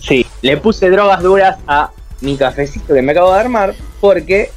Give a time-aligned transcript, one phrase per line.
[0.00, 4.50] Sí, le puse drogas duras a mi cafecito que me acabo de armar porque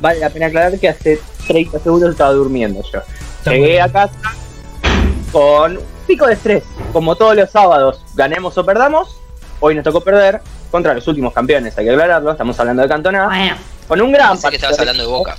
[0.00, 3.00] vale la pena aclarar que hace 30 segundos estaba durmiendo yo.
[3.50, 4.14] Llegué a casa
[5.30, 6.62] con un pico de estrés,
[6.92, 9.16] como todos los sábados, ganemos o perdamos.
[9.60, 10.40] Hoy nos tocó perder
[10.70, 13.26] contra los últimos campeones, hay que aclararlo, estamos hablando de Cantona.
[13.26, 13.56] Bueno,
[13.86, 15.36] Con un gran Pensé que estabas hablando de Boca.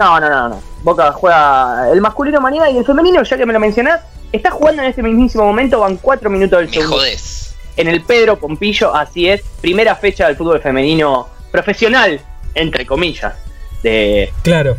[0.00, 0.62] No, no, no, no.
[0.82, 4.00] Boca juega el masculino mañana y el femenino, ya que me lo mencionás,
[4.32, 6.96] está jugando en este mismísimo momento, van 4 minutos del Me segundo.
[6.96, 7.54] jodés.
[7.76, 12.18] En el Pedro Pompillo, así es, primera fecha del fútbol femenino profesional,
[12.54, 13.34] entre comillas,
[13.82, 14.76] de Claro.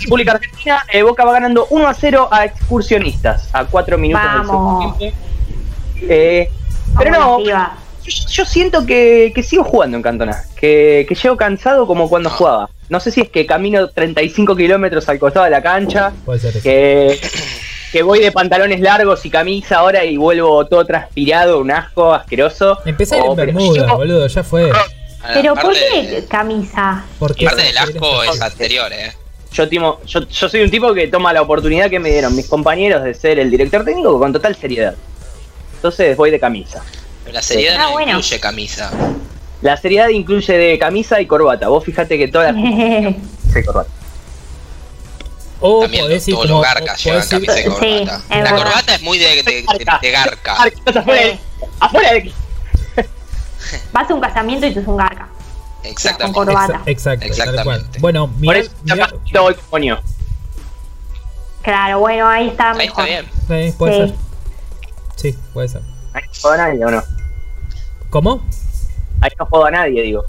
[0.00, 0.82] República Argentina.
[0.92, 5.18] Eh, Boca va ganando 1 a 0 a excursionistas, a 4 minutos del segundo tiempo.
[6.02, 6.50] Eh,
[6.96, 7.54] pero no, yo,
[8.30, 12.70] yo siento que, que sigo jugando en Cantona, que, que llego cansado como cuando jugaba.
[12.88, 16.62] No sé si es que camino 35 kilómetros al costado de la cancha, Puede ser
[16.62, 17.20] que,
[17.92, 22.78] que voy de pantalones largos y camisa ahora y vuelvo todo transpirado, un asco asqueroso.
[22.86, 24.70] Ir Oh, en pero Bermuda, yo- boludo, ya fue.
[25.34, 27.04] Pero ¿por Aparte- qué camisa?
[27.18, 29.12] Porque Parte del asco es anterior, eh.
[29.52, 32.46] Yo, timo- yo, yo soy un tipo que toma la oportunidad que me dieron mis
[32.46, 34.94] compañeros de ser el director técnico con total seriedad.
[35.74, 36.82] Entonces voy de camisa.
[37.24, 38.10] Pero la seriedad Ah, no bueno.
[38.12, 38.90] incluye camisa.
[39.62, 41.68] La seriedad incluye de camisa y corbata.
[41.68, 43.90] Vos fíjate que toda la gente dice corbata.
[45.60, 46.58] O También podés ir todos como.
[46.60, 47.90] los garcas llevan camisa y Sí, corbata.
[47.90, 48.56] es la verdad.
[48.56, 49.64] corbata es muy de, de, de-
[50.02, 50.52] de garca.
[50.54, 51.38] Afuera, de-
[51.80, 52.34] afuera de aquí.
[53.92, 55.28] Vas a un casamiento y tú sos un garca.
[55.82, 56.36] Exactamente.
[56.36, 56.74] Con corbata.
[56.86, 57.26] Exa- Exacto.
[57.26, 57.98] Exactamente.
[57.98, 60.02] Bueno, Por mirá, eso ya mirá-.
[61.62, 63.26] Claro, bueno, ahí está Ahí está bien.
[63.50, 63.98] eh, puede Sí.
[63.98, 64.14] ser.
[65.32, 65.82] Sí, puede ser.
[66.56, 67.02] Nadie, ¿o no?
[68.10, 68.40] ¿Cómo?
[69.20, 70.24] Ahí no joda a nadie, digo.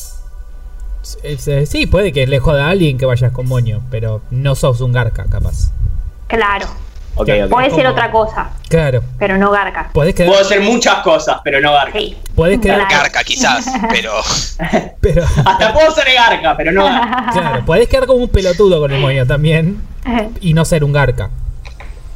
[1.24, 4.82] Eh, Sí, puede que le joda a alguien que vayas con moño, pero no sos
[4.82, 5.72] un garca, capaz.
[6.28, 6.68] Claro.
[7.16, 7.46] Ok, Claro.
[7.46, 7.52] ok.
[7.52, 9.02] Puede ser otra cosa, Claro.
[9.18, 9.90] pero no garca.
[9.94, 10.30] Podés quedar.
[10.30, 11.98] Puedo hacer muchas cosas, pero no garca.
[12.00, 12.16] Sí.
[12.36, 12.88] Podés quedar.
[12.88, 13.04] Claro.
[13.04, 14.12] Garca quizás, pero
[15.02, 15.24] Pero.
[15.24, 17.30] Hasta puedo ser garca, pero no garca.
[17.34, 19.82] Claro, podés quedar como un pelotudo con el moño también
[20.42, 21.30] y no ser un garca.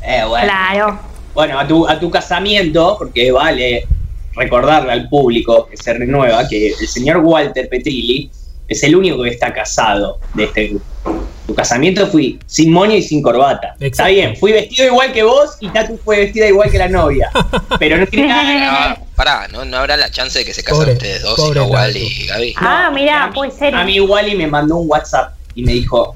[0.02, 0.46] Eh, bueno.
[0.48, 1.00] Claro.
[1.34, 3.88] Bueno, a tu, a tu casamiento, porque vale
[4.36, 8.30] recordarle al público que se renueva que el señor Walter Petrilli
[8.68, 10.86] es el único que está casado de este grupo.
[11.46, 13.76] Tu casamiento fui sin moño y sin corbata.
[13.80, 17.30] Está bien, fui vestido igual que vos y Tatu fue vestida igual que la novia.
[17.80, 18.64] Pero no tiene nada que ver.
[18.70, 21.66] ah, pará, ¿no, no habrá la chance de que se casen Pobre- ustedes dos, sino
[21.66, 22.56] Wally y Gaby.
[22.58, 23.76] Ah, No, mira, a mí- puede ser.
[23.76, 26.16] A mí Wally me mandó un WhatsApp y me dijo,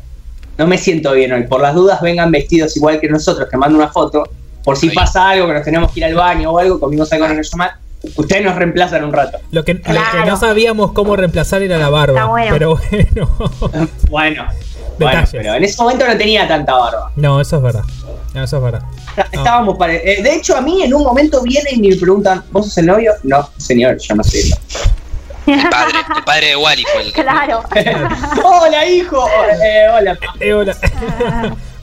[0.58, 3.78] no me siento bien hoy, por las dudas vengan vestidos igual que nosotros, te mando
[3.78, 4.24] una foto,
[4.64, 4.96] por si Ahí.
[4.96, 7.46] pasa algo, que nos tenemos que ir al baño o algo, comimos algo en el
[7.58, 7.72] mal,
[8.16, 9.38] ustedes nos reemplazan un rato.
[9.52, 10.26] Lo que, lo que Claro.
[10.26, 12.20] no sabíamos cómo reemplazar era la barba.
[12.20, 12.54] Está bueno.
[12.54, 13.28] Pero bueno.
[14.10, 14.46] Bueno,
[15.00, 15.30] bueno, Detalles.
[15.32, 17.12] pero en ese momento no tenía tanta barba.
[17.16, 17.84] No, eso es verdad.
[18.34, 18.82] No, eso es verdad.
[19.10, 22.44] Está- Estábamos pare- eh, de hecho, a mí en un momento vienen y me preguntan,
[22.52, 23.14] ¿vos sos el novio?
[23.24, 24.62] No, señor, yo no soy el novio.
[25.64, 27.22] El padre, el padre de Wally fue el que.
[27.24, 27.62] Claro.
[28.44, 29.28] ¡Hola, hijo!
[29.64, 30.18] Eh, hola.
[30.40, 30.76] Eh, hola.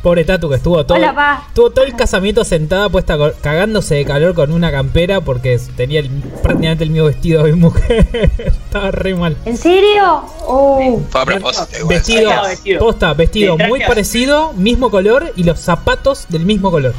[0.04, 1.44] Pobre Tatu que estuvo todo, Hola, pa.
[1.48, 6.10] estuvo todo el casamiento sentada puesta cagándose de calor con una campera porque tenía el-
[6.42, 8.06] prácticamente el mismo vestido de mujer.
[8.38, 9.34] Estaba re mal.
[9.46, 10.22] ¿En serio?
[10.46, 11.86] Uh, Fue a propósito.
[11.88, 12.80] Vestido, vestido.
[12.80, 16.92] posta, vestido muy parecido, mismo color y los zapatos del mismo color.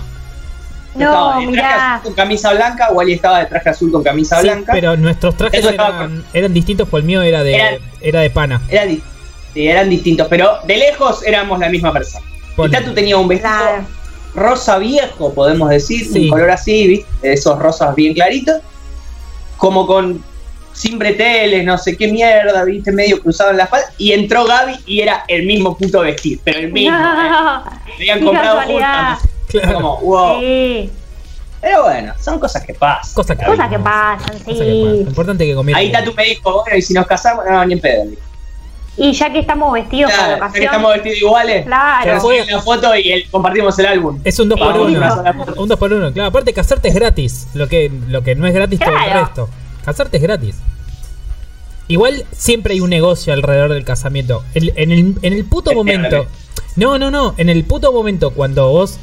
[0.96, 1.96] Estaba no, de traje mirá.
[1.98, 4.72] azul con camisa blanca, Wally estaba de traje azul con camisa Sí, blanca.
[4.74, 8.62] pero nuestros trajes eran, eran distintos, por el mío era de, Eran- era de pana.
[8.68, 9.04] Di-
[9.54, 12.26] sí, eran distintos, pero de lejos éramos la misma persona.
[12.58, 13.86] Y Tatu tenía un vestido Claro.
[14.36, 16.26] rosa viejo, podemos decir, Sí.
[16.26, 17.34] un color así, ¿viste?
[17.34, 18.62] Esos rosas bien claritos,
[19.58, 20.24] como con
[20.74, 24.76] sin breteles, no sé qué mierda, viste, medio cruzado en la espalda, y entró Gaby
[24.86, 27.00] y era el mismo puto vestir, pero el mismo, ¿eh?
[27.00, 27.64] No.
[27.96, 29.20] habían comprado juntas.
[29.48, 29.74] Claro.
[29.76, 30.40] Como, wow.
[30.42, 30.90] Sí.
[31.62, 33.14] Pero bueno, son cosas que pasan.
[33.14, 34.64] Cosa que, Cosas que pasan, cosa que pasa.
[34.66, 34.82] sí.
[34.84, 35.80] Lo importante es que comiera.
[35.80, 38.04] Ahí Tatu me dijo, bueno, y si nos casamos, no, ni en pedo.
[38.98, 42.14] Y ya que estamos vestidos para la Claro, ya que estamos vestidos iguales, Claro.
[42.14, 44.20] nos suben la foto y el- compartimos el álbum.
[44.24, 45.62] Es un 2 por Vamos, 1 una sola foto.
[45.62, 47.48] Un 2 por 1 Claro, aparte casarte es gratis.
[47.54, 49.50] Lo que, lo que no es gratis todo el resto.
[49.84, 50.56] Casarte es gratis.
[51.88, 54.44] Igual siempre hay un negocio alrededor del casamiento.
[54.54, 56.26] El- en, el, en el puto momento.
[56.76, 57.36] No, no, no.
[57.38, 58.98] En el puto momento cuando vos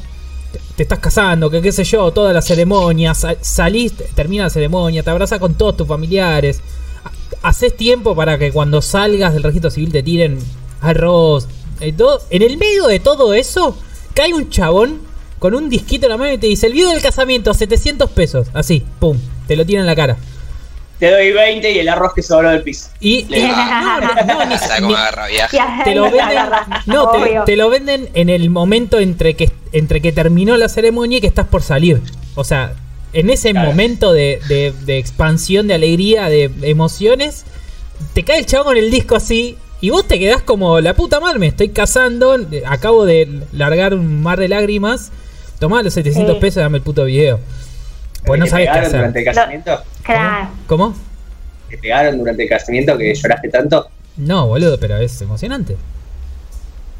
[0.51, 4.49] te, te estás casando, que qué sé yo, toda la ceremonia, sal- salís, termina la
[4.49, 6.61] ceremonia, te abrazas con todos tus familiares.
[7.41, 10.39] Ha- Haces tiempo para que cuando salgas del registro civil te tiren
[10.81, 11.47] arroz.
[11.79, 12.21] eh, todo.
[12.29, 13.77] En el medio de todo eso,
[14.13, 14.99] cae un chabón
[15.39, 18.47] con un disquito en la mano y te dice: El video del casamiento, 700 pesos.
[18.53, 20.17] Así, pum, te lo tira en la cara.
[20.99, 22.87] Te doy 20 y el arroz que sobró del piso.
[23.01, 23.23] Y.
[23.23, 23.99] Va.
[24.25, 24.55] no, no,
[25.83, 26.49] te lo venden,
[26.85, 31.17] no, te, te lo venden en el momento entre que entre que terminó la ceremonia
[31.17, 32.01] y que estás por salir.
[32.35, 32.75] O sea,
[33.13, 33.69] en ese Claro.
[33.69, 37.45] momento de, de- de expansión, de alegría, de emociones,
[38.13, 39.57] te cae el chavo con el disco así.
[39.81, 44.21] Y vos te quedás como la puta madre, me estoy casando, acabo de largar un
[44.21, 45.11] mar de lágrimas.
[45.59, 46.39] Tomá los 700 Sí.
[46.41, 47.39] pesos y dame el puto video.
[48.25, 48.99] Pues no ¿Te sabes qué pegaron hacer.
[48.99, 49.83] durante el casamiento?
[50.03, 50.49] Claro.
[50.67, 50.95] ¿Cómo?
[51.69, 53.89] ¿Te pegaron durante el casamiento que lloraste tanto?
[54.15, 55.75] No, boludo, pero es emocionante.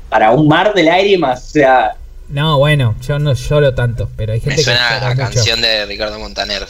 [0.09, 1.95] Para un mar de lágrimas, o sea,
[2.33, 5.21] No, bueno, yo no lloro tanto, pero hay Me gente que suena llora a mucho.
[5.35, 6.65] canción de Ricardo Montaner.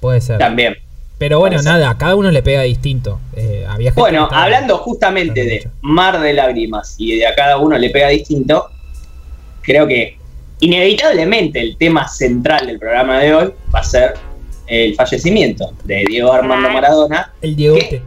[0.00, 0.38] Puede ser.
[0.38, 0.76] también.
[1.18, 3.18] Pero bueno, Puede nada, a cada uno le pega distinto.
[3.34, 5.70] Eh, había gente que Bueno, estaba- hablando justamente de mucho.
[5.80, 8.68] mar de lágrimas y de a cada uno le pega distinto,
[9.62, 10.18] creo que
[10.60, 14.14] inevitablemente el tema central del programa de hoy va a ser
[14.66, 16.68] el fallecimiento de Diego Armando.
[16.70, 17.76] Maradona, El Diego.
[17.78, 18.02] ¿Qué?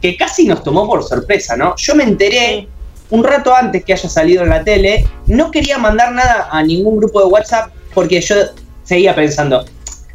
[0.00, 1.74] que casi nos tomó por sorpresa, ¿no?
[1.76, 2.68] Yo me enteré.
[3.10, 6.96] Un rato antes que haya salido en la tele, no quería mandar nada a ningún
[6.98, 8.34] grupo de WhatsApp porque yo
[8.82, 9.64] seguía pensando,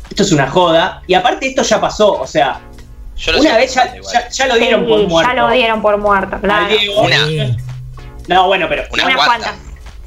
[0.09, 2.59] esto es una joda, y aparte esto ya pasó, o sea,
[3.15, 5.31] Yo lo una vez ya, ya- ya lo dieron Sí, por muerto.
[5.33, 6.67] Ya lo dieron por muerto, claro.
[6.67, 7.01] Diego.
[7.01, 7.57] Una.
[8.27, 9.49] No, bueno, pero Una Unas cuanta.
[9.51, 9.55] cuantas.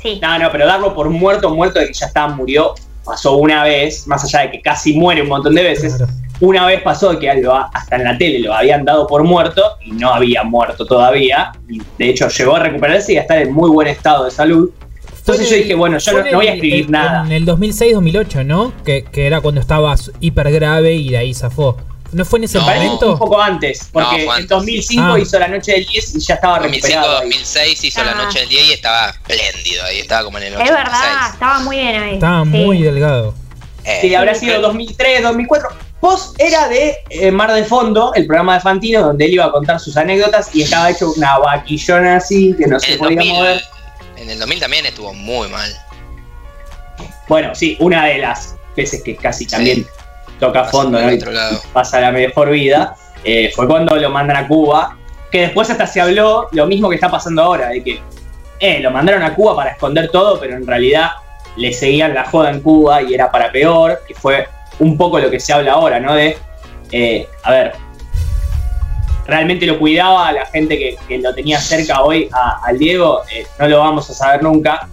[0.00, 0.18] Sí.
[0.22, 4.06] No, no, pero darlo por muerto, muerto de que ya está, murió, pasó una vez,
[4.06, 5.94] más allá de que casi muere un montón de veces.
[5.96, 6.12] Claro.
[6.44, 10.12] Una vez pasó que hasta en la tele lo habían dado por muerto y no
[10.12, 11.52] había muerto todavía.
[11.68, 14.68] Y de hecho llegó a recuperarse y a estar en muy buen estado de salud.
[15.18, 17.24] Entonces yo dije, bueno, yo no, voy a escribir nada.
[17.24, 18.72] En el 2006-2008, ¿no?
[18.84, 21.76] Que, que era cuando estaba hiper grave y de ahí zafó.
[22.10, 22.64] ¿No fue en ese No.
[22.64, 23.12] Momento?
[23.12, 24.48] un poco antes, porque No, en antes.
[24.48, 25.20] 2005 Ah.
[25.20, 27.18] hizo la noche del 10 y ya estaba 2005, recuperado.
[27.20, 27.28] ahí.
[27.30, 29.84] 2006 hizo la noche del día y estaba espléndido.
[29.84, 30.76] Ahí estaba como en el Es 86.
[30.84, 32.14] verdad, estaba muy bien ahí.
[32.14, 32.48] Estaba Sí.
[32.50, 33.34] muy delgado.
[33.84, 35.68] Eh, Sí, habrá sido 2003, 2004.
[36.02, 39.52] Post era de eh, Mar de Fondo, el programa de Fantino, donde él iba a
[39.52, 43.32] contar sus anécdotas y estaba hecho una vaquillona así que no en, se podía 2000,
[43.32, 43.62] mover.
[44.16, 45.70] en el 2000 también estuvo muy mal.
[47.28, 49.50] Bueno, sí, una de las veces que casi Sí.
[49.52, 49.86] también
[50.40, 51.30] toca Pasó fondo ¿no?
[51.30, 51.62] lado.
[51.72, 54.98] pasa la mejor vida, eh, fue cuando lo mandan a Cuba,
[55.30, 58.02] que después hasta se habló lo mismo que está pasando ahora, de que
[58.58, 61.12] eh, lo mandaron a Cuba para esconder todo, pero en realidad
[61.56, 64.48] le seguían la joda en Cuba y era para peor, que fue
[64.82, 66.14] un poco lo que se habla ahora, ¿no?
[66.14, 66.36] De,
[66.90, 67.72] eh, a ver,
[69.26, 73.22] realmente lo cuidaba a la gente que, que lo tenía cerca hoy a- al Diego,
[73.32, 74.88] eh, no lo vamos a saber nunca.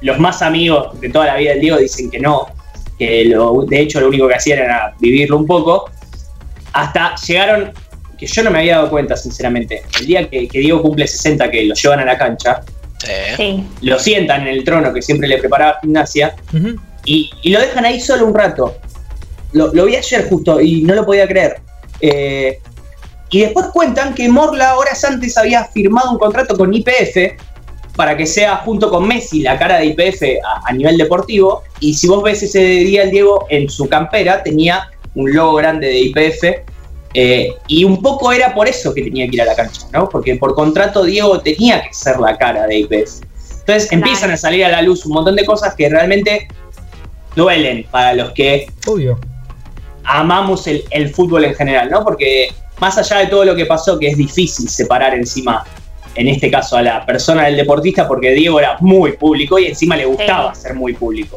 [0.00, 2.46] Los más amigos de toda la vida del Diego dicen que no,
[2.98, 5.90] que lo- de hecho lo único que hacían era vivirlo un poco.
[6.72, 7.72] Hasta llegaron,
[8.16, 11.50] que yo no me había dado cuenta, sinceramente, el día que, que Diego cumple 60,
[11.50, 12.60] que lo llevan a la cancha,
[13.36, 13.64] Sí.
[13.82, 16.34] Lo sientan en el trono que siempre le preparaba gimnasia.
[17.04, 18.76] Y, y lo dejan ahí solo un rato.
[19.52, 21.60] Lo, lo vi ayer justo y no lo podía creer.
[22.00, 22.58] Eh,
[23.30, 27.36] y después cuentan que Morla horas antes había firmado un contrato con IPF
[27.96, 31.62] para que sea junto con Messi la cara de IPF a, a nivel deportivo.
[31.80, 35.88] Y si vos ves ese día el Diego en su campera tenía un logo grande
[35.88, 36.44] de IPF.
[37.14, 40.08] eh, y un poco era por eso que tenía que ir a la cancha, ¿no?
[40.08, 43.22] Porque por contrato Diego tenía que ser la cara de IPF.
[43.60, 46.48] Entonces empiezan a salir a la luz un montón de cosas que realmente
[47.36, 49.18] duelen para los que Obvio.
[50.04, 52.04] amamos el, el fútbol en general, ¿no?
[52.04, 52.48] Porque
[52.80, 55.64] más allá de todo lo que pasó, que es difícil separar encima,
[56.14, 59.96] en este caso, a la persona del deportista, porque Diego era muy público y encima
[59.96, 61.36] le gustaba ser muy público.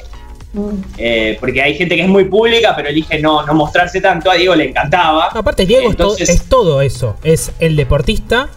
[0.54, 0.70] Mm.
[0.98, 4.30] Eh, porque hay gente que es muy pública, pero elige no, no mostrarse tanto.
[4.30, 5.28] A Diego le encantaba.
[5.28, 7.16] Aparte, Diego es to- Entonces- es, todo eso.
[7.24, 8.50] Es el deportista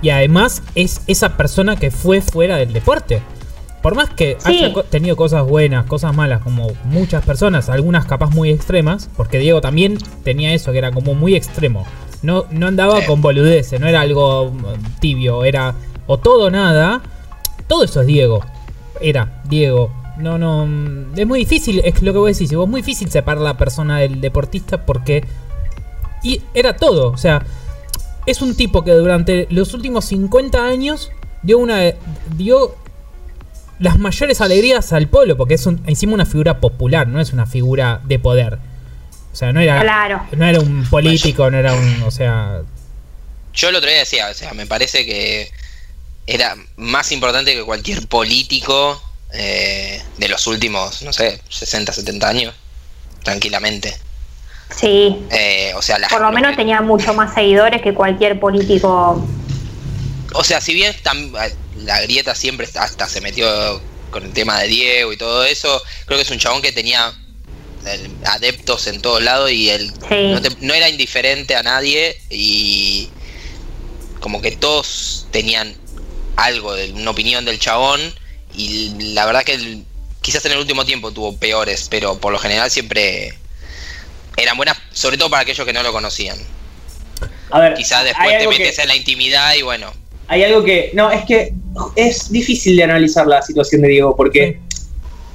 [0.00, 3.20] y además es esa persona que fue fuera del deporte.
[3.82, 4.48] Por más que Sí.
[4.58, 9.38] haya co- tenido cosas buenas, cosas malas, como muchas personas, algunas capaz muy extremas, porque
[9.38, 11.84] Diego también tenía eso, que era como muy extremo.
[12.22, 15.74] No, no andaba con boludeces, no era algo mm, tibio, era
[16.06, 17.02] o todo o nada.
[17.66, 18.40] Todo eso es Diego.
[19.00, 19.90] Era Diego.
[20.18, 20.64] No, no.
[20.66, 22.52] mm, Es muy difícil, es lo que vos decís.
[22.52, 25.24] Es muy difícil separar la persona del deportista porque.
[26.22, 27.10] Y era todo.
[27.10, 27.44] O sea,
[28.26, 31.10] es un tipo que durante los últimos 50 años
[31.42, 31.80] dio una.
[32.36, 32.76] dio
[33.78, 37.46] las mayores alegrías al pueblo, porque es un- encima una figura popular, no es una
[37.46, 38.58] figura de poder.
[39.32, 39.80] O sea, no era.
[39.80, 40.22] Claro.
[40.36, 42.02] No era un político, no era un.
[42.02, 42.60] O sea.
[43.54, 45.50] Yo el otro día decía, o sea, me parece que
[46.26, 49.02] era más importante que cualquier político
[49.34, 52.54] eh, de los últimos, no sé, 60, 70 años,
[53.22, 53.94] tranquilamente.
[54.74, 55.18] Sí.
[55.30, 59.26] Eh, o sea, la, Por lo menos que- tenía mucho más seguidores que cualquier político.
[60.34, 61.32] O sea, si bien tam-
[61.84, 66.18] la grieta siempre hasta se metió con el tema de Diego y todo eso, creo
[66.18, 67.12] que es un chabón que tenía
[67.86, 70.14] eh, adeptos en todos lados y él Sí.
[70.30, 73.08] no, te- no era indiferente a nadie y
[74.20, 75.74] como que todos tenían
[76.36, 78.00] algo de una opinión del chabón
[78.54, 79.84] y la verdad que él
[80.20, 83.34] quizás en el último tiempo tuvo peores, pero por lo general siempre
[84.36, 86.38] eran buenas, sobre todo para aquellos que no lo conocían.
[87.50, 89.92] A ver, Quizás después te que- metes en la intimidad y bueno,
[90.32, 90.90] hay algo que.
[90.94, 91.52] No, es que
[91.94, 94.60] es difícil de analizar la situación de Diego porque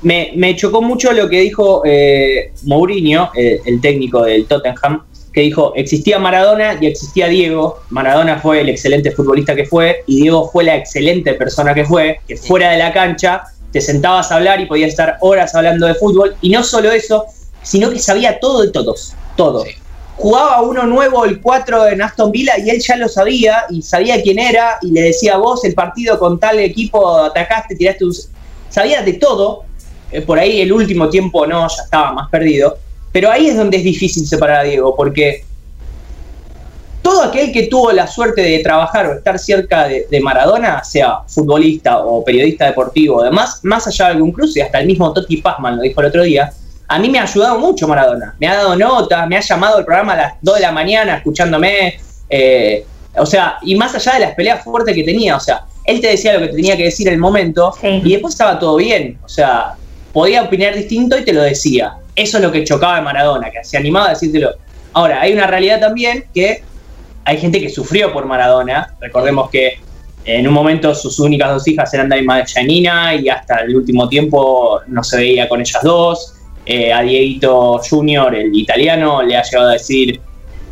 [0.02, 5.42] me, me chocó mucho lo que dijo eh, Mourinho, eh, el técnico del Tottenham, que
[5.42, 7.80] dijo: existía Maradona y existía Diego.
[7.92, 12.20] Maradona fue el excelente futbolista que fue y Diego fue la excelente persona que fue,
[12.28, 15.94] que fuera de la cancha te sentabas a hablar y podías estar horas hablando de
[15.94, 16.36] fútbol.
[16.42, 17.26] Y no solo eso,
[17.62, 19.14] sino que sabía todo de todos.
[19.36, 19.72] Todo Sí.
[20.18, 24.22] Jugaba uno nuevo el 4 en Aston Villa y él ya lo sabía y sabía
[24.22, 28.14] quién era y le decía vos el partido con tal equipo atacaste, tiraste un...
[28.70, 29.64] Sabía de todo,
[30.12, 32.78] eh, por ahí el último tiempo no, ya estaba más perdido,
[33.12, 35.46] pero ahí es donde es difícil separar a Diego porque
[37.02, 42.00] todo aquel que tuvo la suerte de trabajar o estar cerca de, Maradona, sea futbolista
[42.00, 45.84] o periodista deportivo, además, más allá de algún cruce, hasta el mismo Totti Pazman lo
[45.84, 46.52] dijo el otro día,
[46.88, 48.36] a mí me ha ayudado mucho Maradona.
[48.40, 51.18] Me ha dado notas, me ha llamado al programa a las 2 de la mañana
[51.18, 52.00] escuchándome.
[52.30, 52.86] eh,
[53.20, 56.08] o sea, y más allá de las peleas fuertes que tenía, o sea, él te
[56.08, 58.02] decía lo que te tenía que decir en el momento Sí.
[58.04, 59.18] y después estaba todo bien.
[59.26, 59.74] O sea,
[60.14, 61.94] podía opinar distinto y te lo decía.
[62.16, 64.52] Eso es lo que chocaba de Maradona, que se animaba a decírtelo.
[64.94, 66.64] Ahora, hay una realidad también que
[67.26, 68.94] hay gente que sufrió por Maradona.
[69.00, 69.80] Recordemos que
[70.26, 74.08] en un momento sus únicas dos hijas eran Daima y Janina y hasta el último
[74.10, 76.34] tiempo no se veía con ellas dos.
[76.70, 80.20] Eh, a Dieguito Junior, el italiano, le ha llegado a decir,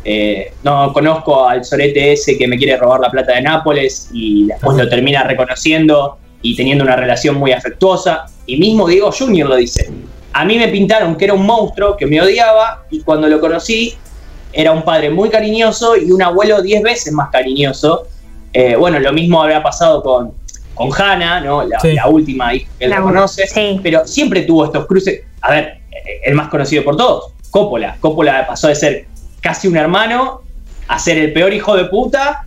[0.04, 4.44] eh, no conozco al sorete ese que me quiere robar la plata de Nápoles y
[4.46, 8.26] después lo termina reconociendo y teniendo una relación muy afectuosa.
[8.46, 9.90] Y mismo Diego Junior lo dice.
[10.34, 13.94] A mí me pintaron que era un monstruo, que me odiaba y cuando lo conocí
[14.52, 18.06] era un padre muy cariñoso y un abuelo diez veces más cariñoso.
[18.52, 20.32] Eh, bueno, lo mismo habría pasado con,
[20.74, 21.64] con Hannah, ¿no?
[21.64, 21.94] la, Sí.
[21.94, 23.80] la última hija que él La- conoce, sí.
[23.82, 25.22] pero siempre tuvo estos cruces.
[25.40, 25.78] A ver,
[26.24, 27.96] el más conocido por todos, Coppola.
[28.00, 29.06] Coppola pasó de ser
[29.40, 30.40] casi un hermano
[30.88, 32.42] a ser el peor hijo de puta,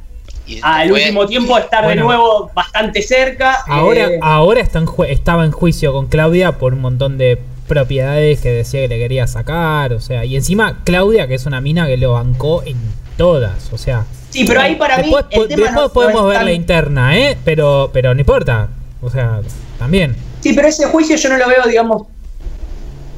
[0.45, 2.01] y al último tiempo estar Bueno.
[2.01, 3.57] de nuevo bastante cerca.
[3.67, 7.39] Ahora, eh, ahora está en ju- estaba en juicio con Claudia por un montón de
[7.67, 11.61] propiedades que decía que le quería sacar, o sea, y encima Claudia, que es una
[11.61, 12.77] mina que lo bancó en
[13.15, 14.05] todas, o sea.
[14.31, 17.17] sí, pero ahí para después mí el tema después no- podemos ver tan- la interna,
[17.17, 17.37] ¿eh?
[17.45, 18.69] Pero, pero no importa,
[19.01, 19.41] o sea,
[19.77, 20.15] también.
[20.41, 22.07] Sí, pero ese juicio yo no lo veo, digamos,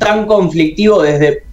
[0.01, 1.43] tan conflictivo desde,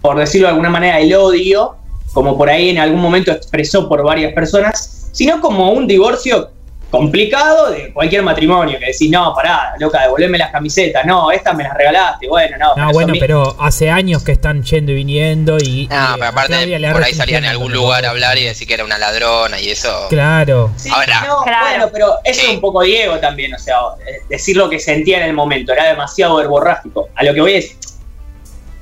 [0.00, 1.76] por decirlo de alguna manera, el odio,
[2.12, 6.50] como por ahí en algún momento expresó por varias personas, sino como un divorcio
[6.92, 11.64] complicado de cualquier matrimonio, que decís, no, pará, loca, devolveme las camisetas, no, estas me
[11.64, 12.76] las regalaste, bueno, no.
[12.76, 15.88] No, eso bueno, pero hace años que están yendo y viniendo y.
[15.90, 18.68] Ah, y pero a aparte, por ahí salía en algún lugar a hablar y decir
[18.68, 19.88] que era una ladrona y eso.
[20.10, 20.70] Claro.
[20.76, 21.66] Sí, Ahora- no, Claro.
[21.66, 22.46] bueno, pero eso Sí.
[22.48, 25.72] es un poco Diego también, o sea, eh, decir lo que sentía en el momento,
[25.72, 27.08] era demasiado verborrágico.
[27.14, 27.74] A lo que voy es,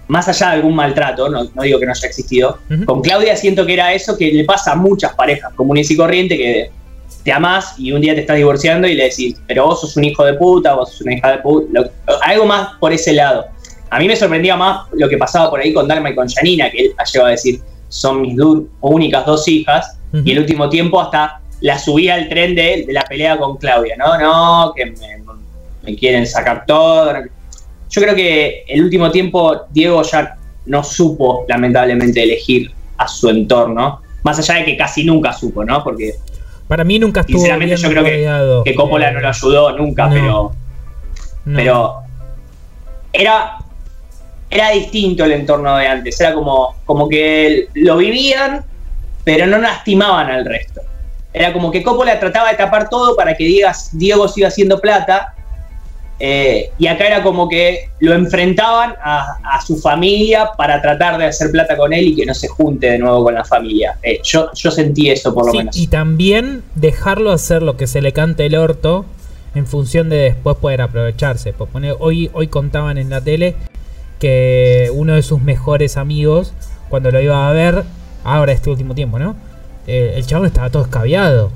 [0.09, 3.65] más allá de algún maltrato, no, no digo que no haya existido, con Claudia siento
[3.65, 6.71] que era eso que le pasa a muchas parejas comunes y corriente que
[7.25, 10.05] te amás y un día te estás divorciando y le decís, pero vos sos un
[10.05, 11.91] hijo de puta, vos sos una hija de puta, lo-
[12.23, 13.47] algo más por ese lado.
[13.91, 16.71] A mí me sorprendía más lo que pasaba por ahí con Dalma y con Janina,
[16.71, 20.69] que él ha llegado a decir, son mis du- únicas dos hijas, y el último
[20.69, 24.87] tiempo hasta la subía al tren de, de la pelea con Claudia, no, no, que
[24.87, 24.95] me,
[25.83, 27.13] me quieren sacar todo.
[27.91, 30.37] Yo creo que el último tiempo Diego ya
[30.67, 35.83] no supo, lamentablemente, elegir a su entorno, más allá de que casi nunca supo, ¿no?
[35.83, 36.15] Porque
[36.71, 38.63] Para mí nunca estuvo Sinceramente, bien yo creo que- rodeado.
[38.63, 40.13] que Coppola no lo ayudó nunca, no.
[40.15, 40.53] pero
[41.47, 41.57] no.
[41.57, 41.95] pero
[43.13, 43.57] era
[44.49, 48.65] era distinto el entorno de antes era como como que lo vivían
[49.25, 50.81] pero no lastimaban al resto
[51.33, 55.35] era como que Coppola trataba de tapar todo para que digas Diego siga haciendo plata
[56.21, 61.25] eh, y acá era como que lo enfrentaban a, a su familia para tratar de
[61.25, 64.21] hacer plata con él y que no se junte de nuevo con la familia Eh,
[64.23, 68.03] yo yo sentí eso por lo Sí, menos y también dejarlo hacer lo que se
[68.03, 69.07] le cante el orto
[69.55, 71.53] en función de después poder aprovecharse.
[71.53, 73.57] Por poner, hoy, hoy contaban en la tele
[74.21, 76.53] que uno de sus mejores amigos,
[76.89, 77.83] cuando lo iba a ver,
[78.23, 79.35] ahora este último tiempo, ¿no?
[79.87, 81.51] Eh, el chabón estaba todo escabiado.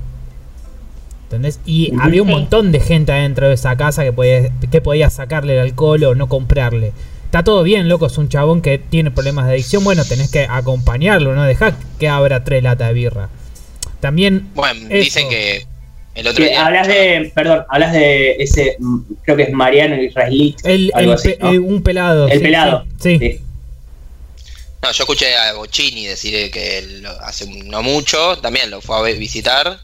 [1.25, 1.59] ¿Entendés?
[1.66, 2.35] Y había un Sí.
[2.35, 6.14] montón de gente adentro de esa casa que podía, que podía sacarle el alcohol o
[6.14, 6.93] no comprarle.
[7.25, 9.83] Está todo bien, loco, es un chabón que tiene problemas de adicción.
[9.83, 13.28] Bueno, tenés que acompañarlo, no dejás que abra tres latas de birra.
[14.00, 15.04] También Bueno, Eso.
[15.04, 15.67] dicen que
[16.15, 16.65] el otro día.
[16.65, 20.54] hablas de, perdón, hablas de ese, mm, creo que es Mariano Israelí.
[20.63, 21.52] El, algo el así, pe- ¿no?
[21.54, 22.28] eh, un pelado.
[22.28, 22.84] El sí, pelado.
[23.00, 23.19] Sí.
[23.19, 23.41] sí.
[24.82, 29.02] No, yo escuché a Bocini decir que lo- hace no mucho también lo fue a
[29.15, 29.78] visitar.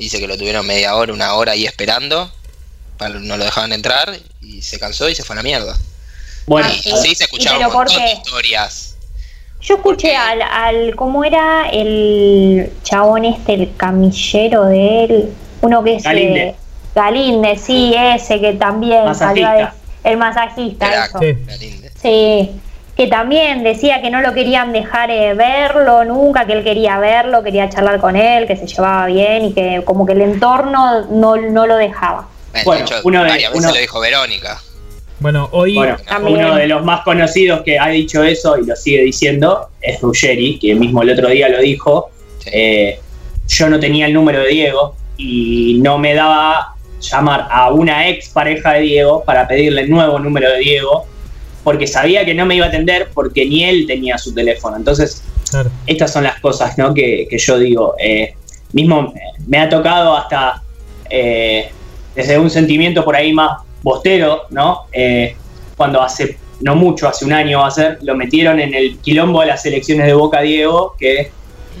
[0.00, 2.32] Dice que lo tuvieron media hora, una hora ahí esperando.
[2.98, 5.74] para- no lo dejaban entrar y se cansó y se fue a la mierda.
[6.46, 6.90] Bueno, y sí.
[6.90, 8.96] así se ¿Y escuchaban pero un montón de historias.
[9.62, 15.32] Yo escuché al, al, ¿cómo era el chabón este, el camillero de él?
[15.62, 16.02] Uno que es...
[16.02, 16.40] Galinde.
[16.48, 16.54] eh,
[16.94, 19.48] Galinde, sí, ese que también Masajista.
[19.50, 21.18] salió de- el masajista, Era- eso.
[21.20, 21.26] Sí.
[21.26, 21.88] era lindo.
[22.02, 22.50] Sí,
[23.00, 27.42] que también decía que no lo querían dejar eh, verlo nunca, que él quería verlo,
[27.42, 31.36] quería charlar con él, que se llevaba bien y que como que el entorno no,
[31.36, 32.28] no lo dejaba.
[32.62, 34.60] Bueno, de hecho, uno de- varias veces uno- lo dijo Verónica.
[35.18, 35.76] Bueno, hoy.
[35.76, 35.96] Bueno,
[36.28, 40.58] uno de los más conocidos que ha dicho eso y lo sigue diciendo es Ruggeri,
[40.58, 42.10] que mismo el otro día lo dijo.
[42.40, 42.50] Sí.
[42.52, 43.00] Eh,
[43.48, 48.28] yo no tenía el número de Diego y no me daba llamar a una ex
[48.28, 51.06] pareja de Diego para pedirle el nuevo número de Diego
[51.64, 54.76] porque sabía que no me iba a atender porque ni él tenía su teléfono.
[54.76, 55.70] Entonces, Claro.
[55.86, 56.94] estas son las cosas ¿no?
[56.94, 57.94] que, que yo digo.
[57.98, 58.34] Eh,
[58.72, 60.62] mismo eh, me ha tocado hasta
[61.08, 61.70] eh,
[62.14, 64.82] desde un sentimiento por ahí más bostero, ¿no?
[64.92, 65.34] Eh,
[65.76, 69.40] cuando hace, no mucho, hace un año va a ser, lo metieron en el quilombo
[69.40, 71.30] de las elecciones de Boca Diego, que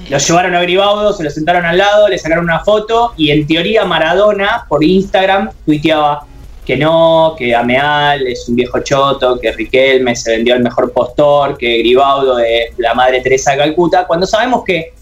[0.08, 3.46] lo llevaron a Gribaudo, se lo sentaron al lado, le sacaron una foto y en
[3.46, 6.26] teoría Maradona por Instagram tuiteaba
[6.70, 11.58] que no, que Ameal es un viejo choto, que Riquelme se vendió el mejor postor,
[11.58, 14.92] que Gribaudo es la madre Teresa de Calcuta, cuando sabemos que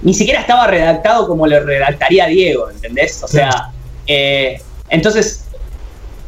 [0.00, 3.22] ni siquiera estaba redactado como lo redactaría Diego, ¿entendés?
[3.22, 3.72] O sea,
[4.06, 5.44] eh, entonces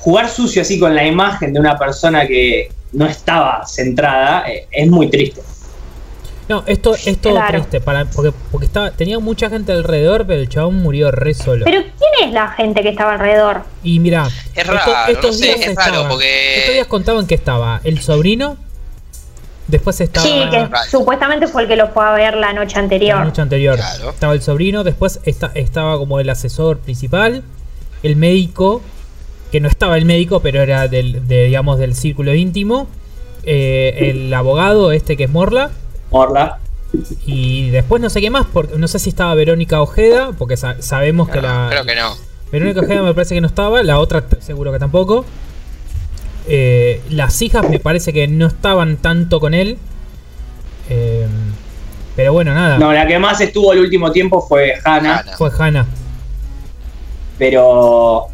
[0.01, 4.87] jugar sucio así con la imagen de una persona que no estaba centrada eh, es
[4.87, 5.40] muy triste.
[6.48, 7.59] No, esto es todo Claro.
[7.59, 7.80] triste.
[7.80, 11.64] Para, porque porque estaba, tenía mucha gente alrededor, pero el chabón murió re solo.
[11.64, 13.62] Pero ¿quién es la gente que estaba alrededor?
[13.82, 14.80] y mira, Es raro,
[15.22, 18.56] no sé, es raro, porque- Estos días contaban que estaba el sobrino.
[19.66, 20.24] Después estaba.
[20.24, 20.88] Sí, que Raro.
[20.88, 23.24] supuestamente fue el que lo fue a ver la noche La anterior.
[23.24, 23.74] noche anterior.
[23.76, 24.11] Claro.
[24.11, 27.42] Estaba el sobrino, después esta- estaba como el asesor principal,
[28.04, 28.80] el médico,
[29.50, 32.87] que no estaba el médico, pero era del, de, digamos, del círculo íntimo,
[33.42, 35.72] eh, el abogado este que es Morla,
[36.11, 36.59] Morla.
[37.27, 40.81] y después no sé qué más, porque no sé si estaba Verónica Ojeda, porque sa-
[40.81, 41.66] sabemos que la...
[41.71, 42.14] Creo que no.
[42.53, 45.25] Verónica Ojeda me parece que no estaba, la otra seguro que tampoco.
[46.49, 49.79] Eh, las hijas me parece que no estaban tanto con él.
[50.88, 51.27] Eh,
[52.14, 55.37] pero bueno, nada, No, la que más estuvo el último tiempo fue Hannah, Ana.
[55.37, 55.87] fue Hannah.
[57.37, 58.27] pero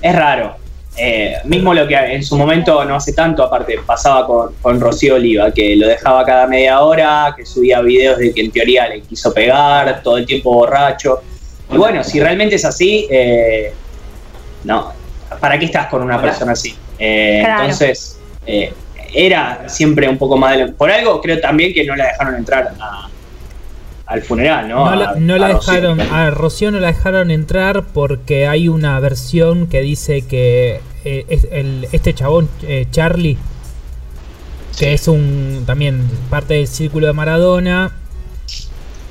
[0.00, 0.56] es raro.
[0.96, 5.14] Eh, mismo lo que en su momento, no hace tanto, aparte, pasaba con, con Rocío
[5.14, 9.00] Oliva, que lo dejaba cada media hora, que subía videos de que en teoría le
[9.00, 11.22] quiso pegar, todo el tiempo borracho.
[11.70, 13.72] Y bueno, si realmente es así, eh,
[14.64, 14.92] no,
[15.40, 16.76] ¿para qué estás con una persona así?
[16.98, 17.62] Eh, Claro.
[17.62, 18.72] Entonces, eh,
[19.14, 20.66] era siempre un poco más de...
[20.66, 23.08] lo- Por algo creo también que no la dejaron entrar a-
[24.06, 24.84] al funeral, ¿no?
[24.90, 25.72] No la, A- no a la Rocío.
[25.74, 31.24] dejaron, a Rocío no la dejaron entrar porque hay una versión que dice que eh,
[31.28, 33.38] es el- este chabón, eh, Charlie,
[34.78, 37.92] que es un también parte del círculo de Maradona,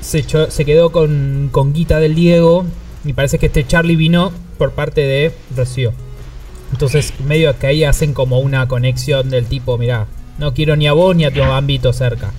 [0.00, 2.64] se, echó- se quedó con, con Guita del Diego
[3.04, 5.92] y parece que este Charlie vino por parte de Rocío.
[6.72, 10.06] Entonces medio que ahí hacen como una conexión del tipo, mirá,
[10.38, 12.32] no quiero ni a vos ni a tu ámbito cerca.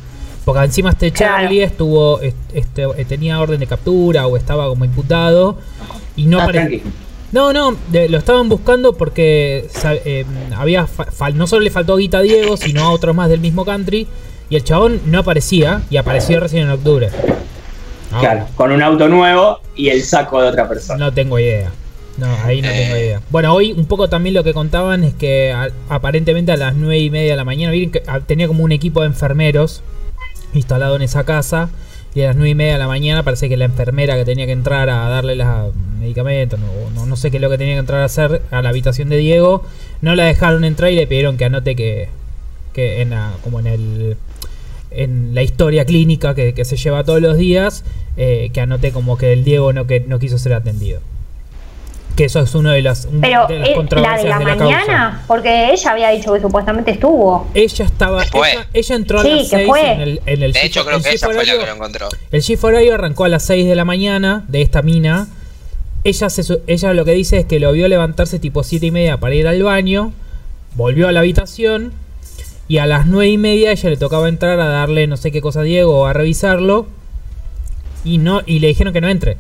[0.46, 1.44] Porque encima este Claro.
[1.44, 5.58] Charlie estuvo, est- este, eh, tenía orden de captura o estaba como imputado
[6.16, 6.82] y no Ah, apare- tranqui.
[7.32, 9.68] no, no, de- lo estaban buscando porque
[10.06, 10.26] eh,
[10.56, 13.64] había fal- no solo le faltó guita a Diego, sino a otros más del mismo
[13.66, 14.08] country.
[14.50, 17.10] Y el chabón no aparecía y apareció recién en octubre.
[18.12, 21.00] Ah, Claro, con un auto nuevo y el saco de otra persona.
[21.06, 21.72] No tengo idea.
[22.18, 22.74] No, ahí no Eh.
[22.78, 23.22] tengo idea.
[23.32, 27.00] Bueno, hoy un poco también lo que contaban es que a- aparentemente a las nueve
[27.00, 29.82] y media de la mañana, miren que ah, tenía como un equipo de enfermeros
[30.54, 31.70] instalado en esa casa.
[32.16, 34.46] Y a las nueve y media de la mañana parece que la enfermera que tenía
[34.46, 37.80] que entrar a darle los medicamentos, no, no, sé qué es lo que tenía que
[37.80, 39.64] entrar a hacer a la habitación de Diego,
[40.02, 42.10] no la dejaron entrar y le pidieron que anote que,
[42.74, 44.18] que en la- como en el
[44.92, 47.84] en la historia clínica que, que se lleva todos los días,
[48.16, 51.00] eh, que anote como que el Diego no, que, no quiso ser atendido.
[52.16, 54.56] Que eso es uno de las, Pero de las eh, la de la de la
[54.56, 55.22] mañana, causa.
[55.28, 57.48] porque ella había dicho que supuestamente estuvo.
[57.56, 59.92] Ella estaba, ella, ella entró a Sí, las que 6 fue.
[59.94, 62.10] en el, en el De hecho, creo el que ella fue la que lo encontró.
[62.32, 65.28] El shift horario arrancó a las 6 de la mañana de esta mina.
[66.04, 68.92] Ella, se, su- ella lo que dice es que lo vio levantarse tipo 7 y
[68.92, 70.14] media para ir al baño.
[70.76, 71.94] Volvió a la habitación.
[72.68, 75.42] Y a las 9 y media ella le tocaba entrar a darle no sé qué
[75.42, 76.86] cosa a Diego o a revisarlo.
[78.06, 79.38] Y, no, y le dijeron que no entre.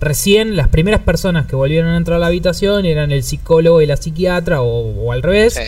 [0.00, 3.86] Recién las primeras personas que volvieron a entrar a la habitación eran el psicólogo y
[3.86, 4.66] la psiquiatra o,
[5.06, 5.62] o al revés Sí.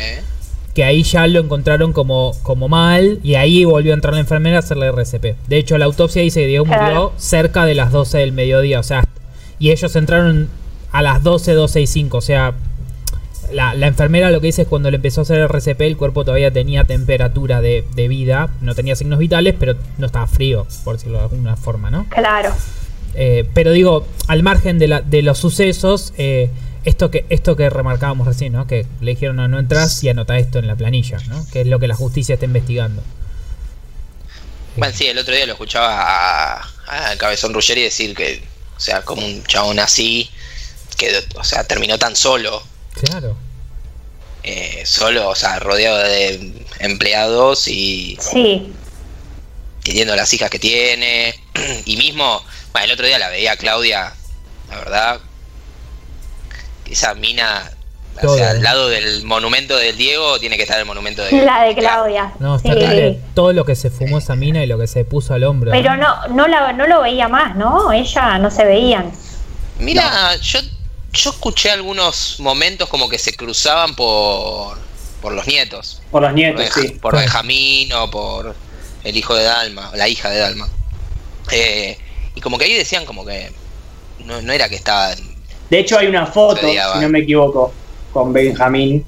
[0.75, 4.57] que ahí ya lo encontraron como, como mal y ahí volvió a entrar la enfermera
[4.57, 5.37] a hacerle RCP.
[5.49, 8.83] De hecho, la autopsia dice que Diego murió cerca de las 12 del mediodía, o
[8.83, 9.05] sea,
[9.59, 10.49] y ellos entraron
[10.93, 12.19] a las 12, 12 y 5.
[12.19, 12.53] O sea,
[13.53, 15.97] la, la enfermera lo que dice es cuando le empezó a hacer el RCP, el
[15.97, 20.67] cuerpo todavía tenía temperatura de, de vida, no tenía signos vitales, pero no estaba frío,
[20.85, 22.07] por decirlo de alguna forma, ¿no?
[22.11, 22.53] Claro.
[23.19, 26.51] Eh, pero digo, al margen de, la, de los sucesos, eh,
[26.85, 28.67] esto que esto que remarcábamos recién, ¿no?
[28.67, 31.45] Que le dijeron no, no entras y anota esto en la planilla, ¿no?
[31.51, 33.03] Que es lo que la justicia está investigando.
[34.77, 38.43] Bueno, sí, el otro día lo escuchaba a, a Cabezón Ruggeri decir que,
[38.77, 40.31] o sea, como un chabón así,
[40.99, 43.37] que, o sea, terminó tan solo, Claro.
[44.43, 48.71] eh, solo, o sea, rodeado de empleados y Sí.
[49.83, 51.35] teniendo las hijas que tiene.
[51.87, 52.43] Y mismo,
[52.77, 54.13] bueno, el otro día la veía a Claudia,
[54.71, 55.21] la verdad,
[56.91, 57.71] esa mina,
[58.23, 61.63] o sea, al lado del monumento del Diego tiene que estar el monumento de La
[61.65, 62.33] de Claudia.
[62.39, 62.79] No, está Sí.
[62.79, 63.17] claro.
[63.35, 65.71] Todo lo que se fumó esa mina y lo que se puso al hombro.
[65.73, 67.93] Pero no, no, la, no lo veía más, ¿no?
[67.93, 69.11] Ella no se veían.
[69.79, 70.61] Mira, yo,
[71.13, 74.79] yo escuché algunos momentos como que se cruzaban por,
[75.21, 76.01] por los nietos.
[76.11, 76.89] Por los Por, nietos, Benja- sí.
[77.01, 77.17] por.
[77.17, 78.55] Benjamín o por
[79.05, 80.69] el hijo de Dalma, la hija de Dalma.
[81.53, 81.99] Eh,
[82.37, 83.51] y como que ahí decían como que
[84.25, 85.19] no, no era que estaban...
[85.71, 87.73] De hecho, hay una foto, si no me equivoco,
[88.13, 89.05] con Benjamín.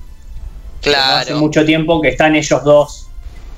[0.80, 1.36] Hace Claro.
[1.38, 3.06] mucho tiempo que están ellos dos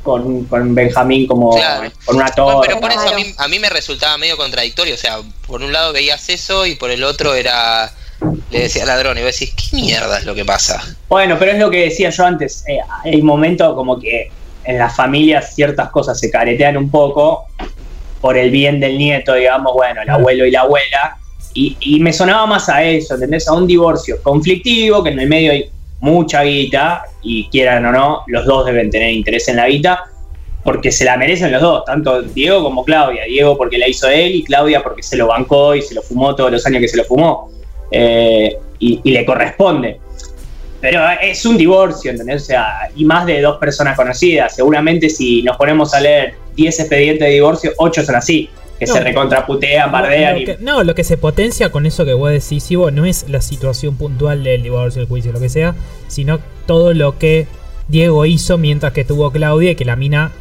[0.02, 1.90] con, con Benjamín como Claro.
[2.04, 2.66] con una Bueno, torre.
[2.68, 4.94] pero por eso a mí, a mí me resultaba medio contradictorio.
[4.94, 7.90] O sea, por un lado veías eso y por el otro era.
[8.50, 9.16] Le decía ladrón.
[9.18, 10.82] Y vos decís, ¿qué mierda es lo que pasa?
[11.08, 12.64] Bueno, pero es lo que decía yo antes.
[12.68, 14.30] eh, hay momentos como que
[14.64, 17.46] en las familias ciertas cosas se caretean un poco
[18.20, 21.16] por el bien del nieto, digamos, bueno, el abuelo y la abuela.
[21.54, 23.48] Y, y me sonaba más a eso, ¿entendés?
[23.48, 28.22] A un divorcio conflictivo, que en el medio hay mucha guita, y quieran o no,
[28.26, 30.04] los dos deben tener interés en la guita,
[30.62, 33.24] porque se la merecen los dos, tanto Diego como Claudia.
[33.24, 36.34] Diego porque la hizo él y Claudia porque se lo bancó y se lo fumó
[36.34, 37.50] todos los años que se lo fumó.
[37.90, 39.98] Eh, y, y le corresponde.
[40.80, 42.42] Pero es un divorcio, ¿entendés?
[42.42, 44.54] O sea, y más de dos personas conocidas.
[44.54, 48.94] Seguramente si nos ponemos a leer 10 expedientes de divorcio, 8 son así, que No.
[48.94, 50.56] se recontraputean, bardean lo y...
[50.60, 53.96] no, lo que se potencia con eso que vos decís, Ivo, no es la situación
[53.96, 55.74] puntual del divorcio, el juicio, lo que sea,
[56.08, 57.46] sino todo lo que
[57.88, 60.32] Diego hizo mientras que estuvo Claudia y que la mina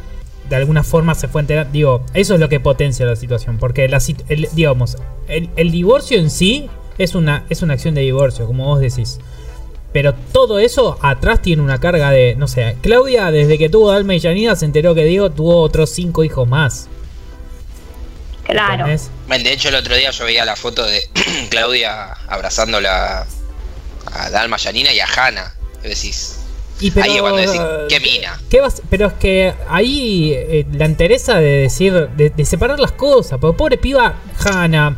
[0.48, 1.70] de alguna forma se fue a enterar.
[1.72, 4.96] Digo, eso es lo que potencia la situación, porque la, el, digamos,
[5.28, 6.68] el, el divorcio en sí
[6.98, 9.18] es una, es una acción de divorcio, como vos decís.
[9.92, 14.14] Pero todo eso atrás tiene una carga de, no sé, Claudia desde que tuvo Dalma
[14.14, 16.88] y Janina se enteró que Diego tuvo otros cinco hijos más.
[18.44, 18.86] Claro.
[19.28, 21.00] Bueno, de hecho, el otro día yo veía la foto de
[21.50, 23.26] Claudia abrazando la,
[24.12, 25.54] a Dalma Yanina y a Hanna.
[25.84, 26.38] Y decís,
[26.80, 28.40] Y pero, ahí es cuando decís, ¿qué mina?
[28.50, 32.92] ¿Qué vas- pero es que ahí eh, la entereza de decir, de, de separar las
[32.92, 33.38] cosas.
[33.40, 34.96] Porque pobre piba, Hanna,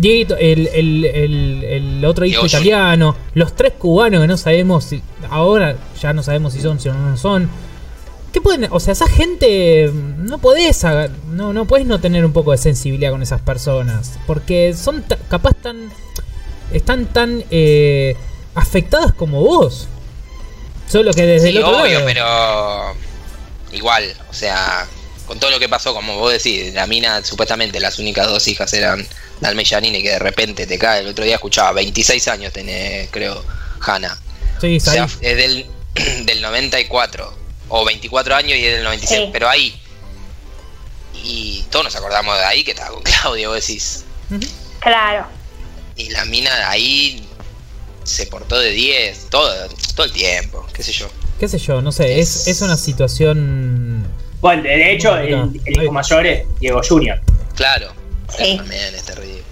[0.00, 5.02] Dieguito, el, el, el, el otro hijo italiano, los tres cubanos que no sabemos si.
[5.30, 7.48] Ahora ya no sabemos si son, si no son.
[8.32, 8.68] ¿Qué pueden.?
[8.70, 9.90] O sea, esa gente.
[10.18, 10.84] No podés.
[11.30, 14.18] No, no podés no tener un poco de sensibilidad con esas personas.
[14.26, 15.90] Porque son capaz tan.
[16.72, 18.14] Están tan eh,
[18.54, 19.88] afectadas como vos.
[20.88, 22.04] Solo que desde Sí, el otro obvio, lado.
[22.06, 24.86] pero igual, o sea,
[25.28, 28.72] con todo lo que pasó, como vos decís, la mina, supuestamente las únicas dos hijas
[28.72, 29.06] eran
[29.40, 31.00] Dalma y Janine, que de repente te cae.
[31.02, 33.44] El otro día escuchaba, 26 años tiene, creo,
[33.80, 34.18] Hanna.
[34.60, 35.10] Sí, O sea, ahí.
[35.20, 35.66] es del,
[36.24, 37.34] del 94,
[37.68, 39.28] o 24 años y es del 96, Sí.
[39.32, 39.80] pero ahí.
[41.22, 44.04] Y todos nos acordamos de ahí que estaba con Claudio, vos decís.
[44.80, 45.26] Claro.
[45.96, 47.24] Y la mina ahí
[48.04, 49.52] se portó de 10, todo,
[49.94, 51.10] todo el tiempo, qué sé yo.
[51.38, 53.87] qué sé yo, no sé, es, es una situación...
[54.40, 57.18] Bueno, de hecho, el, hijo mayor es Diego Junior.
[57.54, 57.88] Claro,
[58.36, 58.44] Sí.
[58.52, 59.42] eso también es terrible.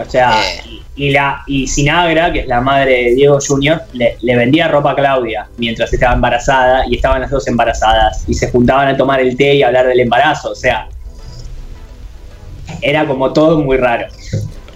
[0.00, 0.62] O sea, Eh.
[0.96, 4.68] y, y la, y Sinagra, que es la madre de Diego Junior, le, le vendía
[4.68, 8.96] ropa a Claudia mientras estaba embarazada y estaban las dos embarazadas y se juntaban a
[8.96, 10.50] tomar el té y a hablar del embarazo.
[10.50, 10.88] O sea,
[12.80, 14.06] era como todo muy raro.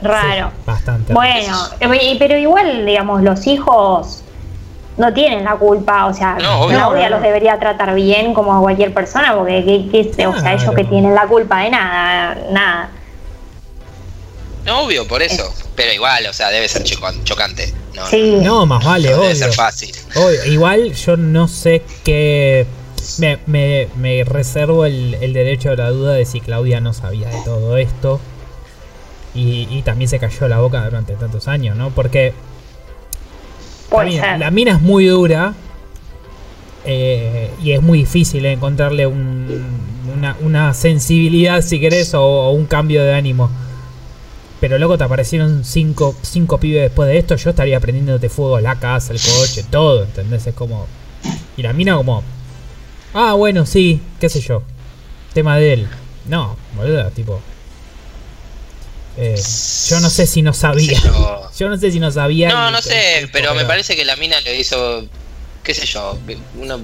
[0.02, 0.48] Raro.
[0.50, 1.12] Sí, bastante.
[1.12, 4.21] Bueno, eh, pero igual, digamos, los hijos
[4.96, 6.76] no tienen la culpa, o sea, No, obvio.
[6.76, 7.16] Claudia No, no, no.
[7.16, 10.84] los debería tratar bien como a cualquier persona, porque ¿qué- qué- o sea, ellos que
[10.84, 12.90] tienen la culpa de nada, nada.
[14.64, 15.52] No, obvio, por eso.
[15.74, 17.72] Pero igual, o sea, debe ser chocante.
[17.94, 18.38] No, Sí.
[18.42, 19.22] No, más vale, no obvio.
[19.28, 19.94] debe ser fácil.
[20.14, 22.66] Obvio, Igual yo no sé qué...
[23.18, 27.28] Me, me- me reservo el, el derecho a la duda de si Claudia no sabía
[27.28, 28.20] de todo esto.
[29.34, 31.90] Y, y también se cayó la boca durante tantos años, ¿no?
[31.90, 32.32] Porque
[33.98, 34.38] la mina, ser.
[34.40, 35.54] la mina es muy dura.
[36.84, 39.62] eh, y es muy difícil encontrarle un-
[40.16, 43.50] una, una sensibilidad, si querés, o, o un cambio de ánimo.
[44.60, 48.76] pero loco, te aparecieron cinco, cinco pibes después de esto, yo estaría aprendiéndote fútbol, la
[48.76, 50.46] casa, el coche, todo, ¿entendés?
[50.46, 50.86] Es como...
[51.56, 52.22] Y la mina como...
[53.14, 54.62] Ah, bueno, sí, qué sé yo.
[55.34, 55.88] Tema de él.
[56.28, 57.40] No, boludo, tipo...
[59.18, 59.40] Eh,
[59.88, 60.98] yo no sé si no sabía.
[61.00, 61.08] Sé
[61.58, 61.68] yo.
[61.68, 62.48] No sé si no sabía.
[62.48, 65.04] No, no sé, pero me parece que la mina lo hizo,
[65.62, 66.18] qué sé yo,
[66.58, 66.80] uno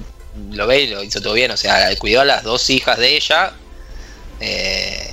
[0.51, 3.15] lo ve y lo hizo todo bien, o sea, cuidó a las dos hijas de
[3.17, 3.51] ella,
[4.39, 5.09] eh,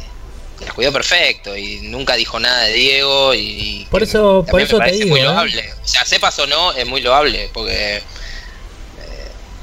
[0.60, 3.86] las cuidó perfecto y nunca dijo nada de Diego y...
[3.90, 5.24] Por eso- por me eso te digo, muy ¿eh?
[5.24, 5.64] loable.
[5.84, 8.02] O sea, sepas o no, es muy loable, porque eh,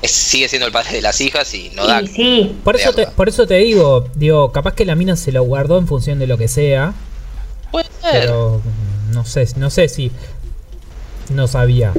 [0.02, 2.02] es- sigue siendo el padre de las hijas y no da...
[2.02, 5.44] Sí, Por eso, te, por eso te digo, digo, capaz que la mina se lo
[5.44, 6.94] guardó en función de lo que sea,
[7.74, 8.22] Puede ser.
[8.22, 8.62] pero
[9.12, 10.12] no sé, no sé si
[11.30, 11.92] no sabía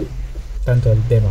[0.65, 1.29] tanto el tema.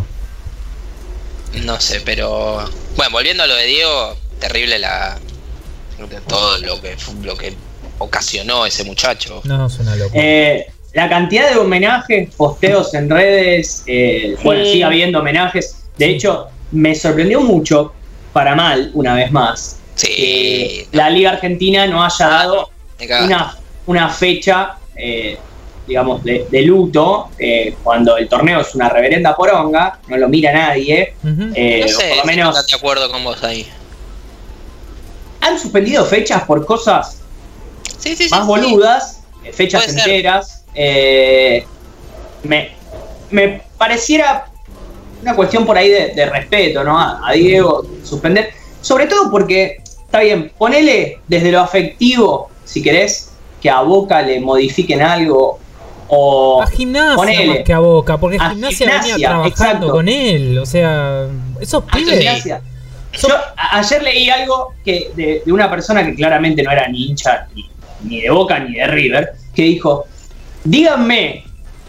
[1.65, 2.57] No sé, pero
[2.95, 5.17] bueno, volviendo a lo de Diego, terrible la
[6.27, 7.53] todo lo que lo que
[7.99, 9.41] ocasionó ese muchacho.
[9.45, 10.21] No, es una locura.
[10.23, 14.43] Eh, la cantidad de homenajes, posteos en redes, eh, Sí.
[14.43, 15.77] bueno, sigue habiendo homenajes.
[15.97, 17.93] De hecho, me sorprendió mucho,
[18.33, 22.69] para mal, una vez más, Sí, que la Liga Argentina no haya dado
[23.23, 25.37] una, una fecha, eh,
[25.87, 30.53] digamos, de, de luto, eh, cuando el torneo es una reverenda poronga, no lo mira
[30.53, 31.15] nadie.
[31.55, 33.67] Eh, no o sé, por lo si menos no estás de acuerdo con vos ahí.
[35.41, 37.17] han suspendido fechas por cosas
[37.97, 38.29] Sí, sí, sí.
[38.31, 38.47] más sí.
[38.47, 39.19] boludas,
[39.53, 40.63] fechas Puede enteras.
[40.73, 41.65] eh,
[42.43, 42.71] me,
[43.29, 44.45] me pareciera
[45.21, 46.99] una cuestión por ahí de, de respeto, ¿no?
[46.99, 48.51] A, a Diego, suspender.
[48.81, 53.31] Sobre todo porque, está bien, ponele desde lo afectivo, si querés,
[53.63, 55.57] que a Boca le modifiquen algo.
[56.09, 57.47] O A gimnasia ponele.
[57.47, 59.89] más que a Boca, porque A gimnasia, venía trabajando exacto.
[59.89, 60.59] con él.
[60.59, 61.27] O sea,
[61.61, 62.43] esos pibes.
[62.45, 63.29] Yo
[63.71, 67.69] ayer leí algo que de, de una persona que claramente no era ni hincha ni,
[68.03, 70.05] ni de Boca ni de River, que dijo,
[70.65, 71.45] díganme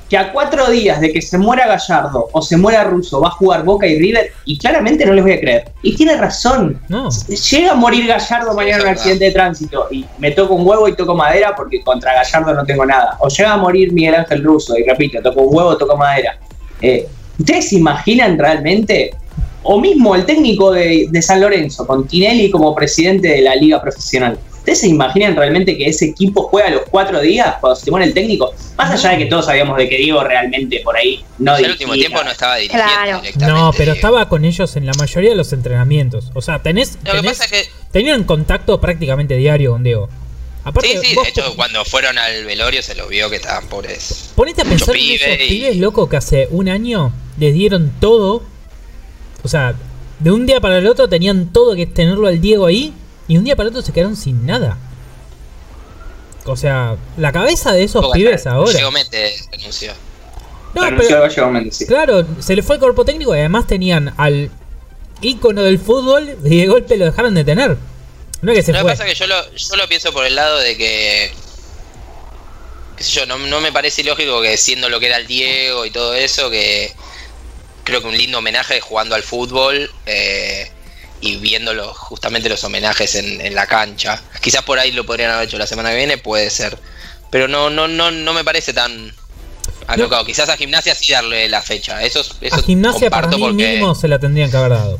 [0.08, 3.30] que a cuatro días de que se muera Gallardo o se muera Russo va a
[3.32, 5.72] jugar Boca y River y claramente no les voy a creer.
[5.82, 6.80] Y tiene razón.
[6.88, 7.08] No.
[7.50, 10.66] Llega a morir Gallardo Sí, mañana en un accidente de tránsito y me toco un
[10.66, 13.16] huevo y toco madera porque contra Gallardo no tengo nada.
[13.20, 16.38] O llega a morir Miguel Ángel Russo y repito, toco un huevo, toco madera.
[16.80, 19.12] Eh, ¿Ustedes se imaginan realmente?
[19.62, 23.80] O mismo el técnico de, de San Lorenzo, con Tinelli como presidente de la liga
[23.80, 24.38] profesional.
[24.64, 28.14] ¿Ustedes se imaginan realmente que ese equipo juega los cuatro días cuando se pone el
[28.14, 28.50] técnico?
[28.78, 31.72] Más allá de que todos sabíamos de que Diego realmente por ahí no Ya el
[31.72, 33.20] último tiempo no estaba dirigiendo Claro.
[33.20, 33.60] directamente.
[33.60, 33.94] No, pero Diego.
[33.96, 36.30] estaba con ellos en la mayoría de los entrenamientos.
[36.32, 36.96] O sea, tenés.
[37.04, 40.08] Lo que pasa es que Tenían contacto prácticamente diario con Diego.
[40.64, 44.32] Aparte, Sí, sí, de hecho cuando fueron al velorio se lo vio que estaban pobres.
[44.34, 48.42] Ponete a pensar en esos y- pibes, loco, que hace un año les dieron todo.
[49.42, 49.74] O sea,
[50.20, 52.94] de un día para el otro tenían todo que tenerlo al Diego ahí.
[53.28, 54.76] Y un día para el otro se quedaron sin nada.
[56.46, 58.72] O sea, la cabeza de esos pibes ahora.
[59.52, 59.92] Renunció.
[60.74, 61.22] No, Renunció pero,
[61.86, 64.50] claro, se le fue el cuerpo técnico y además tenían al
[65.22, 67.76] ícono del fútbol y de golpe lo dejaron de tener.
[68.42, 68.90] No es que se Lo que fue.
[68.90, 71.32] pasa es que yo lo, yo lo pienso por el lado de que.
[72.96, 75.86] qué sé yo, no, no me parece ilógico que siendo lo que era el Diego
[75.86, 76.92] y todo eso, que
[77.84, 80.70] creo que un lindo homenaje jugando al fútbol eh,
[81.26, 84.20] y viendo los- justamente los homenajes en, en la cancha.
[84.42, 86.76] Quizás por ahí lo podrían haber hecho la semana que viene, puede ser.
[87.30, 89.12] Pero no, no, no, no me parece tan
[89.86, 90.24] alocado.
[90.24, 92.02] Quizás a gimnasia sí darle la fecha.
[92.02, 94.98] Eso, eso a gimnasia para mí porque mínimo se la tendrían que haber dado.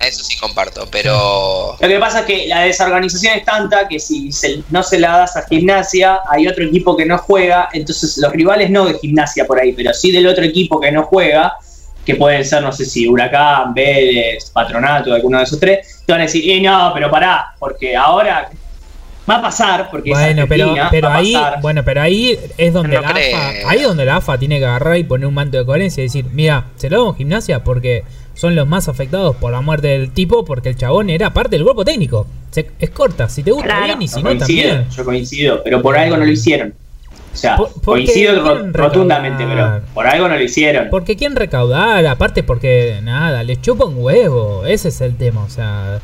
[0.00, 4.32] eso sí comparto, pero Lo que pasa es que la desorganización es tanta que si
[4.32, 8.32] se- no se la das a gimnasia, hay otro equipo que no juega, entonces los
[8.32, 11.54] rivales no de gimnasia por ahí, pero sí del otro equipo que no juega,
[12.04, 16.20] que pueden ser, no sé si Huracán, Vélez, Patronato, alguno de esos tres, te van
[16.22, 18.50] a decir, eh, no, pero pará, porque ahora
[19.30, 21.60] va a pasar, porque es Bueno, pero, Argentina, pero va a ahí, pasar.
[21.60, 23.36] bueno, pero ahí es donde No la creo.
[23.36, 26.00] AFA, ahí es donde la AFA tiene que agarrar y poner un manto de coherencia
[26.02, 28.02] y decir, mira, se lo damos gimnasia porque
[28.34, 31.64] son los más afectados por la muerte del tipo, porque el chabón era parte del
[31.64, 32.26] grupo técnico.
[32.50, 33.84] Se- es corta, si te gusta Claro.
[33.86, 34.90] bien y Yo si no coincido, también.
[34.90, 36.74] yo coincido, pero por algo no lo hicieron.
[37.32, 38.34] O sea, Por- coincido
[38.72, 39.80] rotundamente, recaudar.
[39.80, 40.88] pero por algo no lo hicieron.
[40.90, 45.48] Porque quieren recaudar, aparte porque nada, les chupa un huevo, ese es el tema, o
[45.48, 46.00] sea.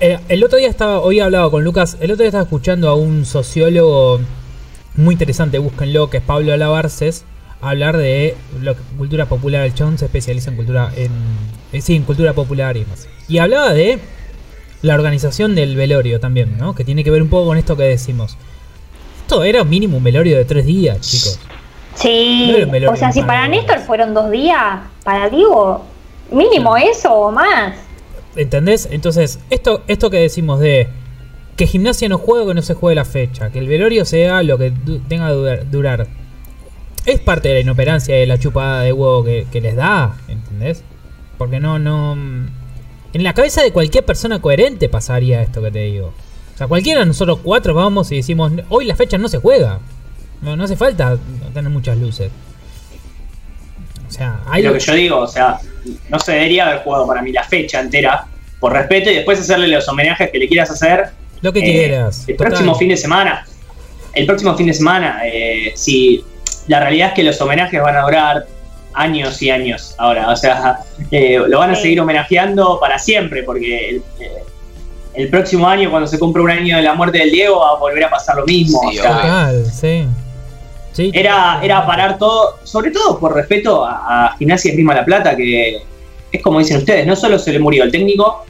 [0.00, 2.88] Eh, el otro día estaba, hoy he hablado con Lucas, el otro día estaba escuchando
[2.88, 4.20] a un sociólogo
[4.96, 7.24] muy interesante, búsquenlo, que es Pablo Alabarces,
[7.60, 9.64] hablar de lo que- cultura popular.
[9.64, 11.10] El chabón se especializa en cultura, en,
[11.72, 13.08] en- sí, en cultura popular y demás.
[13.28, 13.98] Y hablaba de
[14.82, 16.74] la organización del velorio también, ¿no?
[16.74, 18.36] Que tiene que ver un poco con esto que decimos.
[19.24, 21.40] Esto era mínimo un velorio de tres días, chicos.
[21.94, 25.82] Sí, No velorio o sea, si para Néstor fueron dos días, para Diego,
[26.30, 27.74] mínimo eso o más.
[28.36, 28.86] ¿Entendés?
[28.90, 30.88] Entonces, esto, esto que decimos de
[31.56, 33.48] que gimnasia no juegue o que no se juegue la fecha.
[33.50, 34.72] Que el velorio sea lo que
[35.08, 36.06] tenga que durar- durar.
[37.06, 40.82] Es parte de la inoperancia de la chupada de huevo que, que les da, ¿entendés?
[41.38, 42.12] Porque no, no.
[42.12, 46.12] En la cabeza de cualquier persona coherente pasaría esto que te digo.
[46.54, 49.80] O sea, cualquiera de nosotros cuatro vamos y decimos, hoy la fecha no se juega.
[50.40, 51.18] No, no hace falta
[51.52, 52.30] tener muchas luces.
[54.08, 55.58] O sea, hay Es lo que yo digo, o sea,
[56.08, 58.26] no se debería haber jugado para mí la fecha entera,
[58.60, 61.10] por respeto, y después hacerle los homenajes que le quieras hacer
[61.44, 62.24] lo que eh, quieras.
[62.26, 62.52] El total.
[62.52, 63.46] próximo fin de semana.
[64.14, 66.24] El próximo fin de semana, eh, si
[66.68, 68.46] la realidad es que los homenajes van a durar
[68.94, 70.78] años y años ahora, o sea,
[71.10, 74.00] eh, lo van a seguir homenajeando para siempre, porque
[75.14, 77.70] el, eh, próximo año, cuando se cumpla un año de la muerte del Diego, va
[77.70, 78.80] a volver a pasar lo mismo.
[78.90, 80.06] Sí, o sea, Total, sí.
[80.92, 85.34] Sí, era, era parar todo, sobre todo por respeto a, a Gimnasia Esgrima La Plata,
[85.36, 85.82] que
[86.30, 88.44] es como dicen ustedes, no solo se le murió el técnico,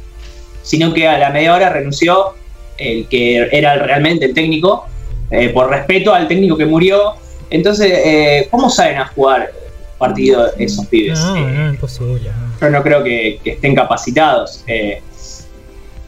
[0.62, 2.35] sino que a la media hora renunció
[2.77, 4.87] el que era realmente el técnico,
[5.31, 7.14] eh, por respeto al técnico que murió.
[7.50, 9.50] Entonces, eh, ¿cómo saben a jugar
[9.98, 11.18] partido esos pibes?
[11.20, 12.31] No, Eh, no, imposible.
[12.31, 12.61] no.
[12.61, 14.62] yo no creo que, que estén capacitados.
[14.66, 15.00] eh.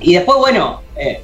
[0.00, 1.20] Y después, bueno, eh,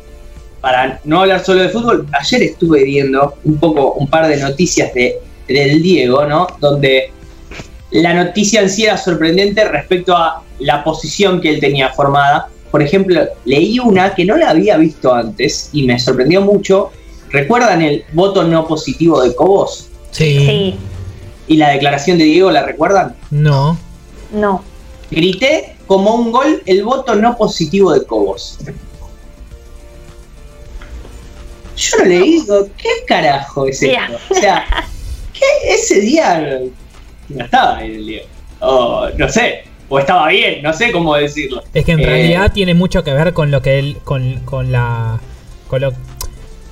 [0.61, 4.95] para no hablar solo de fútbol, ayer estuve viendo un poco, un par de noticias
[4.95, 6.47] de, del Diego, ¿no?
[6.61, 7.11] Donde
[7.91, 12.49] la noticia en sí era sorprendente respecto a la posición que él tenía formada.
[12.71, 16.91] Por ejemplo, leí una que no la había visto antes y me sorprendió mucho.
[17.31, 19.89] ¿Recuerdan el voto no positivo de Cobos?
[20.11, 20.39] Sí.
[20.39, 20.77] Sí,
[21.49, 23.17] Y la declaración de Diego, ¿la recuerdan?
[23.31, 23.77] No.
[24.33, 24.63] no.
[25.11, 28.59] Grité como un gol el voto no positivo de Cobos.
[31.77, 33.99] Yo no le digo, ¿qué carajo es esto?
[34.31, 34.64] O sea,
[35.33, 36.61] ¿qué ese día
[37.29, 38.27] no estaba en el Diego?
[38.61, 41.63] O no sé, o estaba bien, no sé cómo decirlo.
[41.73, 43.96] Es que en Eh, realidad tiene mucho que ver con lo que él.
[44.04, 45.19] con, con la.
[45.69, 45.92] con lo.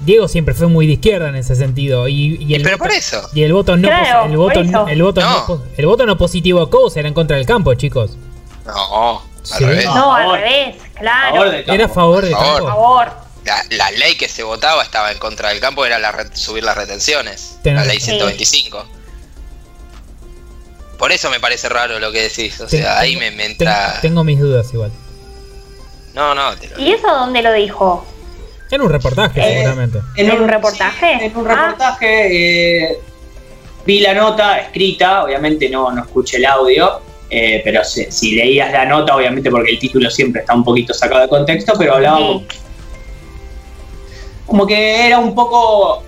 [0.05, 2.07] Diego siempre fue muy de izquierda en ese sentido.
[2.09, 3.21] Y, y el pero voto, por eso.
[3.35, 4.87] Y el voto no Claro, el voto, el no.
[4.87, 5.47] No.
[5.47, 8.17] po- el voto no positivo de Cobos era en contra del campo, chicos.
[8.67, 9.65] No, al Sí.
[9.65, 9.85] revés.
[9.87, 10.15] No.
[10.15, 11.35] Al revés, claro.
[11.37, 11.55] favor.
[11.67, 12.61] Era a favor del Por favor.
[12.61, 12.83] Por campo.
[12.83, 13.31] favor.
[13.45, 16.63] La, la ley que se votaba estaba en contra del campo, era la re- subir
[16.63, 17.59] las retenciones.
[17.63, 18.15] Tenés la ley razón.
[18.17, 18.87] 125.
[20.99, 22.61] Por eso me parece raro lo que decís.
[22.61, 23.99] O Ten- sea, ahí tengo- me, me ten- entra.
[24.03, 24.93] Tengo mis dudas igual.
[26.13, 28.05] No, no, te lo- ¿Y eso dónde lo dijo?
[28.71, 30.01] En un reportaje, Eh, seguramente.
[30.17, 31.19] ¿En un reportaje?
[31.19, 31.55] sí, en un Ah.
[31.55, 33.01] reportaje eh,
[33.87, 37.01] vi la nota escrita, obviamente no, no escuché el audio,
[37.31, 40.93] eh, pero si, si leías la nota, obviamente porque el título siempre está un poquito
[40.93, 42.47] sacado de contexto, pero hablaba Sí.
[44.47, 46.03] como que era un poco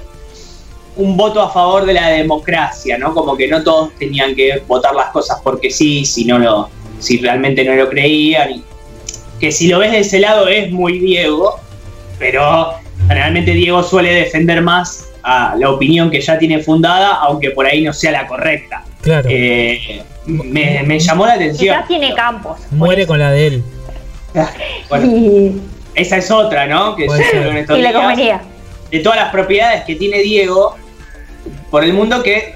[0.97, 3.15] un voto a favor de la democracia, ¿no?
[3.15, 6.69] Como que no todos tenían que votar las cosas porque sí, si no lo,
[6.99, 8.63] si realmente no lo creían.
[9.41, 11.59] que si lo ves de ese lado es muy Diego,
[12.19, 12.75] pero
[13.09, 17.83] generalmente Diego suele defender más a la opinión que ya tiene fundada, aunque por ahí
[17.83, 18.85] no sea la correcta.
[19.03, 19.29] Claro.
[19.31, 21.75] Eh, me, me llamó la atención.
[21.75, 22.61] Quizás tiene campos.
[22.71, 23.09] Muere eso.
[23.09, 23.65] con la de él.
[24.89, 25.61] Bueno, Y,
[25.95, 26.97] esa es otra, ¿no?
[26.97, 28.41] Que en y le convenía.
[28.91, 30.77] de todas las propiedades que tiene Diego
[31.71, 32.55] por el mundo que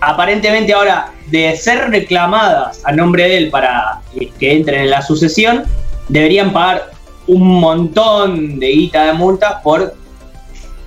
[0.00, 4.00] aparentemente ahora de ser reclamadas a nombre de él para
[4.38, 5.64] que entren en la sucesión,
[6.08, 6.90] deberían pagar
[7.26, 9.94] un montón de guita de multas por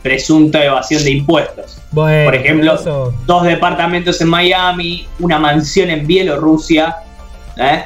[0.04, 1.78] presunta evasión de impuestos.
[1.92, 6.98] Bueno, Por ejemplo, eso- Dos departamentos en Miami, una mansión en Bielorrusia.
[7.58, 7.86] ¿eh?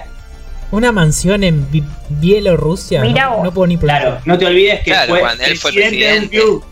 [0.71, 3.01] una mansión en Bi- Bielorrusia.
[3.01, 4.27] Mirá no, puedo ni Claro, pronunciar.
[4.27, 6.45] no te olvides que Claro, fue cuando él fue presidente de un presidente.
[6.45, 6.65] club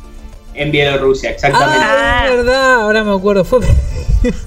[0.55, 1.77] en Bielorrusia, exactamente.
[1.81, 2.27] Ah, Ah.
[2.27, 3.45] es verdad, ahora me acuerdo.
[3.45, 3.61] Fue...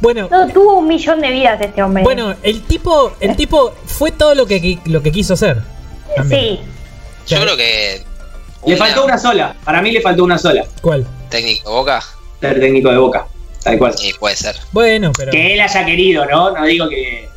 [0.00, 2.02] bueno, No, tuvo un millón de vidas este hombre.
[2.02, 5.62] bueno, el tipo, el tipo fue todo lo que, lo que quiso hacer.
[6.16, 6.56] también.
[6.56, 6.60] sí.
[7.34, 8.02] Yo creo que.
[8.66, 11.06] Le faltó una sola, para mí le faltó una sola, ¿Cuál?
[11.28, 12.02] técnico Boca.
[12.40, 13.26] ser técnico de Boca,
[13.64, 13.96] tal cual.
[13.96, 14.56] Sí, puede ser.
[14.72, 16.50] Bueno, pero Que él haya querido, ¿no?
[16.52, 17.28] No digo que,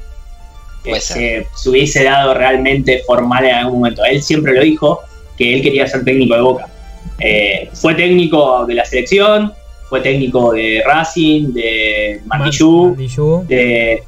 [0.83, 1.17] que Puede ser.
[1.17, 4.03] se, se hubiese dado realmente formal en algún momento.
[4.05, 5.01] Él siempre lo dijo,
[5.37, 6.67] que él quería ser técnico de Boca.
[7.19, 9.53] Eh, fue técnico de la selección,
[9.89, 14.03] fue técnico de Racing, de Martillú, Mandillú, de,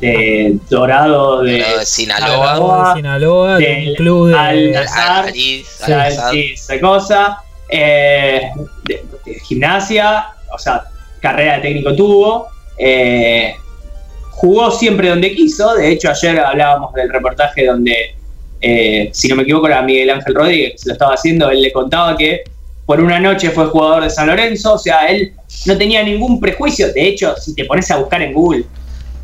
[0.00, 2.54] de Dorado, de, de Sinaloa.
[2.54, 4.34] Sinaloa, de Sinaloa, de un del club de.
[4.38, 5.24] Al- Al- Azar.
[5.28, 6.30] Aliz, o sea, Al-Assad.
[6.32, 8.42] sí, esa cosa, eh,
[8.84, 10.84] de, de gimnasia, o sea,
[11.20, 13.54] carrera de técnico tuvo, eh,
[14.30, 18.14] jugó siempre donde quiso, de hecho ayer hablábamos del reportaje donde,
[18.60, 21.62] eh, si no me equivoco, era Miguel Ángel Rodríguez, que se lo estaba haciendo, él
[21.62, 22.42] le contaba que
[22.84, 25.32] por una noche fue jugador de San Lorenzo, o sea, él
[25.64, 28.64] no tenía ningún prejuicio, de hecho, si te pones a buscar en Google,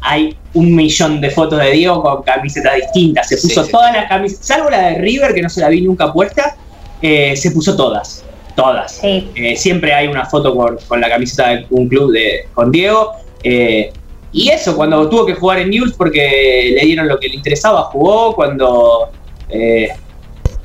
[0.02, 3.28] hay un millón de fotos de Diego con camisetas distintas.
[3.28, 3.70] Se puso sí.
[3.70, 6.56] todas las camisetas, salvo la de River, que no se la vi nunca puesta.
[7.00, 8.24] eh, se puso todas.
[8.54, 8.98] Todas.
[9.00, 9.30] Sí.
[9.34, 13.12] Eh, siempre hay una foto con, con la camiseta de un club de, con Diego.
[13.42, 13.92] eh,
[14.34, 17.82] y eso, cuando tuvo que jugar en News porque le dieron lo que le interesaba,
[17.84, 18.34] jugó.
[18.34, 19.10] Cuando
[19.50, 19.88] eh,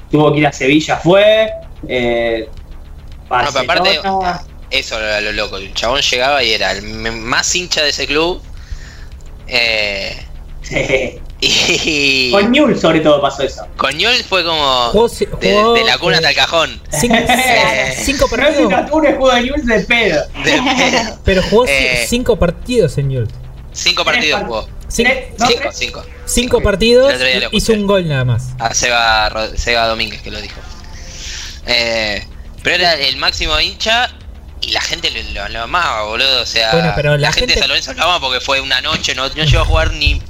[0.10, 1.50] tuvo que ir a Sevilla, fue.
[1.88, 2.48] Eh,
[3.30, 4.00] No, pero aparte,
[4.72, 5.58] eso era lo loco.
[5.58, 8.42] El chabón llegaba y era el más hincha de ese club.
[9.48, 10.18] Eh,
[10.62, 11.22] Sí.
[11.40, 13.66] y Con News sobre todo pasó eso.
[13.78, 14.92] con Newell's fue como
[15.40, 16.82] de, jugó, de la cuna hasta el cajón.
[17.00, 18.66] Cinco, Eh, cinco No es partidos.
[18.66, 18.70] un
[19.66, 20.26] de pedo.
[20.44, 21.20] de pedo.
[21.24, 22.06] Pero jugó Eh.
[22.10, 23.32] cinco partidos en Yult.
[23.72, 24.68] Cinco partidos par- jugó.
[24.90, 25.76] Cinco, Tres- no, Cinco, tres.
[25.78, 26.04] cinco.
[26.26, 27.14] cinco partidos,
[27.52, 28.48] hizo un gol nada más.
[28.60, 30.60] A Seba, Ro- Seba Domínguez que lo dijo.
[31.68, 32.26] Eh,
[32.64, 34.10] pero era el máximo hincha
[34.62, 36.42] y la gente lo, lo, lo amaba, boludo.
[36.42, 38.82] O sea, Bueno, pero la gente, de gente- San Lorenzo lo ama porque fue una
[38.82, 40.22] noche, no, no llegó a jugar ni,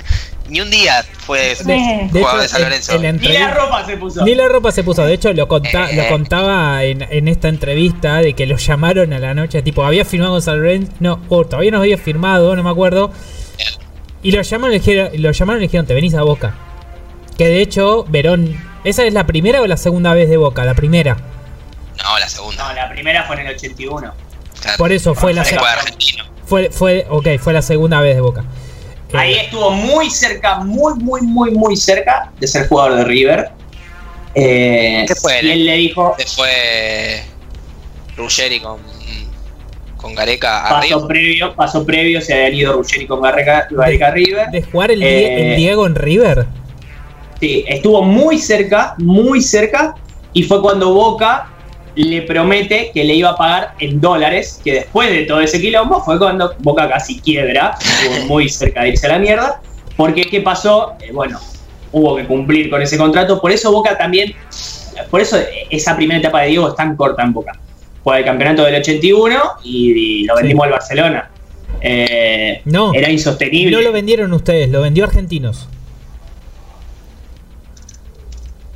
[0.50, 1.06] ni un día.
[1.20, 2.98] Fue De, de hecho, de San en- Lorenzo.
[3.00, 4.24] Ni la ropa se puso.
[4.26, 5.96] Ni la ropa se puso, de hecho lo, conta- Eh.
[5.96, 10.06] lo contaba en, en esta entrevista de que lo llamaron a la noche, tipo, había
[10.06, 13.12] firmado con San Lorenzo, no, o todavía no había firmado, no me acuerdo,
[14.24, 16.56] y lo llamaron, y le dijeron, lo llamaron y le dijeron, te venís a Boca.
[17.38, 20.66] Que de hecho, Verón, ¿esa es la primera o la segunda vez de Boca?
[20.66, 21.18] La primera.
[22.04, 22.68] No, la segunda.
[22.68, 24.14] No, la primera fue en el 81.
[24.62, 24.78] Claro.
[24.78, 26.24] Por eso fue la, Fue se- jugador argentino.
[26.46, 28.44] fue, fue, ok, fue la segunda vez de Boca.
[29.14, 33.50] Eh, Ahí estuvo muy cerca, muy, muy, muy, muy cerca de ser jugador de River.
[34.36, 35.40] Eh, ¿Qué fue?
[35.44, 36.52] Y él le dijo, Después
[38.16, 38.80] Ruggeri con,
[39.96, 41.08] con Gareca a paso River.
[41.08, 44.48] previo, paso previo, se habían ido Ruggeri con Gareca, Gareca a River.
[44.50, 46.46] de jugar el, eh, el Diego en River.
[47.40, 49.96] Sí, estuvo muy cerca, muy cerca.
[50.34, 51.50] Y fue cuando Boca
[52.04, 54.60] le promete que le iba a pagar en dólares.
[54.64, 57.76] Que después de todo ese quilombo fue cuando Boca casi quiebra.
[57.80, 59.62] Estuvo muy cerca de irse a la mierda.
[59.96, 60.94] Porque, ¿qué pasó?
[61.02, 61.40] Eh, bueno,
[61.92, 63.42] hubo que cumplir con ese contrato.
[63.42, 64.34] Por eso Boca también.
[65.10, 65.38] Por eso
[65.70, 67.54] esa primera etapa de Diego es tan corta en Boca.
[68.04, 71.30] Fue el campeonato del 81 y, y lo vendimos al Barcelona.
[71.82, 72.94] Eh, No.
[72.94, 73.76] Era insostenible.
[73.76, 75.68] No lo vendieron ustedes, lo vendió Argentinos.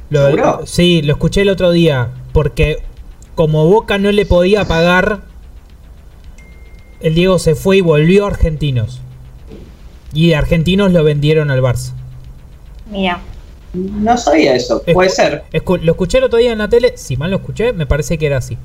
[0.09, 0.61] Lo- ¿Seguro?
[0.65, 2.09] sí, lo escuché el otro día.
[2.33, 2.79] Porque
[3.35, 5.21] como Boca no le podía pagar,
[6.99, 9.01] el Diego se fue y volvió a Argentinos.
[10.13, 11.93] Y de Argentinos lo vendieron al Barça.
[12.89, 13.21] Mira.
[13.73, 14.81] No sabía eso.
[14.83, 15.43] Puede Escu- ser.
[15.53, 16.93] escu- lo escuché el otro día en la tele.
[16.97, 18.57] Si mal lo escuché, me parece que era así.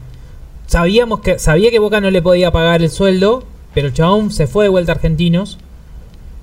[0.66, 4.48] Sabíamos que sabía que Boca no le podía pagar el sueldo, pero el chabón se
[4.48, 5.58] fue de vuelta a Argentinos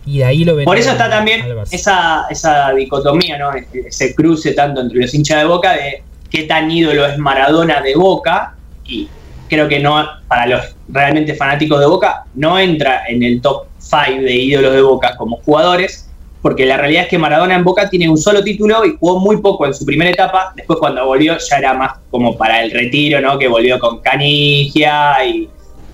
[0.06, 3.52] y de ahí lo vendieron Por eso está también esa, esa dicotomía, ¿no?
[3.74, 6.02] Ese cruce tanto entre los hinchas de Boca de
[6.34, 8.56] qué tan ídolo es Maradona de Boca
[8.86, 9.08] y
[9.48, 14.24] creo que no, para los realmente fanáticos de Boca, no entra en el top 5
[14.24, 16.10] de ídolos de Boca como jugadores,
[16.42, 19.38] porque la realidad es que Maradona en Boca tiene un solo título y jugó muy
[19.38, 23.22] poco en su primera etapa, después cuando volvió ya era más como para el retiro,
[23.22, 23.38] ¿no?
[23.38, 25.48] Que volvió con Canigia y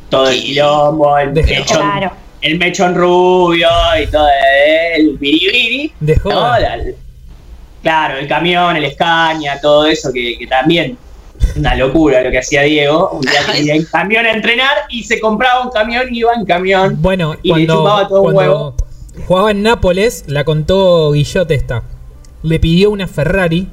[0.09, 2.11] todo el quilombo, el Dejó- mechón, Claro.
[2.41, 3.67] el mechón rubio
[4.01, 4.27] y todo
[4.95, 5.91] el biribiri.
[5.99, 6.21] De ¿no?
[6.23, 6.59] joda.
[6.77, 6.77] La-
[7.81, 10.97] claro, el camión, el Escaña, todo eso que, que también
[11.55, 13.09] una locura lo que hacía Diego.
[13.13, 16.33] Un día que iba en camión a entrenar y se compraba un camión y iba
[16.33, 16.97] en camión.
[17.01, 18.75] Bueno, Y le chupaba cuando, todo un cuando huevo.
[19.27, 21.83] jugaba en Nápoles, la contó Guillot esta.
[22.43, 23.67] Le pidió una Ferrari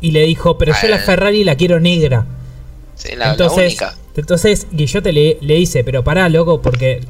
[0.00, 1.00] y le dijo, pero yo la Ah.
[1.00, 2.26] Ferrari la quiero negra.
[2.94, 3.94] Sí, la, la entonces, única.
[4.16, 7.00] entonces Guillot le, le dice, pero pará, loco, porque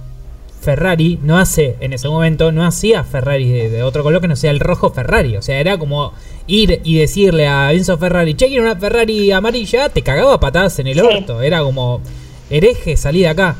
[0.62, 4.36] Ferrari no hace, en ese momento, no hacía Ferrari de, de otro color que no
[4.36, 5.36] sea el rojo Ferrari.
[5.36, 6.12] O sea, era como
[6.46, 10.86] ir y decirle a Enzo Ferrari, che, quiero una Ferrari amarilla, te cagaba patadas en
[10.86, 11.00] el Sí.
[11.00, 11.42] orto.
[11.42, 12.00] Era como,
[12.48, 13.56] hereje, salí de acá.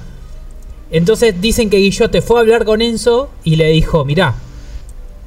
[0.90, 4.34] Entonces dicen que Guillot fue a hablar con Enzo y le dijo, mirá,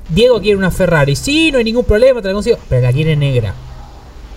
[0.09, 1.15] Diego quiere una Ferrari.
[1.15, 2.57] Sí, no hay ningún problema, te la consigo.
[2.69, 3.53] Pero la quiere negra.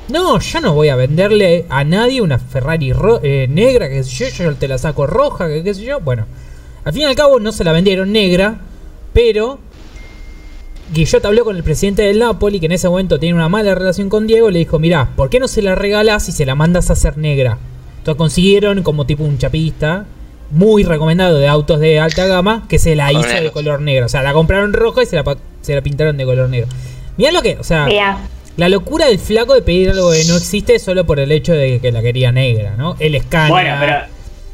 [0.08, 4.44] No, yo no voy a venderle a nadie una Ferrari eh, negra, que sé yo,
[4.44, 6.00] yo te la saco roja, que qué sé yo.
[6.00, 6.24] Bueno,
[6.88, 8.56] al fin y al cabo no se la vendieron negra,
[9.12, 9.58] pero
[10.92, 14.08] Guillot habló con el presidente del Napoli, que en ese momento tiene una mala relación
[14.08, 16.54] con Diego, y le dijo, mirá, ¿por qué no se la regalás y se la
[16.54, 17.58] mandas a hacer negra?
[17.98, 20.06] Entonces consiguieron como tipo un chapista,
[20.50, 24.06] muy recomendado de autos de alta gama, que se la hizo de color negro.
[24.06, 26.68] O sea, la compraron roja y se la, pa- se la pintaron de color negro.
[27.18, 27.84] Mirá lo que, o sea...
[27.84, 28.18] Mira.
[28.56, 31.78] La locura del flaco de pedir algo que no existe solo por el hecho de
[31.80, 32.96] que la quería negra, ¿no?
[32.98, 33.50] El escáner.
[33.50, 33.94] Bueno, pero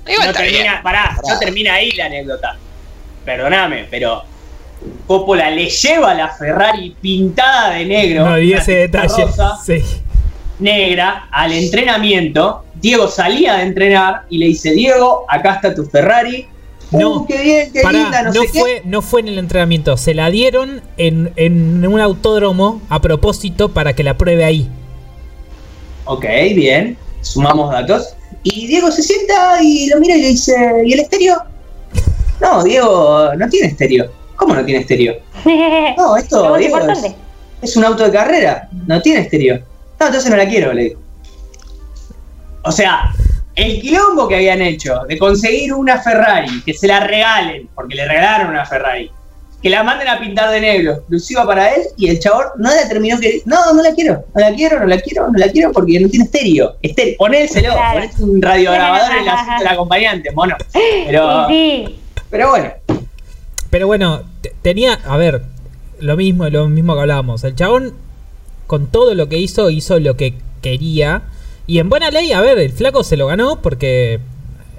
[0.07, 0.83] Igual no está termina, bien.
[0.83, 2.57] pará, no termina ahí la anécdota.
[3.25, 4.23] Perdóname, pero
[5.07, 8.29] Coppola le lleva la Ferrari pintada de negro.
[8.29, 9.25] No vi ese detalle.
[9.25, 9.83] rosa, Sí.
[10.59, 12.65] negra al entrenamiento.
[12.75, 16.49] Diego salía de entrenar y le dice, Diego, acá está tu Ferrari.
[16.91, 18.61] No, Uh, qué bien, qué Pará, linda, no, no, sé qué.
[18.61, 19.97] fue, no fue en el entrenamiento.
[19.97, 24.69] Se la dieron en, en un autódromo a propósito para que la pruebe ahí.
[26.05, 26.25] Ok,
[26.55, 26.97] bien.
[27.23, 28.15] Sumamos datos.
[28.45, 31.43] Y Diego se sienta y lo mira y le dice, ¿y el estéreo?
[32.41, 34.11] No, Diego no tiene estéreo.
[34.37, 35.17] ¿Cómo no tiene estéreo?
[35.97, 36.79] No, esto, Diego,
[37.63, 38.69] es un auto de carrera.
[38.87, 39.57] No tiene estéreo.
[39.99, 41.01] No, entonces no la quiero, le digo.
[42.63, 43.15] O sea,
[43.55, 48.07] el quilombo que habían hecho de conseguir una Ferrari, que se la regalen, porque le
[48.07, 49.11] regalaron una Ferrari,
[49.65, 52.87] que la manden a pintar de negro, exclusiva para él, y el chabón no la
[52.87, 53.41] terminó que.
[53.47, 56.09] No, no la quiero, no la quiero, no la quiero, no la quiero porque no
[56.11, 56.77] tiene estéreo.
[56.83, 58.01] Estéreo, ponéselo, Claro.
[58.01, 60.55] ponés un radiograbador en la cinta del acompañante, mono.
[61.07, 61.99] Pero, Sí,
[62.29, 62.71] pero bueno,
[63.71, 65.41] Pero bueno, te- tenía, a ver,
[65.99, 67.43] lo mismo, lo mismo que hablábamos.
[67.45, 67.95] El chabón,
[68.67, 71.23] con todo lo que hizo, hizo lo que quería.
[71.67, 74.21] Y en buena ley, a ver, el flaco se lo ganó porque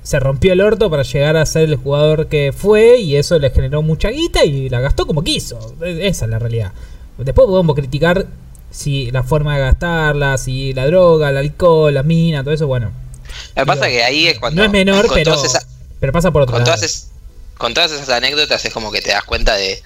[0.06, 3.50] se rompió el orto para llegar a ser el jugador que fue y eso le
[3.50, 5.76] generó mucha guita y la gastó como quiso.
[5.82, 6.72] E- Esa es la realidad.
[7.18, 8.28] Después podemos criticar
[8.72, 12.92] si la forma de gastarla, si la droga, el alcohol, la mina, todo eso, bueno.
[13.56, 14.62] Lo que pasa es que ahí es cuando.
[14.62, 15.34] no es menor, pero,
[16.14, 16.76] pasa por otro con lado.
[16.76, 17.08] todas, es-
[17.58, 19.82] con todas esas anécdotas es como que te das cuenta de.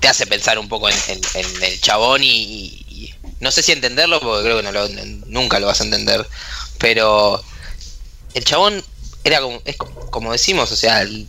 [0.00, 3.62] Te hace pensar un poco en, en- en el chabón y, y- y No sé
[3.62, 4.88] si entenderlo, porque creo que no lo-
[5.26, 6.26] nunca lo vas a entender.
[6.78, 7.42] Pero.
[8.34, 8.82] El chabón
[9.24, 9.60] era como.
[9.64, 11.02] Es co- como decimos, o sea.
[11.02, 11.26] el-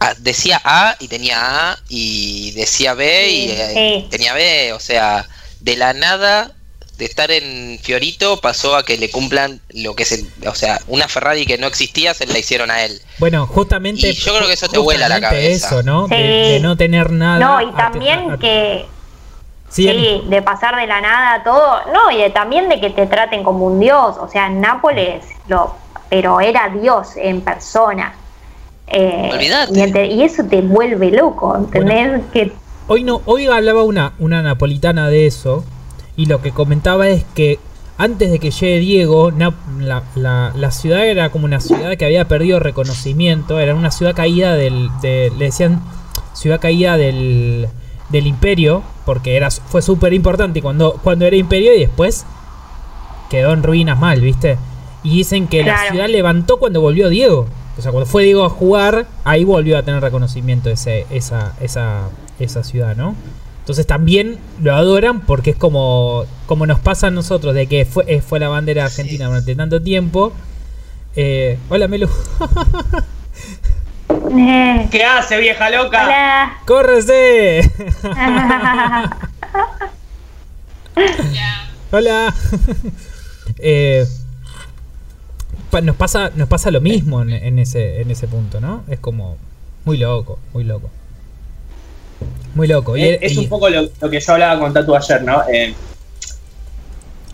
[0.00, 4.08] a- decía A y tenía A y decía B y Sí, eh, sí.
[4.10, 4.72] tenía B.
[4.72, 5.28] O sea,
[5.60, 6.52] de la nada.
[6.98, 10.80] De estar en Fiorito pasó a que le cumplan lo que es el, o sea,
[10.88, 13.00] una Ferrari que no existía se la hicieron a él.
[13.18, 14.08] Bueno, justamente.
[14.10, 15.66] Y yo creo que eso te vuela la justamente cabeza.
[15.68, 16.08] Eso, ¿no?
[16.08, 16.14] Sí.
[16.16, 17.38] De, de no tener nada.
[17.38, 18.84] No, y también a- a- que
[19.68, 21.78] Sí, Sí, de pasar de la nada a todo.
[21.92, 24.16] No, y de- también de que te traten como un dios.
[24.18, 25.74] O sea, Nápoles, lo,
[26.08, 28.14] pero era Dios en persona.
[28.86, 29.30] Eh.
[29.70, 32.22] Y, ente- y eso te vuelve loco, ¿entendés?
[32.32, 32.52] Que
[32.86, 35.64] Hoy no, hoy hablaba una, una napolitana de eso.
[36.16, 37.58] Y lo que comentaba es que
[37.98, 39.52] antes de que llegue Diego, la,
[40.14, 43.60] la- la ciudad era como una ciudad que había perdido reconocimiento.
[43.60, 44.88] Era una ciudad caída del.
[45.02, 45.82] de- le decían
[46.32, 47.68] ciudad caída del,
[48.08, 48.82] del imperio.
[49.08, 52.26] Porque era, fue súper importante cuando, cuando era imperio y después
[53.30, 54.58] quedó en ruinas mal, ¿viste?
[55.02, 57.46] Y dicen que la ciudad levantó cuando volvió Diego.
[57.78, 62.10] O sea, cuando fue Diego a jugar, ahí volvió a tener reconocimiento ese, esa, esa,
[62.38, 63.14] esa ciudad, ¿no?
[63.60, 68.04] Entonces también lo adoran porque es como, como nos pasa a nosotros, de que fue,
[68.08, 70.34] eh, fue la bandera argentina durante tanto tiempo.
[71.16, 72.10] Eh, hola Melu.
[74.10, 76.04] eh, ¿Qué hace, vieja loca?
[76.04, 76.58] hola.
[76.66, 77.70] ¡Córrese!
[81.90, 82.34] Hola.
[83.58, 84.04] Eh,
[85.70, 88.84] pa- nos pasa, nos pasa lo mismo en, en ese, en ese punto, ¿no?
[88.88, 89.36] Es como
[89.84, 90.90] muy loco, muy loco.
[92.54, 92.96] Muy loco.
[92.96, 95.42] Y- Es, es y- un poco lo, lo que yo hablaba con Tatu ayer, ¿no?
[95.52, 95.74] Eh,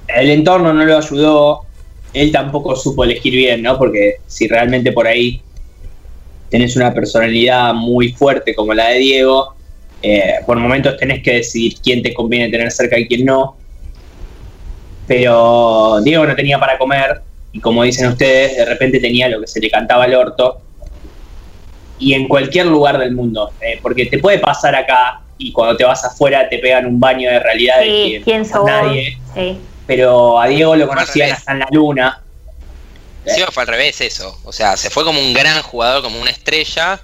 [0.09, 1.63] el entorno no lo ayudó,
[2.13, 3.77] él tampoco supo elegir bien, ¿no?
[3.79, 5.43] Porque si realmente por ahí
[6.55, 9.57] tenés una personalidad muy fuerte como la de Diego,
[10.01, 13.57] eh, por momentos tenés que decidir quién te conviene tener cerca y quién no.
[15.09, 19.49] Pero Diego no tenía para comer y como dicen ustedes, de repente tenía lo que
[19.49, 20.61] se le cantaba al orto.
[21.99, 25.83] Y en cualquier lugar del mundo, eh, porque te puede pasar acá y cuando te
[25.83, 28.53] vas afuera te pegan un baño de realidad de Sí, que ¿quién no sos?
[28.59, 29.19] sos nadie.
[29.35, 29.59] Sí.
[29.89, 32.24] Pero a Diego lo hasta en la luna.
[33.27, 34.39] Sí, fue al revés eso.
[34.45, 37.01] O sea, se fue como un gran jugador, como una estrella,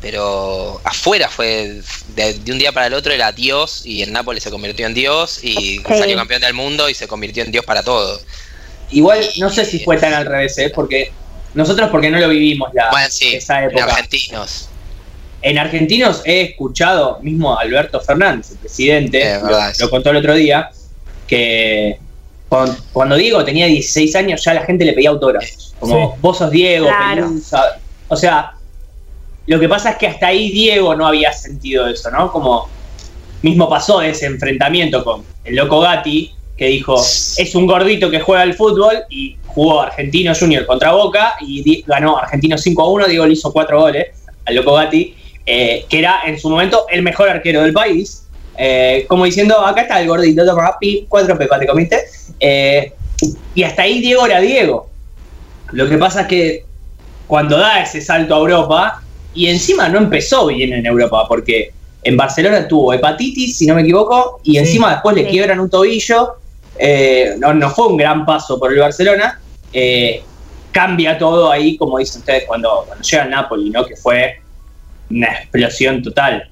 [0.00, 1.80] pero afuera fue
[2.14, 4.94] de, de un día para el otro era Dios y en Nápoles se convirtió en
[4.94, 8.20] Dios y salió campeón del mundo y se convirtió en Dios para todo.
[8.90, 10.70] Igual no sé si fue tan al revés, ¿eh?
[10.74, 11.12] porque
[11.54, 13.84] nosotros porque no lo vivimos la, Bueno, sí, esa en época.
[13.84, 14.68] argentinos.
[15.40, 19.40] En argentinos he escuchado, mismo Alberto Fernández, el presidente,
[19.78, 20.70] lo contó el otro día,
[21.26, 21.98] que
[22.48, 25.74] cuando, cuando Diego tenía 16 años ya la gente le pedía autógrafos.
[25.78, 26.18] Como Sí.
[26.20, 27.26] vos sos Diego, Claro.
[27.28, 27.80] Pelusa.
[28.08, 28.52] O sea,
[29.46, 32.32] lo que pasa es que hasta ahí Diego no había sentido eso, ¿no?
[32.32, 32.68] Como
[33.42, 38.42] mismo pasó ese enfrentamiento con el loco Gatti, que dijo, es un gordito que juega
[38.42, 43.26] al fútbol y jugó Argentino Junior contra Boca y ganó Argentino 5 a 1, Diego
[43.26, 44.08] le hizo 4 goles
[44.44, 45.14] al loco Gatti,
[45.46, 48.24] eh, que era en su momento el mejor arquero del país.
[48.58, 51.98] Eh, como diciendo, acá está el gordito, toma, pi, cuatro pepas te comiste.
[52.40, 52.92] Eh,
[53.54, 54.88] y hasta ahí Diego era Diego.
[55.72, 56.64] Lo que pasa es que
[57.26, 59.02] cuando da ese salto a Europa,
[59.34, 63.82] y encima no empezó bien en Europa, porque en Barcelona tuvo hepatitis, si no me
[63.82, 64.58] equivoco, y Sí.
[64.58, 65.30] encima después le Sí.
[65.30, 66.34] quiebran un tobillo.
[66.80, 69.40] eh, no, no fue un gran paso por el Barcelona.
[69.72, 70.22] eh,
[70.70, 73.84] cambia todo ahí, como dicen ustedes, cuando, cuando llega al Napoli, ¿no?
[73.84, 74.36] Que fue
[75.10, 76.48] una explosión total.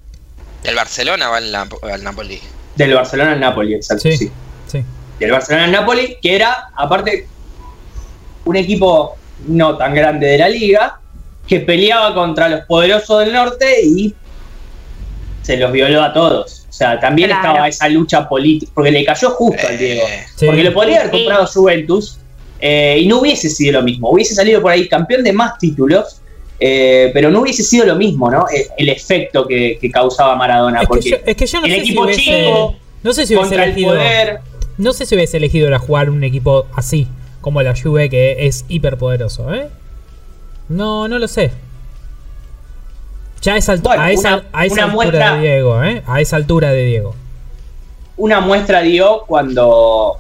[0.66, 2.38] Del Barcelona va al, Nap- al Napoli.
[2.74, 4.16] Del Barcelona al Napoli, exacto, Sí.
[4.16, 4.30] sí.
[4.66, 4.84] Sí.
[5.20, 7.26] del Barcelona-Napoli, que era, aparte,
[8.44, 11.00] un equipo no tan grande de la liga,
[11.46, 14.14] que peleaba contra los poderosos del norte y
[15.42, 16.66] se los violó a todos.
[16.68, 17.48] O sea, también Claro.
[17.48, 20.02] estaba esa lucha política, porque le cayó justo al Diego.
[20.06, 20.44] Eh, Sí.
[20.46, 22.18] Porque lo podría haber comprado Juventus
[22.60, 24.10] eh, y no hubiese sido lo mismo.
[24.10, 26.20] Hubiese salido por ahí campeón de más títulos,
[26.61, 28.46] eh, pero no hubiese sido lo mismo, ¿no?
[28.48, 30.78] El, el efecto que, que causaba Maradona.
[30.78, 32.20] Es que, porque yo, es que yo no el sé si equipo hubiese.
[32.22, 33.90] chico no sé si hubiese contra el elegido.
[33.94, 34.40] poder.
[34.78, 37.07] No sé si hubiese elegido a jugar un equipo así,
[37.40, 39.68] como la Juve, que es hiperpoderoso, ¿eh?
[40.68, 41.52] No, no lo sé.
[43.42, 45.84] Ya a esa, altu- Bueno, a esa, una- a esa una altura muestra- de Diego,
[45.84, 46.02] ¿eh?
[46.07, 47.14] A esa altura de Diego.
[48.16, 50.18] Una muestra dio cuando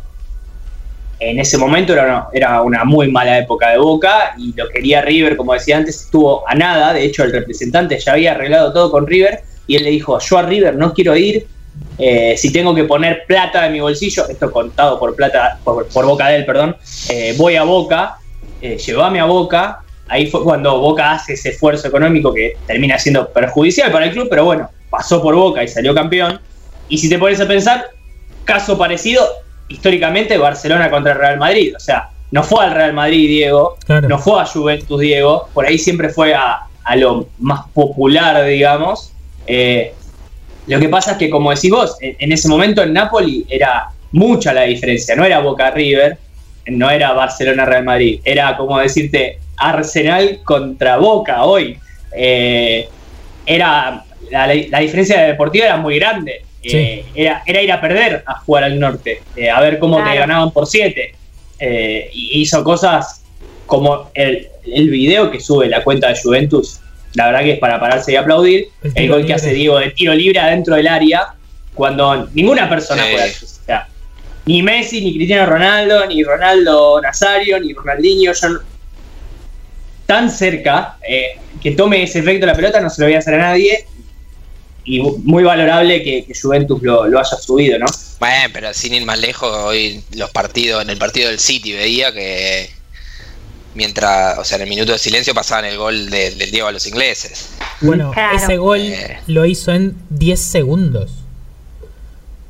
[1.18, 5.00] en ese momento era una, era una muy mala época de Boca y lo quería
[5.00, 6.92] River, como decía antes, estuvo a nada.
[6.92, 10.38] De hecho, el representante ya había arreglado todo con River y él le dijo: Yo
[10.38, 11.46] a River no quiero ir.
[11.98, 16.28] eh, si tengo que poner plata de mi bolsillo, esto contado por plata, por, boca
[16.28, 16.76] de él, perdón,
[17.10, 18.16] eh, voy a Boca,
[18.60, 19.80] eh, llévame a Boca.
[20.08, 24.28] Ahí fue cuando Boca hace ese esfuerzo económico que termina siendo perjudicial para el club,
[24.30, 26.40] pero bueno, pasó por Boca y salió campeón.
[26.88, 27.86] Y si te pones a pensar,
[28.44, 29.26] caso parecido,
[29.68, 31.74] históricamente Barcelona contra el Real Madrid.
[31.76, 34.08] O sea, no fue al Real Madrid Diego, Claro.
[34.08, 39.12] no fue a Juventus Diego, por ahí siempre fue a, a lo más popular, digamos.
[39.46, 39.92] Eh,
[40.66, 43.88] lo que pasa es que, como decís vos, en, en ese momento en Napoli era
[44.12, 46.18] mucha la diferencia, no era Boca River,
[46.66, 51.78] no era Barcelona Real Madrid, era como decirte Arsenal contra Boca hoy.
[52.12, 52.88] Eh,
[53.44, 56.42] era la, la diferencia deportiva era muy grande.
[56.72, 60.02] Eh, era, era ir a perder a jugar al norte, eh, a ver cómo te
[60.04, 60.20] Claro.
[60.20, 61.14] ganaban por 7.
[61.60, 63.22] y hizo cosas
[63.66, 66.80] como el, el video que sube la cuenta de Juventus.
[67.14, 68.68] La verdad que es para pararse y aplaudir.
[68.94, 71.28] El gol que hace Diego de tiro libre adentro del área,
[71.72, 73.12] cuando ninguna persona Sí.
[73.12, 73.44] puede hacer.
[73.44, 73.88] O sea,
[74.44, 78.60] ni Messi, ni Cristiano Ronaldo, ni Ronaldo Nazario, ni Ronaldinho, yo no-
[80.06, 83.34] tan cerca eh, que tome ese efecto la pelota no se lo voy a hacer
[83.34, 83.86] a nadie.
[84.86, 87.86] Y muy valorable que, que Juventus lo, lo haya subido, ¿no?
[88.20, 92.12] Bueno, pero sin ir más lejos, hoy los partidos, en el partido del City veía
[92.12, 92.70] que
[93.74, 96.72] mientras, o sea, en el minuto de silencio pasaban el gol de- del Diego a
[96.72, 97.50] los ingleses.
[97.82, 98.36] Bueno, Claro.
[98.38, 99.18] ese gol Eh.
[99.26, 101.10] lo hizo en 10 segundos.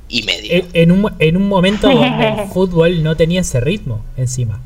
[0.09, 0.53] Y medio.
[0.53, 4.61] En, en un, en un momento donde el fútbol no tenía ese ritmo encima.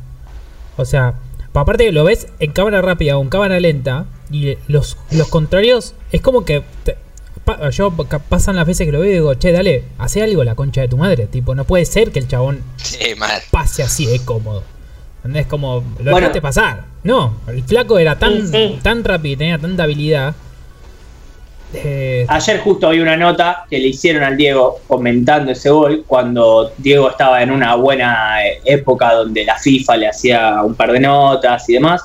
[0.76, 1.14] O sea,
[1.52, 5.28] pa- aparte que lo ves en cámara rápida o en cámara lenta y los, los
[5.28, 6.96] contrarios es como que te-
[7.44, 7.90] pa- yo
[8.28, 10.88] pasan las veces que lo veo y digo, che, dale, hace algo la concha de
[10.88, 11.26] tu madre.
[11.26, 13.30] Tipo, no puede ser que el chabón Sí, mal.
[13.50, 14.62] pase así de cómodo.
[15.34, 16.16] Es como, lo Bueno.
[16.18, 16.84] dejaste pasar.
[17.04, 18.78] No, el flaco era tan, Sí, sí.
[18.82, 20.34] tan rápido y tenía tanta habilidad.
[21.72, 26.72] Eh, Ayer justo vi una nota que le hicieron al Diego comentando ese gol cuando
[26.78, 30.98] Diego estaba en una buena eh, época donde la FIFA le hacía un par de
[31.00, 32.02] notas y demás.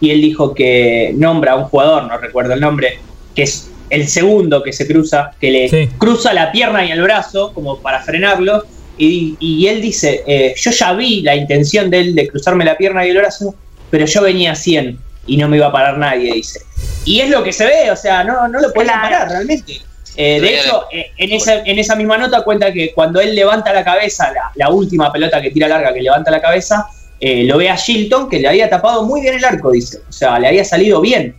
[0.00, 2.98] Y él dijo que nombra a un jugador, no recuerdo el nombre,
[3.36, 5.88] que es el segundo que se cruza, que le Sí.
[5.98, 8.64] cruza la pierna y el brazo como para frenarlo.
[8.96, 12.76] Y, y él dice, eh, yo ya vi la intención de él de cruzarme la
[12.76, 13.54] pierna y el brazo,
[13.90, 16.60] pero yo venía a 100 y no me iba a parar nadie, dice.
[17.04, 19.00] Y es lo que se ve, o sea, no, no lo Claro.
[19.02, 19.80] parar realmente.
[20.16, 23.72] Eh, de hecho, eh, en, esa, en esa misma nota cuenta que cuando él levanta
[23.72, 26.86] la cabeza, la, la última pelota que tira larga que levanta la cabeza,
[27.18, 29.98] eh, lo ve a Shilton que le había tapado muy bien el arco, dice.
[30.08, 31.34] O sea, le había salido bien.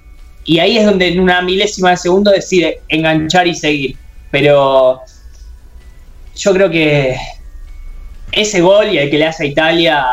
[0.45, 3.97] Y ahí es donde en una milésima de segundo decide enganchar y seguir.
[4.31, 5.01] Pero
[6.35, 7.15] yo creo que
[8.31, 10.05] ese gol y el que le hace a Italia,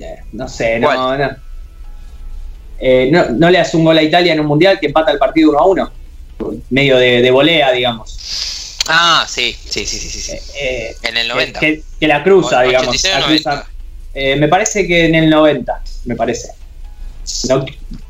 [0.00, 1.18] eh, no sé, no, ¿Cuál?
[1.20, 1.36] no.
[2.78, 5.18] Eh, no, no le hace un gol a Italia en un mundial que empata el
[5.18, 5.92] partido 1 a 1.
[6.70, 8.76] Medio de, de volea, digamos.
[8.88, 10.20] Ah, sí, sí, sí, sí, sí.
[10.20, 10.38] sí.
[10.60, 11.60] Eh, En el que- 90.
[11.60, 12.88] Que, que la cruza, digamos.
[12.88, 13.50] 86 o la cruza.
[13.50, 13.70] 90.
[14.14, 16.50] Eh, me parece que en el 90, me parece.
[17.48, 17.64] No,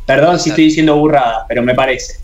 [0.06, 2.18] perdón si estoy diciendo burrada, pero me parece.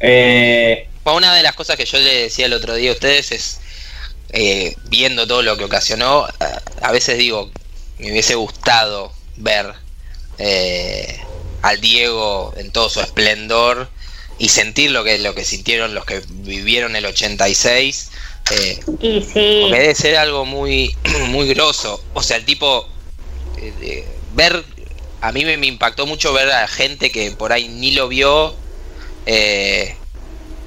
[0.00, 3.60] Eh, una de las cosas que yo le decía el otro día a ustedes es,
[4.30, 6.26] eh, viendo todo lo que ocasionó,
[6.80, 7.50] a, veces digo,
[7.98, 9.74] me hubiese gustado ver
[10.38, 11.20] eh,
[11.62, 13.88] al Diego en todo su esplendor
[14.38, 18.10] y sentir lo que, lo que sintieron los que vivieron el 86.
[18.50, 19.58] eh, Y sí.
[19.62, 20.96] porque debe ser algo muy,
[21.28, 22.02] muy grosso.
[22.14, 22.88] O sea, el tipo.
[23.58, 24.04] eh,
[24.34, 24.64] ver.
[25.22, 28.54] A mí me, me impactó mucho ver a gente que por ahí ni lo vio.
[29.24, 29.94] Eh,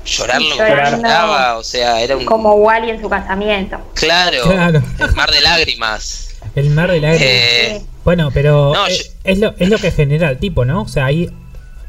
[0.06, 1.58] llorar lo que.
[1.58, 2.26] O sea, era un.
[2.26, 3.78] Como Wally en su casamiento.
[3.95, 4.82] Claro, Claro.
[4.99, 6.30] El mar de lágrimas.
[6.56, 7.22] el mar de lágrimas.
[7.28, 10.84] Eh, Bueno, pero No, eh, yo- es, lo, es lo que genera el tipo, ¿no?
[10.84, 11.32] O sea, hay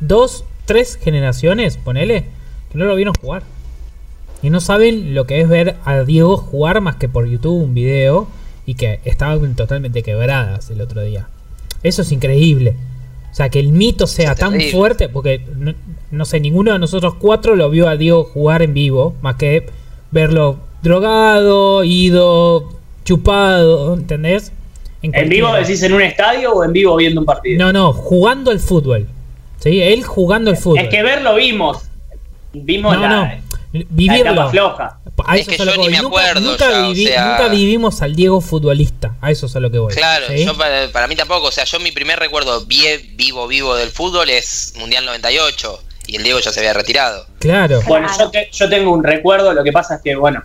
[0.01, 2.25] dos, tres generaciones, ponele,
[2.73, 3.43] que no lo vieron jugar.
[4.43, 7.75] Y no saben lo que es ver a Diego jugar más que por YouTube un
[7.75, 8.29] video
[8.65, 11.29] y que estaban totalmente quebradas el otro día.
[11.87, 12.75] Eso es increíble.
[13.31, 14.73] O sea, que el mito sea Es tan terrible.
[14.73, 15.75] fuerte, porque no,
[16.11, 19.67] no sé, ninguno de nosotros cuatro lo vio a Diego jugar en vivo, más que
[20.11, 22.71] verlo drogado, ido,
[23.05, 24.53] chupado, ¿entendés?
[25.03, 27.65] ¿En vivo decís en un estadio o en vivo viendo un partido?
[27.65, 29.07] No, no, jugando al fútbol.
[29.59, 29.81] ¿Sí?
[29.81, 30.81] Él jugando al fútbol.
[30.81, 31.83] Es que verlo vimos.
[32.53, 33.09] Vimos no, la,
[33.73, 34.99] no, la etapa floja.
[35.27, 36.93] A Es eso que es a lo yo que ni me acuerdo nunca ya, o
[36.93, 39.15] viví- sea- nunca vivimos al Diego futbolista.
[39.21, 39.93] A eso es a lo que voy.
[39.95, 40.45] Claro, ¿sí?
[40.45, 41.49] yo para, para mí tampoco.
[41.49, 45.83] O sea, yo mi primer recuerdo vivo, vivo del fútbol es Mundial 98.
[46.09, 47.27] Y el Diego ya se había retirado.
[47.41, 47.81] Claro.
[47.87, 50.45] Bueno, yo, te- yo tengo un recuerdo, lo que pasa es que, bueno,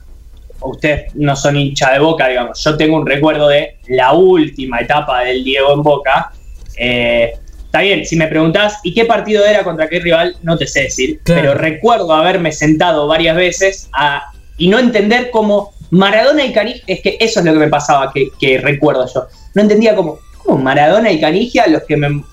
[0.62, 2.64] ustedes no son hincha de boca, digamos.
[2.64, 6.32] Yo tengo un recuerdo de la última etapa del Diego en boca.
[6.78, 7.34] Eh,
[7.66, 10.36] está bien, si me preguntás, ¿y qué partido era contra qué rival?
[10.42, 11.20] No te sé decir.
[11.24, 11.42] Claro.
[11.42, 17.02] Pero recuerdo haberme sentado varias veces a- y no entender cómo Maradona y Canigia, es
[17.02, 19.28] que eso es lo que me pasaba, que, que recuerdo yo.
[19.54, 22.24] No entendía cómo, cómo Maradona y Canigia, los que me,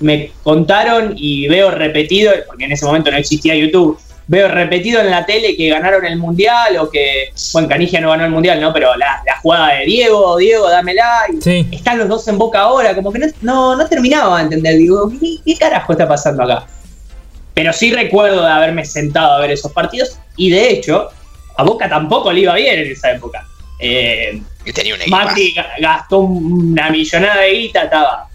[0.00, 3.98] me contaron y veo repetido, porque en ese momento no existía YouTube,
[4.28, 8.26] veo repetido en la tele que ganaron el mundial o que, bueno, Canigia no ganó
[8.26, 8.72] el mundial, ¿no?
[8.72, 11.22] Pero la, la jugada de Diego, Diego, dámela.
[11.32, 11.66] Y Sí.
[11.72, 14.76] Están los dos en boca ahora, como que no, no, no terminaba de entender.
[14.76, 16.66] Digo, ¿qué, qué carajo está pasando acá?
[17.54, 21.08] Pero sí recuerdo de haberme sentado a ver esos partidos y de hecho,
[21.58, 23.46] a Boca tampoco le iba bien en esa época.
[23.80, 24.40] Eh,
[24.74, 25.00] tenía un.
[25.08, 28.28] Macri ga- gastó una millonada de guita, estaba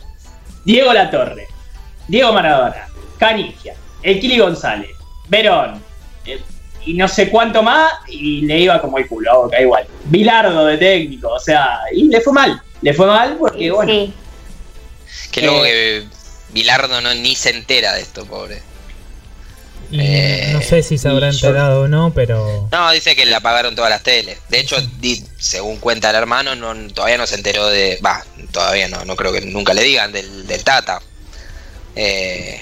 [0.65, 1.47] Diego Latorre,
[2.07, 4.91] Diego Maradona, Canigia, Kili González,
[5.27, 5.81] Verón,
[6.25, 6.39] eh,
[6.85, 9.85] y no sé cuánto más, y le iba como el culo a Boca igual.
[10.05, 14.13] Bilardo de técnico, o sea, y le fue mal, le fue mal porque, bueno, Sí.
[15.31, 15.69] Que luego Eh.
[15.69, 16.03] que
[16.53, 18.61] Bilardo no, ni se entera de esto, pobre.
[19.99, 22.67] Eh, no sé si se habrá yo- enterado o no, pero.
[22.71, 24.37] No, dice que le apagaron todas las teles.
[24.49, 27.99] De hecho, di- según cuenta el hermano, no, todavía no se enteró de.
[28.05, 31.01] Va, todavía no, no creo que nunca le digan del, del Tata.
[31.95, 32.61] Eh,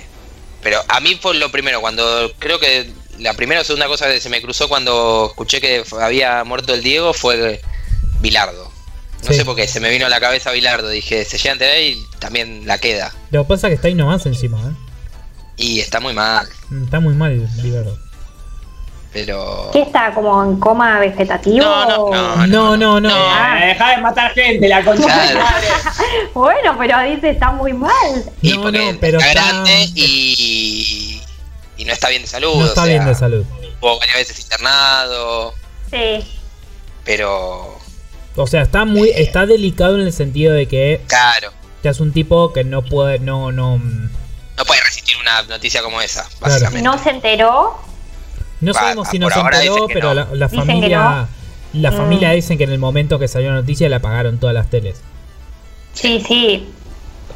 [0.61, 4.19] pero a mí fue lo primero, cuando creo que la primera o segunda cosa que
[4.19, 7.61] se me cruzó cuando escuché que había muerto el Diego fue
[8.19, 8.71] Bilardo.
[9.23, 9.35] No Sí.
[9.35, 10.89] sé por qué, se me vino a la cabeza Bilardo.
[10.89, 13.13] Dije, se llega a TV y también la queda.
[13.29, 14.73] Lo que pasa es que está ahí nomás encima, ¿eh?
[15.61, 16.47] Y está muy mal,
[16.83, 17.97] Está muy mal, Liberdo.
[19.13, 19.69] pero.
[19.73, 20.11] ¿Qué está?
[20.13, 21.63] ¿Como en coma vegetativo?
[21.65, 22.47] No, no, no.
[22.47, 23.09] No, no, no.
[23.13, 23.59] Ah.
[23.61, 25.45] eh, dejá de matar gente, la concha de Claro.
[26.33, 27.91] Bueno, pero dice está muy mal.
[28.41, 31.21] Y No, porque no, pero está está- grande y,
[31.77, 32.55] y no está bien de salud.
[32.55, 33.45] No o está sea, bien de salud.
[33.61, 35.53] Estuvo varias veces internado,
[35.91, 36.25] Sí.
[37.03, 37.77] pero
[38.35, 41.51] O sea, está muy, está delicado en el sentido de que claro,
[41.83, 44.09] ya es un tipo que no puede, no, no, mm,
[44.57, 46.81] no puede resistir una noticia como esa, básicamente.
[46.83, 47.79] ¿No se enteró?
[48.59, 50.13] no Va, sabemos si no se enteró, pero no.
[50.13, 51.27] la, la familia,
[51.73, 51.95] la Mm.
[51.97, 55.01] familia dicen que en el momento que salió la noticia le apagaron todas las teles.
[55.93, 56.69] Sí, sí.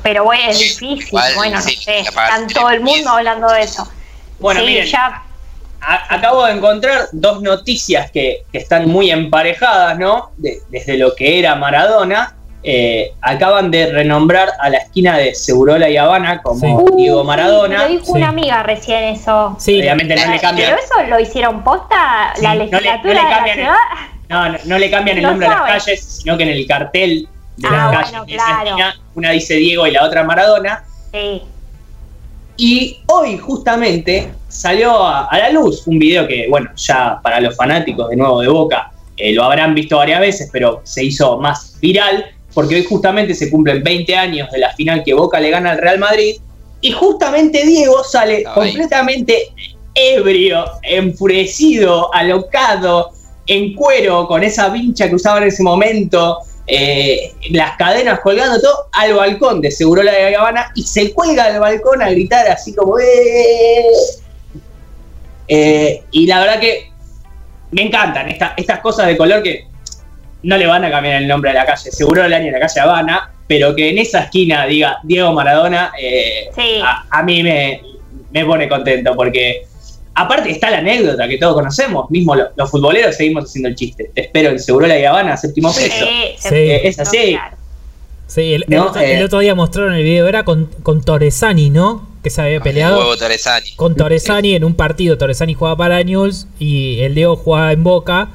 [0.03, 1.07] Pero bueno, es difícil.
[1.07, 1.73] Igual, bueno, no sé.
[1.85, 3.89] la Están todo el mundo hablando de eso.
[4.39, 5.23] Bueno, sí, miren, ya.
[5.81, 10.31] A- acabo de encontrar dos noticias que, que están muy emparejadas, ¿no?
[10.37, 12.35] De- desde lo que era Maradona.
[12.67, 16.65] Eh, acaban de renombrar a la esquina de Segurola y Habana como Sí.
[16.67, 17.83] Uh, Diego sí, Maradona.
[17.83, 18.11] lo dijo Sí.
[18.13, 19.55] una amiga recién eso.
[19.59, 22.79] Sí, Obviamente no le cambian, Pero eso lo hicieron posta Sí, la no le- no
[22.79, 23.77] le legislatura de la cambian el- ciudad.
[24.29, 27.29] no, no, no le cambian el nombre a las calles, sino que en el cartel
[27.57, 28.69] de Ah, las bueno, calles de esa claro.
[28.69, 30.83] esquina, una dice Diego y la otra Maradona.
[31.13, 31.43] Sí.
[32.57, 37.55] Y hoy justamente salió a, a la luz un video que, bueno, ya para los
[37.55, 41.77] fanáticos de nuevo de Boca eh, lo habrán visto varias veces, pero se hizo más
[41.79, 42.25] viral
[42.55, 45.77] porque hoy justamente se cumplen 20 años de la final que Boca le gana al
[45.77, 46.37] Real Madrid
[46.81, 49.49] y justamente Diego sale completamente
[49.93, 53.11] ebrio, enfurecido, alocado,
[53.47, 58.87] en cuero, con esa vincha que usaba en ese momento, eh, las cadenas colgando todo,
[58.93, 62.97] al balcón de Segurola de Habana y se cuelga al balcón a gritar así como
[62.99, 63.85] "¡Eh!".
[65.47, 66.89] Eh, y la verdad que
[67.71, 69.67] me encantan esta- estas cosas de color que
[70.45, 72.79] no le van a cambiar el nombre de la calle, Segurola ni a la calle
[72.79, 76.79] Habana, pero que en esa esquina diga Diego Maradona, eh, Sí.
[76.83, 77.81] a, a mí me,
[78.31, 79.63] me pone contento porque
[80.13, 84.11] aparte está la anécdota que todos conocemos, mismo lo- los futboleros seguimos haciendo el chiste.
[84.13, 86.05] Te espero en Segurola y Habana, séptimo Sí, peso.
[86.39, 86.55] se- Sí.
[86.55, 87.37] Eh, es así.
[88.27, 89.17] Sí, el, el otro, eh.
[89.17, 92.07] el otro día mostraron el video, era con, con Torresani, ¿no?
[92.23, 93.75] Que se había Con el peleado huevo Torresani.
[93.75, 95.17] con Torresani en un partido.
[95.17, 98.29] Torresani jugaba para Newell's y el Diego jugaba en Boca.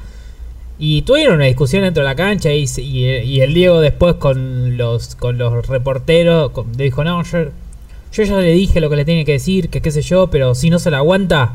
[0.83, 4.77] Y tuvieron una discusión dentro de la cancha y, y, y el Diego después con
[4.77, 7.43] los, con los reporteros con- dijo, no, yo,
[8.11, 10.55] yo ya le dije lo que le tiene que decir, que qué sé yo, pero
[10.55, 11.53] si no se la aguanta,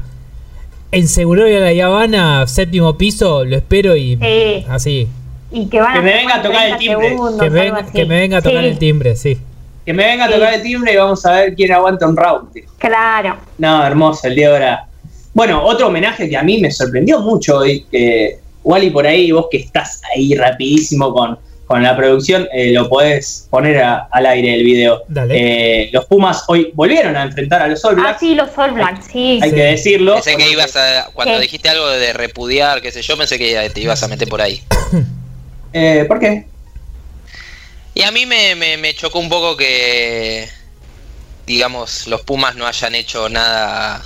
[0.92, 4.64] en Segurola La Habana, séptimo piso, lo espero y Sí.
[4.68, 5.08] así.
[5.50, 7.08] Y que van Que a me venga a tocar el 30 timbre.
[7.08, 7.92] segundos, Que, así.
[7.92, 9.38] que me venga a tocar Sí, el timbre, sí.
[9.84, 10.34] Que me venga a Sí.
[10.34, 12.52] tocar el timbre y vamos a ver quién aguanta un round.
[12.52, 12.62] tío.
[12.78, 13.36] Claro.
[13.58, 14.86] No, hermoso, el Diego era.
[15.34, 19.46] Bueno, otro homenaje que a mí me sorprendió mucho hoy, que Wally por ahí, vos
[19.48, 24.54] que estás ahí rapidísimo con, con la producción, eh, lo podés poner a- al aire
[24.56, 25.04] el video.
[25.06, 25.84] Dale.
[25.84, 28.72] Eh, los Pumas hoy volvieron a enfrentar a los All Ah, Blacks, sí, los All
[28.72, 29.38] Blacks, sí.
[29.40, 29.54] hay Sí.
[29.56, 30.14] que decirlo.
[30.14, 31.10] Pensé que ibas a.
[31.14, 34.42] Cuando dijiste algo de repudiar, qué sé yo, pensé que te ibas a meter por
[34.42, 34.62] ahí.
[35.72, 36.46] Eh, ¿Por qué?
[37.94, 40.48] Y a mí me, me- me chocó un poco que.
[41.46, 44.02] Digamos, los Pumas no hayan hecho nada.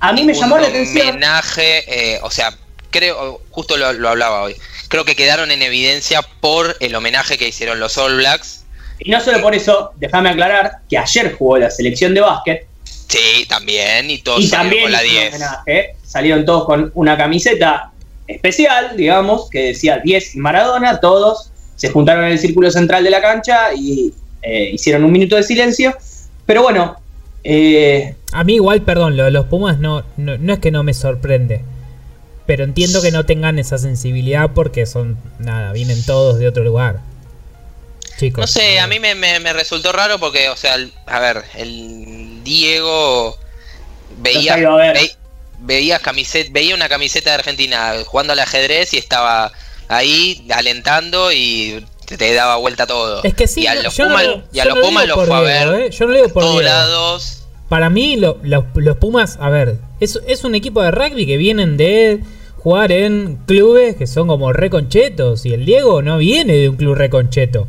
[0.00, 1.08] A mí me llamó la atención.
[1.08, 2.54] homenaje, eh, o sea,
[2.90, 4.54] creo, justo lo, lo hablaba hoy.
[4.88, 8.64] Creo que quedaron en evidencia por el homenaje que hicieron los All Blacks.
[9.00, 12.68] Y no solo por eso, déjame aclarar que ayer jugó la selección de básquet
[13.08, 15.34] Sí, también, y todos y salieron también con la hizo un 10.
[15.34, 15.96] homenaje.
[16.04, 17.90] Salieron todos con una camiseta
[18.26, 23.10] especial, digamos, que decía 10 y Maradona, todos se juntaron en el círculo central de
[23.10, 24.12] la cancha y
[24.42, 25.96] eh, hicieron un minuto de silencio.
[26.44, 26.96] Pero bueno,
[27.44, 30.82] eh, A mí igual, perdón, lo de los Pumas no, no, no es que no
[30.82, 31.62] me sorprende.
[32.48, 37.00] Pero entiendo que no tengan esa sensibilidad porque son, nada, vienen todos de otro lugar.
[38.18, 38.40] Chicos.
[38.40, 41.44] No sé, a mí me, me- me resultó raro porque, o sea, el- a ver,
[41.56, 43.36] el Diego
[44.20, 45.14] veía, ve-
[45.60, 49.52] veía, camiseta, veía una camiseta de Argentina jugando al ajedrez y estaba
[49.88, 53.22] ahí alentando y te, daba vuelta todo.
[53.24, 54.74] Es que sí, y a los no Pumas, lo- los
[55.06, 55.90] lo fue a ver ¿eh?
[55.90, 57.42] Yo no lo digo por todos lados.
[57.68, 61.36] Para mí, lo- los, los Pumas, a ver, es, es un equipo de rugby que
[61.36, 62.20] vienen de
[62.68, 65.46] jugar en clubes que son como reconchetos.
[65.46, 67.66] Y el Diego no viene de un club reconcheto.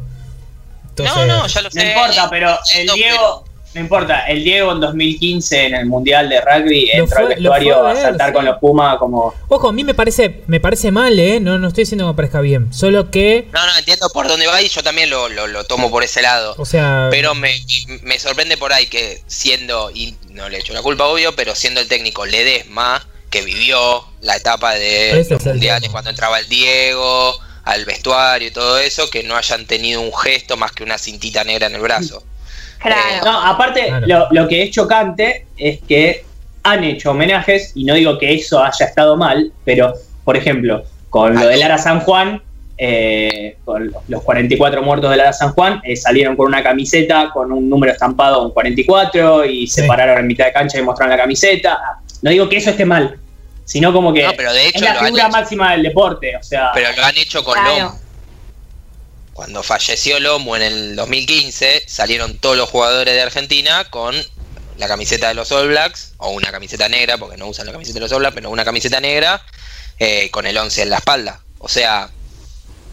[0.89, 1.87] Entonces, no, no, ya lo no sé.
[1.87, 6.41] importa, pero el No, Diego, no importa, el Diego en 2015 en el Mundial de
[6.41, 8.33] Rugby Lo entró al fue- lo vestuario a saltar sí.
[8.33, 9.33] con los Pumas como...
[9.47, 11.39] Ojo, a mí me parece, me parece mal, ¿eh?
[11.39, 12.73] No, no estoy diciendo que me parezca bien.
[12.73, 15.89] Solo que, No, no, entiendo por dónde va y yo también lo, lo, lo tomo
[15.89, 16.55] por ese lado.
[16.57, 17.07] o sea...
[17.11, 17.51] Pero me,
[18.01, 21.79] me sorprende por ahí que siendo, y no le echo la culpa obvio, pero siendo
[21.79, 25.91] el técnico Ledesma, que vivió la etapa de los mundiales tema.
[25.91, 30.57] cuando entraba el Diego, al vestuario y todo eso, que no hayan tenido un gesto
[30.57, 32.23] más que una cintita negra en el brazo.
[32.79, 33.25] Claro.
[33.25, 34.07] No, aparte, Claro.
[34.07, 36.25] lo, lo que es chocante es que
[36.63, 41.35] han hecho homenajes, y no digo que eso haya estado mal, pero, por ejemplo, con
[41.35, 42.41] lo de Lara San Juan,
[42.77, 47.51] eh, con los 44 muertos de Lara San Juan, eh, salieron con una camiseta con
[47.51, 49.87] un número estampado, un 44, y se Sí.
[49.87, 51.77] pararon en mitad de cancha y mostraron la camiseta.
[52.21, 53.19] No digo que eso esté mal,
[53.65, 55.83] sino como que No, pero de es hecho la lo han figura hecho, máxima del
[55.83, 56.71] deporte, o sea...
[56.73, 57.77] pero lo han hecho con Claro.
[57.77, 57.99] Lomo.
[59.33, 64.15] Cuando falleció Lomo en el 2015, salieron todos los jugadores de Argentina con
[64.77, 67.95] la camiseta de los All Blacks, o una camiseta negra, porque no usan la camiseta
[67.95, 69.41] de los All Blacks, pero una camiseta negra
[69.97, 71.39] eh, con el 11 en la espalda.
[71.59, 72.09] O sea,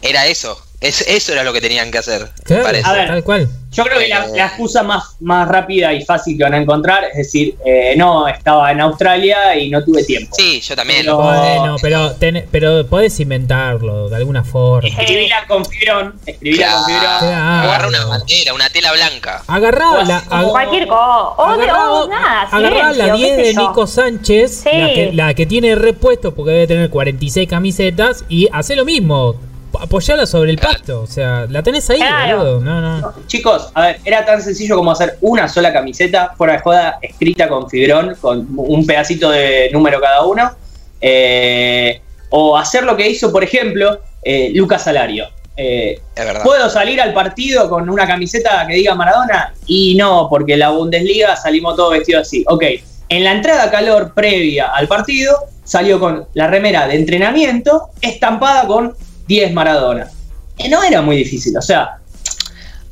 [0.01, 0.61] era eso.
[0.79, 2.87] Es, eso era lo que tenían que hacer, claro, parece.
[2.87, 3.07] A ver.
[3.07, 3.49] tal cual.
[3.77, 4.29] Yo creo que la, Eh.
[4.35, 8.27] la excusa más, más rápida y fácil que van a encontrar es decir, eh, no,
[8.27, 10.35] estaba en Australia y no tuve tiempo.
[10.37, 11.01] Sí, yo también.
[11.01, 14.87] Pero- lo- Bueno, pero, ten- pero podés inventarlo de alguna forma.
[14.89, 17.03] Escribíla con fibrón, escribíla con fibrón.
[17.19, 17.67] Claro.
[17.67, 19.43] Agarra una bandera, una tela blanca.
[19.47, 21.27] Agarrá la, O ag- Cualquier cosa.
[21.37, 23.53] O, de, agarrá- la silencio, 10 qué sé de.
[23.55, 24.69] Nico Sánchez, Sí.
[24.77, 29.35] la, que, la que tiene repuesto porque debe tener 46 camisetas, y hace lo mismo.
[29.79, 31.01] Apoyala sobre el pasto.
[31.01, 32.37] O sea, la tenés ahí, Claro.
[32.37, 32.59] boludo.
[32.61, 33.13] No, no.
[33.27, 37.47] Chicos, a ver, era tan sencillo como hacer una sola camiseta, fuera de joda, escrita
[37.47, 40.51] con fibrón, con un pedacito de número cada uno.
[40.99, 45.27] eh, o hacer lo que hizo, por ejemplo, eh, Lucas Salario.
[45.55, 46.01] Eh.
[46.43, 49.53] ¿Puedo salir al partido con una camiseta que diga Maradona?
[49.67, 52.43] Y no, porque en la Bundesliga salimos todos vestidos así.
[52.47, 52.63] Ok,
[53.09, 58.95] en la entrada calor previa al partido salió con la remera de entrenamiento estampada con
[59.27, 60.09] 10 Maradona.
[60.57, 61.97] Eh, no era muy difícil, o sea,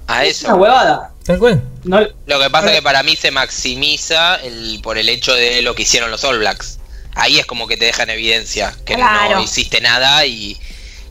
[0.08, 1.12] A es una huevada.
[1.26, 1.64] Tal cual.
[1.84, 5.62] No, Lo que pasa es que para mí se maximiza el, por el hecho de
[5.64, 6.78] lo que hicieron los All Blacks.
[7.16, 9.36] Ahí es como que te deja en evidencia que Claro.
[9.36, 10.60] no hiciste nada y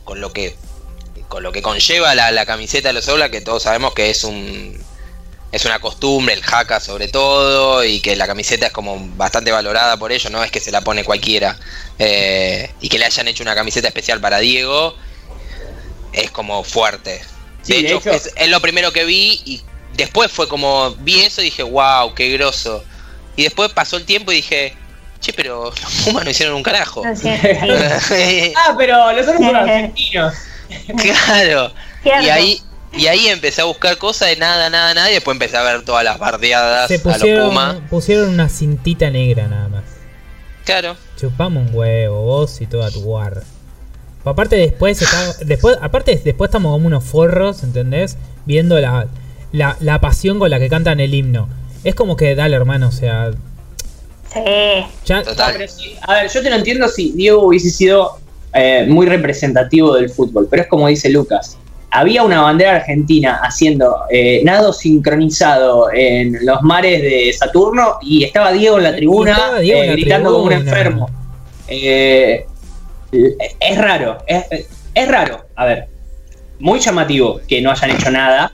[0.05, 0.55] con lo que
[1.29, 4.11] con lo que conlleva la, la camiseta de los All Blacks, que todos sabemos que
[4.11, 4.79] es un
[5.51, 9.97] es una costumbre, el jaca sobre todo, y que la camiseta es como bastante valorada
[9.97, 11.57] por ello, no es que se la pone cualquiera.
[11.99, 14.97] Eh, y que le hayan hecho una camiseta especial para Diego,
[16.15, 17.21] es como fuerte.
[17.63, 19.63] Sí, de, de hecho, es, es lo primero que vi y
[19.97, 22.85] después fue como, vi eso y dije, wow, qué groso.
[23.37, 24.75] Y después pasó el tiempo y dije,
[25.21, 27.05] che, pero los Pumas no hicieron un carajo.
[27.05, 27.39] No sé,
[28.01, 28.53] sí.
[28.57, 30.35] Ah, pero los otros son argentinos.
[31.01, 31.73] claro.
[32.03, 32.23] Cierto.
[32.23, 32.63] Y ahí,
[32.93, 35.85] y ahí empecé a buscar cosas de nada, nada, nada, y después empecé a ver
[35.85, 37.77] todas las bardeadas Se a los pusieron, Pumas.
[37.89, 39.85] pusieron una cintita negra nada más.
[40.65, 40.97] Claro.
[41.19, 43.43] Chupamos un huevo, vos y toda tu guarda.
[44.25, 48.17] Aparte después está, después, aparte después estamos como unos forros, ¿entendés?
[48.47, 49.07] Viendo la,
[49.53, 51.49] la, la pasión con la que cantan el himno.
[51.85, 53.31] Es como que dale hermano, o sea.
[54.33, 54.41] Sí.
[55.05, 55.55] Ya, No, Total.
[55.57, 58.19] pero sí, a ver, yo te lo entiendo si Diego hubiese sido
[58.55, 61.59] eh, muy representativo del fútbol, pero es como dice Lucas.
[61.91, 68.51] Había una bandera argentina haciendo eh, nado sincronizado en los mares de Saturno y estaba
[68.51, 71.09] Diego en la tribuna en eh, la gritando como un enfermo.
[71.69, 72.47] Eh,
[73.61, 75.45] es raro, es, es raro.
[75.57, 75.89] A ver,
[76.59, 78.53] muy llamativo que no hayan hecho nada.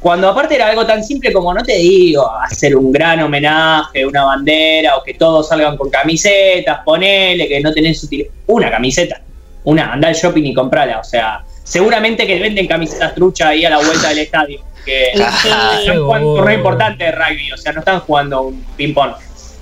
[0.00, 4.24] Cuando aparte era algo tan simple como, no te digo, hacer un gran homenaje, una
[4.24, 8.30] bandera, o que todos salgan con camisetas, ponele, que no tenés utilidad.
[8.46, 9.20] Una camiseta,
[9.64, 11.00] una, andá al shopping y comprala.
[11.00, 14.60] O sea, seguramente que venden camisetas trucha ahí a la vuelta del estadio.
[14.84, 15.12] Que
[15.98, 19.12] jugando un torneo importante de rugby, o sea, no están jugando un ping-pong.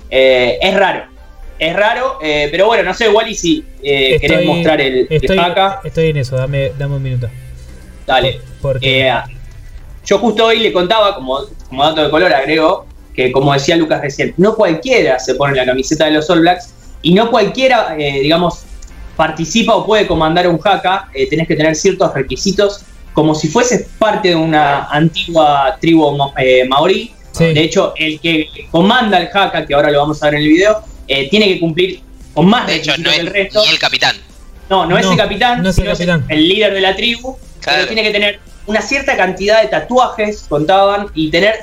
[0.08, 1.04] Eh, es raro,
[1.58, 5.36] es raro, eh, pero bueno, no sé, Wally, si eh, querés mostrar el, el estoy,
[5.36, 7.28] jaca, estoy en eso, dame, dame un minuto.
[8.06, 8.40] dale.
[8.62, 9.14] Porque Eh,
[10.04, 14.00] yo justo hoy le contaba, como, como dato de color, agrego, que como decía Lucas
[14.00, 18.20] recién, no cualquiera se pone la camiseta de los All Blacks y no cualquiera, eh,
[18.20, 18.62] digamos,
[19.16, 24.28] participa o puede comandar un haka, tenés que tener ciertos requisitos, como si fueses parte
[24.28, 26.32] de una antigua tribu ma-
[26.68, 27.12] maorí.
[27.32, 27.52] Sí.
[27.52, 30.48] De hecho, el que comanda el haka, que ahora lo vamos a ver en el
[30.48, 32.00] video, eh, tiene que cumplir
[32.34, 33.62] con más De hecho, no requisitos es que el resto.
[33.64, 34.16] ni el capitán.
[34.70, 36.24] No, no, es el capitán, no es el sino capitán.
[36.28, 37.78] el líder de la tribu, Claro.
[37.78, 41.54] pero tiene que tener una cierta cantidad de tatuajes, contaban, y tener,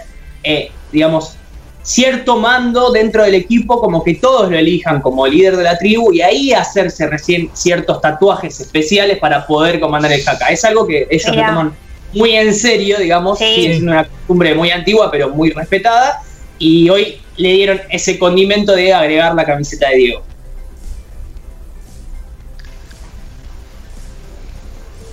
[0.44, 1.36] eh, digamos,
[1.84, 6.12] cierto mando dentro del equipo, como que todos lo elijan como líder de la tribu,
[6.12, 10.48] y ahí hacerse recién ciertos tatuajes especiales para poder comandar el haka.
[10.48, 11.74] Es algo que ellos lo toman
[12.14, 13.46] muy en serio, digamos, Sí.
[13.56, 16.22] siendo una costumbre muy antigua, pero muy respetada,
[16.58, 20.24] y hoy le dieron ese condimento de agregar la camiseta de Diego.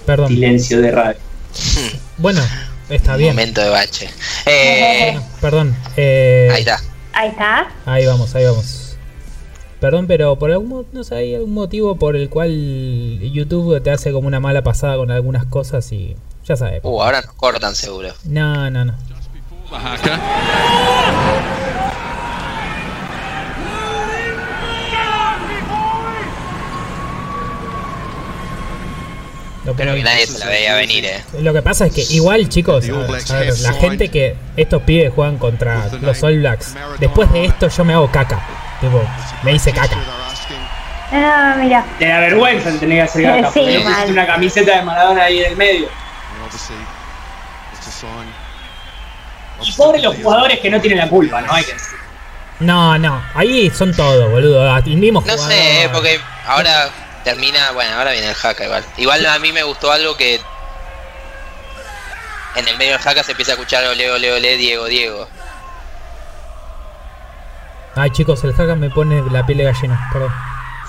[0.06, 0.28] Perdón.
[0.28, 1.20] Silencio de radio.
[2.18, 2.40] Bueno,
[2.88, 3.30] está bien.
[3.34, 4.08] Momento de bache.
[4.46, 5.76] Eh, Bueno, perdón.
[5.96, 6.80] eh, ahí está.
[7.14, 7.68] Ahí está.
[7.84, 8.96] Ahí vamos, ahí vamos.
[9.80, 14.12] Perdón, pero por algún no sé, hay algún motivo por el cual YouTube te hace
[14.12, 16.14] como una mala pasada con algunas cosas y
[16.46, 16.80] ya sabes.
[16.84, 18.14] Uh, ahora nos cortan seguro.
[18.24, 18.94] No, no, no.
[29.64, 31.22] Lo Creo que que, nadie se la veía venir, eh.
[31.40, 35.12] lo que pasa es que igual, chicos, a a ver, la gente que estos pibes
[35.14, 38.40] juegan contra los All Blacks, después de esto yo me hago caca.
[38.80, 39.00] Tipo,
[39.44, 39.96] me hice caca.
[41.12, 41.84] Ah, mira.
[41.98, 44.10] Te da vergüenza en tener que hacer caca, Sí, porque mal.
[44.10, 45.88] una camiseta de Maradona ahí en el medio.
[49.64, 51.52] Y pobres los jugadores que no tienen la culpa, ¿no?
[51.52, 51.98] Hay que decir.
[52.60, 54.78] No, no, ahí son todos, boludo.
[54.86, 55.56] Y mismo No jugadores.
[55.56, 56.90] sé, eh, porque ahora
[57.22, 57.70] termina.
[57.72, 58.84] Bueno, ahora viene el haka igual.
[58.96, 60.40] Igual a mí me gustó algo que.
[62.54, 65.26] En el medio del haka se empieza a escuchar ole, ole, ole, Diego, Diego.
[67.94, 70.32] Ay, chicos, el jaca me pone la piel de gallina, perdón.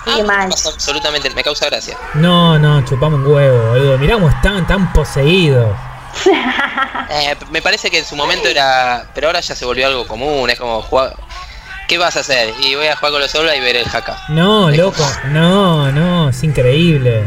[0.06, 0.46] Sí, Ah, mal.
[0.52, 1.98] absolutamente, me causa gracia.
[2.16, 3.98] No, no, chupamos un huevo, boludo.
[3.98, 5.76] Mirá cómo están tan poseídos.
[7.10, 9.06] Eh, me parece que en su momento era.
[9.14, 10.50] Pero ahora ya se volvió algo común.
[10.50, 11.16] Es como jugar.
[11.88, 12.54] ¿Qué vas a hacer?
[12.60, 14.18] Y voy a jugar con los Blacks y ver el haka.
[14.30, 17.24] No, loco, no, no, es increíble.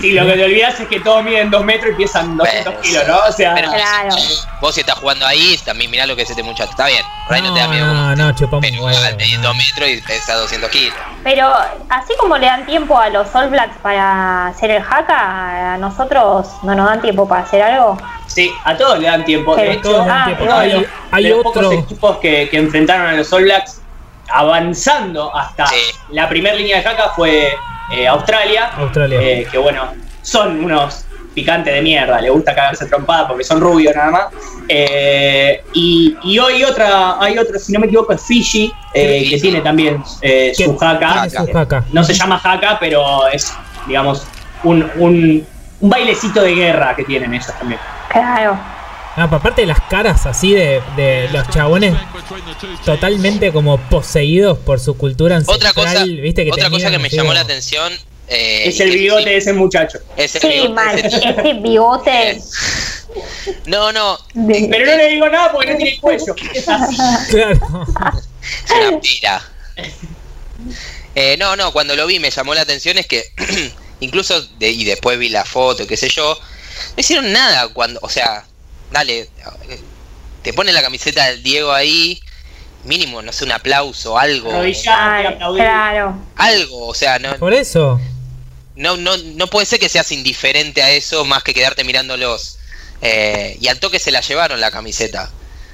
[0.00, 2.80] Sí, lo que te olvidas es que todos miden 2 metros y pesan 200 Bueno,
[2.82, 3.06] kilos.
[3.06, 3.18] ¿no?
[3.28, 4.16] O sea, Pero Claro.
[4.60, 6.70] vos si estás jugando ahí, también mirá lo que es este muchacho.
[6.70, 7.86] Está bien, por ahí no, te da miedo.
[7.94, 9.42] No, no, chupamos Pero igual, no.
[9.42, 10.94] 2 metros y pesa 200 kilos.
[11.22, 11.54] Pero
[11.88, 16.48] así como le dan tiempo a los All Blacks para hacer el haka, a nosotros
[16.64, 17.96] no nos dan tiempo para hacer algo.
[18.26, 19.54] sí, a todos le dan tiempo.
[19.54, 20.44] De hecho, Ah, tiempo.
[20.44, 23.80] de Hay, hay los pocos equipos que, que enfrentaron a los All Blacks
[24.28, 25.76] avanzando hasta Sí.
[26.10, 27.54] la primera línea de jaca fue
[27.90, 28.70] eh, Australia.
[28.76, 29.20] Australia.
[29.22, 31.04] Eh, que bueno, son unos
[31.34, 34.26] picantes de mierda, le gusta cagarse trompada porque son rubios nada más.
[34.68, 39.38] Eh, y, y hoy otra, hay otro, si no me equivoco, es Fiji, eh, que
[39.40, 41.28] tiene también eh, ¿Qué- su jaca.
[41.28, 41.84] su jaca?
[41.92, 43.52] No se llama jaca, pero es,
[43.86, 44.26] digamos,
[44.62, 45.46] un, un,
[45.80, 47.80] un bailecito de guerra que tienen ellos también.
[48.08, 48.56] Claro.
[49.14, 51.94] Pero aparte de las caras así de, de los chabones
[52.84, 56.44] totalmente como poseídos por su cultura ancestral, Otra cosa, ¿viste?
[56.44, 57.92] Que otra cosa que me llamó como- la atención.
[58.26, 59.98] eh, es el bigote sí, de ese muchacho.
[60.16, 60.98] es el Sí, bigote, mal.
[60.98, 62.40] ese- Ese bigote.
[63.66, 66.34] No, no, Pero no le digo nada porque no tiene cuello.
[66.52, 66.96] Es así.
[67.30, 67.60] Claro.
[68.66, 69.42] es una pira.
[71.14, 73.22] Eh, no, no, cuando lo vi me llamó la atención es que
[74.00, 78.08] incluso de- y después vi la foto, qué sé yo, no hicieron nada cuando, o
[78.08, 78.44] sea,
[78.94, 79.28] dale, eh,
[80.42, 82.20] te ponen la camiseta del Diego ahí
[82.84, 84.52] mínimo, no sé, un aplauso, algo.
[84.52, 85.62] Ay, aplaudir.
[85.64, 86.16] claro.
[86.36, 88.00] Algo, o sea, no, Por eso.
[88.76, 92.58] no, no, no puede ser que seas indiferente a eso más que quedarte mirándolos.
[93.02, 95.30] Eh, y al toque se la llevaron la camiseta.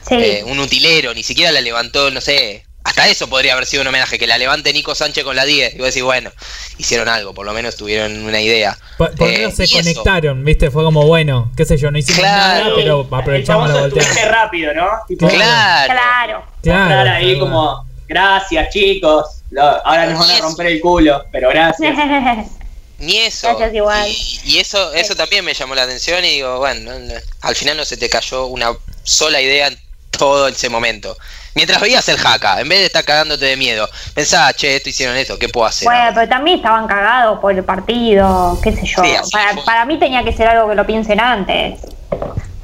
[0.08, 0.14] Sí.
[0.14, 2.64] Eh, un utilero, ni siquiera la levantó, no sé.
[2.90, 5.74] Hasta eso podría haber sido un homenaje, que la levante Nico Sánchez con la 10.
[5.74, 6.30] Y vos decís, bueno,
[6.76, 8.76] hicieron algo, por lo menos tuvieron una idea.
[8.98, 9.76] Por, por lo Eh, menos se eso.
[9.78, 10.70] conectaron, ¿viste?
[10.70, 12.64] Fue como, bueno, qué sé yo, no hicimos Claro.
[12.64, 14.28] nada, pero El aprovechamos la famoso volteada.
[14.28, 14.88] rápido, ¿no?
[15.08, 15.92] Tipo, Claro.
[15.92, 16.44] Claro.
[16.62, 17.10] Claro.
[17.10, 17.40] Ahí claro.
[17.40, 21.94] como, gracias chicos, lo- ahora nos van a romper el culo, pero gracias.
[22.98, 23.48] Ni eso.
[23.48, 24.08] Gracias, igual.
[24.10, 27.54] Y, y eso, eso también me llamó la atención y digo, bueno, no- no- al
[27.54, 28.72] final no se te cayó una
[29.04, 29.78] sola idea en
[30.10, 31.16] todo ese momento.
[31.54, 35.16] Mientras veías el jaca, en vez de estar cagándote de miedo, pensaba, che, esto hicieron
[35.16, 35.86] esto, ¿qué puedo hacer?
[35.86, 36.14] Bueno, ahora?".
[36.14, 39.02] pero también estaban cagados por el partido, qué sé yo.
[39.04, 41.80] Sí, para, para mí tenía que ser algo que lo piensen antes.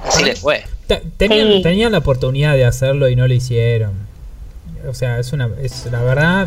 [0.06, 0.64] Así les fue.
[0.86, 1.62] Te- Tenían, Sí.
[1.62, 3.92] tenían la oportunidad de hacerlo y no lo hicieron.
[4.88, 5.48] O sea, es una.
[5.60, 6.46] Es, la verdad.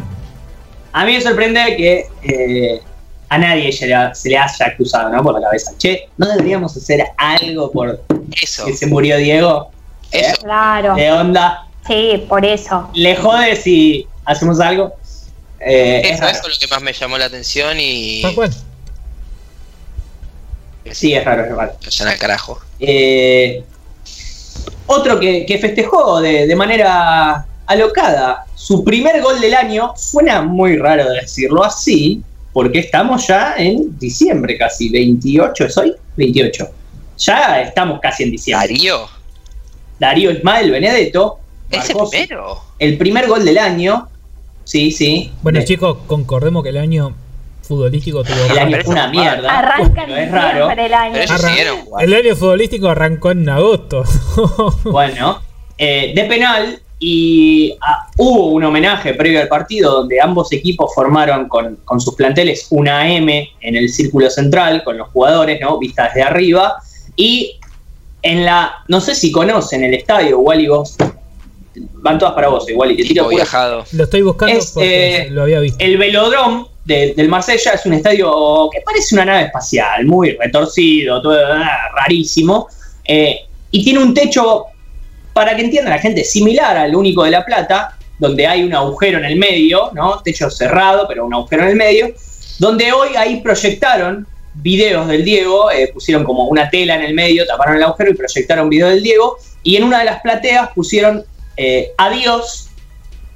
[0.94, 2.82] A mí me sorprende que eh,
[3.28, 5.22] a nadie se le, se le haya cruzado ¿no?
[5.22, 5.74] por la cabeza.
[5.78, 8.02] Che, ¿no deberíamos hacer algo por
[8.42, 9.72] Eso, que se murió Diego?
[10.12, 10.42] eso.
[10.42, 10.96] Claro.
[10.96, 11.66] ¿De onda?
[11.88, 12.90] Sí, por eso.
[12.94, 14.94] ¿Le jode si hacemos algo?
[15.60, 18.54] Eh, es Eso, es lo que más me llamó la atención y Tal cual.
[20.92, 22.12] Sí, es raro, es raro.
[22.12, 22.60] al carajo.
[22.80, 23.64] Eh,
[24.88, 30.78] otro que, que festejó de, de manera alocada su primer gol del año, suena muy
[30.78, 36.68] raro decirlo así, porque estamos ya en diciembre casi, 28 es hoy, 28.
[37.20, 38.68] Ya estamos casi en diciembre.
[38.68, 39.10] Darío,
[40.00, 41.40] Darío Ismael Benedetto
[41.78, 42.62] marcó su- primero.
[42.80, 44.08] el primer gol del año.
[44.64, 45.32] Sí, sí.
[45.42, 47.14] Bueno, De- chicos, concordemos que el año
[47.64, 48.36] futbolístico tuvo.
[48.52, 49.60] el año fue una es mierda.
[49.60, 50.70] Arranca en es raro.
[50.72, 51.20] el año.
[52.00, 54.04] El año futbolístico arrancó en agosto.
[54.84, 55.42] Bueno,
[55.78, 61.48] eh, de penal y ah, hubo un homenaje previo al partido donde ambos equipos formaron
[61.48, 65.78] con, con sus planteles una M en el círculo central con los jugadores, ¿no?
[65.80, 66.76] Vista desde arriba.
[67.16, 67.56] Y
[68.22, 70.96] en la, no sé si conocen el estadio, Wally, vos.
[71.76, 73.86] Van todas para vos, igual y te viajado.
[73.92, 75.78] lo estoy buscando Es, porque eh, lo había visto.
[75.84, 81.22] El velodrome de- del Marsella es un estadio que parece una nave espacial, muy retorcido,
[81.22, 82.68] todo ah, rarísimo.
[83.06, 83.42] eh,
[83.72, 84.66] y tiene un techo,
[85.34, 89.20] para que entienda la gente, similar al único de La Plata, donde hay un agujero
[89.20, 90.20] en el medio, ¿no?
[90.24, 92.12] Techo cerrado, pero un agujero en el medio,
[92.58, 94.26] donde hoy ahí proyectaron
[94.56, 98.16] videos del Diego, eh, pusieron como una tela en el medio, taparon el agujero y
[98.16, 101.24] proyectaron videos del Diego, y en una de las plateas pusieron
[101.62, 102.70] eh, adiós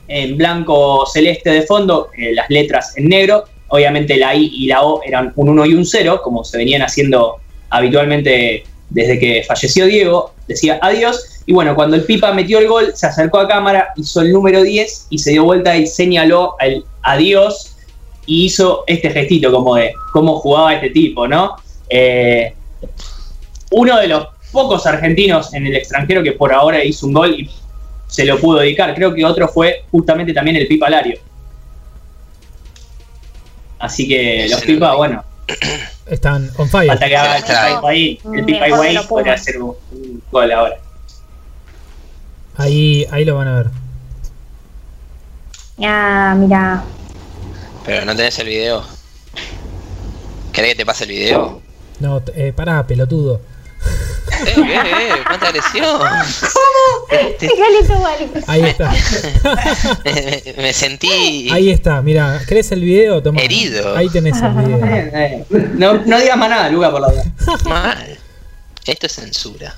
[0.08, 3.44] en blanco celeste de fondo, eh, las letras en negro.
[3.68, 6.82] Obviamente la I y la O eran un 1 y un 0, como se venían
[6.82, 7.38] haciendo
[7.70, 10.34] habitualmente desde que falleció Diego.
[10.48, 11.44] Decía adiós.
[11.45, 14.64] Y bueno, cuando el Pipa metió el gol, se acercó a cámara, hizo el número
[14.64, 17.76] 10 y se dio vuelta y señaló el adiós
[18.26, 21.58] y hizo este gestito como de cómo jugaba este tipo, ¿no?
[21.90, 22.54] Eh,
[23.72, 27.50] uno de los pocos argentinos en el extranjero que por ahora hizo un gol y
[28.14, 28.94] se lo pudo dedicar.
[28.94, 31.18] Creo que otro fue justamente también el Pipa Lario.
[33.80, 35.23] Así que los Pipa, bueno,
[36.06, 36.90] Están on fire.
[36.90, 37.44] falta que haga el.
[37.44, 38.19] Pipa ahí.
[38.23, 39.76] El Mm, Pipa lo podría hacer un,
[40.31, 40.77] gol ahora.
[42.56, 43.68] Ahí, ahí lo van a ver.
[45.84, 46.84] Ah, mira.
[47.84, 48.84] Pero no tenés el video.
[50.52, 51.61] ¿Querés que te pase el video?
[51.99, 53.41] No, eh, pará, pelotudo.
[54.45, 55.99] Eh, eh, eh, cuánta agresión.
[57.40, 58.30] Te- Fíjate, Wally.
[58.48, 58.91] Ahí está.
[60.06, 61.49] me, me sentí.
[61.52, 63.22] Ahí está, mira, ¿querés el video?
[63.22, 63.41] Toma.
[63.41, 63.95] Herido.
[63.95, 64.80] Ahí tenés el video.
[64.86, 67.24] Eh, eh, No, no digas más nada, Luca, por la duda.
[67.65, 68.18] mal.
[68.86, 69.76] Esto es censura.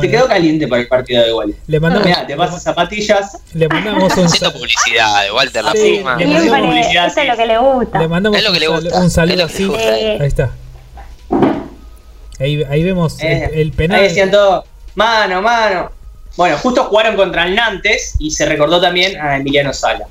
[0.00, 1.54] Te quedó caliente para el partido de Wally.
[1.66, 3.36] le mandamos, Mirá, te pasas zapatillas.
[3.52, 6.16] le mandamos un Haciendo publicidad de Walter la Sí, Puma.
[6.16, 7.98] le mandamos publicidad, eso es lo que le gusta.
[7.98, 9.92] le mandamos Es lo que le gusta, un es saludo lo que le gusta.
[10.22, 10.50] Ahí está.
[12.42, 14.00] Ahí, ahí vemos el- Eh, el, penal.
[14.00, 14.64] Ahí decían todo,
[14.94, 15.90] mano, mano.
[16.36, 20.06] Bueno, justo jugaron contra el Nantes y se recordó también a Emiliano Sala.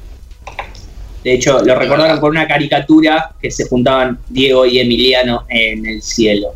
[1.24, 6.02] De hecho, lo recordaron por una caricatura que se juntaban Diego y Emiliano en el
[6.02, 6.56] cielo.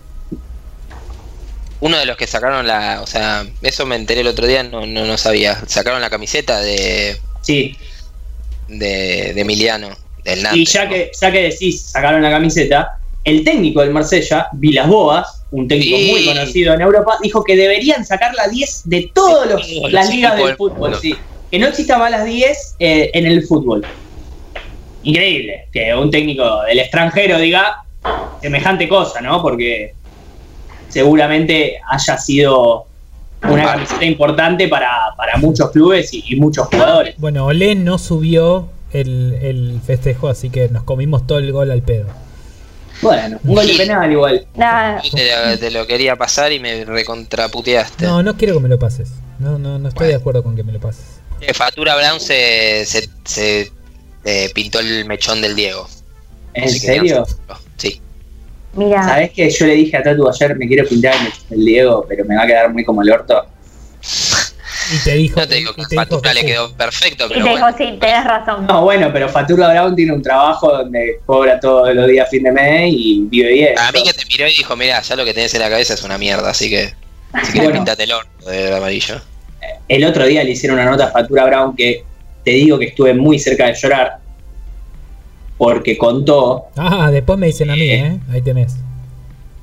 [1.81, 3.01] Uno de los que sacaron la.
[3.01, 5.59] O sea, eso me enteré el otro día, no, no, no sabía.
[5.67, 7.75] Sacaron la camiseta de, Sí,
[8.67, 9.89] de, de Emiliano,
[10.23, 10.61] del Nantes.
[10.61, 10.89] y ya ¿no?
[10.91, 15.97] que, ya que decís, sacaron la camiseta, el técnico del Marsella, Vilas Boas, un técnico
[15.97, 16.11] Sí.
[16.11, 19.91] muy conocido en Europa, dijo que deberían sacar la 10 de todas De todos los
[19.91, 20.95] las ligas del fútbol.
[21.01, 21.15] sí.
[21.51, 23.85] Que no exista más las 10 eh, en el fútbol.
[25.03, 27.83] Increíble que un técnico del extranjero diga
[28.41, 29.41] semejante cosa, ¿no?
[29.41, 29.93] Porque
[30.89, 32.85] seguramente haya sido
[33.43, 37.15] una camiseta importante para, para muchos clubes y, y muchos jugadores.
[37.17, 41.83] Bueno, Olé no subió el, el festejo, así que nos comimos todo el gol al
[41.83, 42.07] pedo.
[43.05, 44.47] Bueno, un gol de penal igual.
[44.55, 48.05] Nada, Te, te lo quería pasar y me recontraputeaste.
[48.05, 49.09] No, no quiero que me lo pases.
[49.39, 51.03] No, no, no estoy de acuerdo con que me lo pases.
[51.41, 53.71] Eh, Fatura Brown se, se, se,
[54.23, 55.87] eh, pintó el mechón del Diego.
[56.53, 57.27] ¿En Así que serio?
[57.77, 58.01] Sí.
[58.73, 62.05] mira, ¿Sabés que yo le dije a Tatu ayer, me quiero pintar el, el Diego,
[62.07, 63.45] pero me va a quedar muy como el orto?
[64.93, 65.39] Y te dijo.
[65.39, 66.45] No te digo que te Fatura le sí.
[66.45, 67.55] quedó perfecto, y te bueno.
[67.67, 68.65] dijo, sí, tenés razón.
[68.67, 72.51] No, bueno, pero Fatura Brown tiene un trabajo donde cobra todos los días fin de
[72.51, 73.79] mes y vive bien.
[73.79, 75.93] A mí que te miró y dijo, mira, ya lo que tenés en la cabeza
[75.95, 76.93] es una mierda, así que
[77.43, 77.71] si querés Bueno.
[77.73, 79.21] pintate el orto de amarillo.
[79.87, 82.03] El otro día le hicieron una nota a Fatura Brown que
[82.43, 84.17] te digo que estuve muy cerca de llorar
[85.57, 88.19] porque contó, Ah, después me dicen a mí, ¿eh?
[88.31, 88.73] Ahí tenés.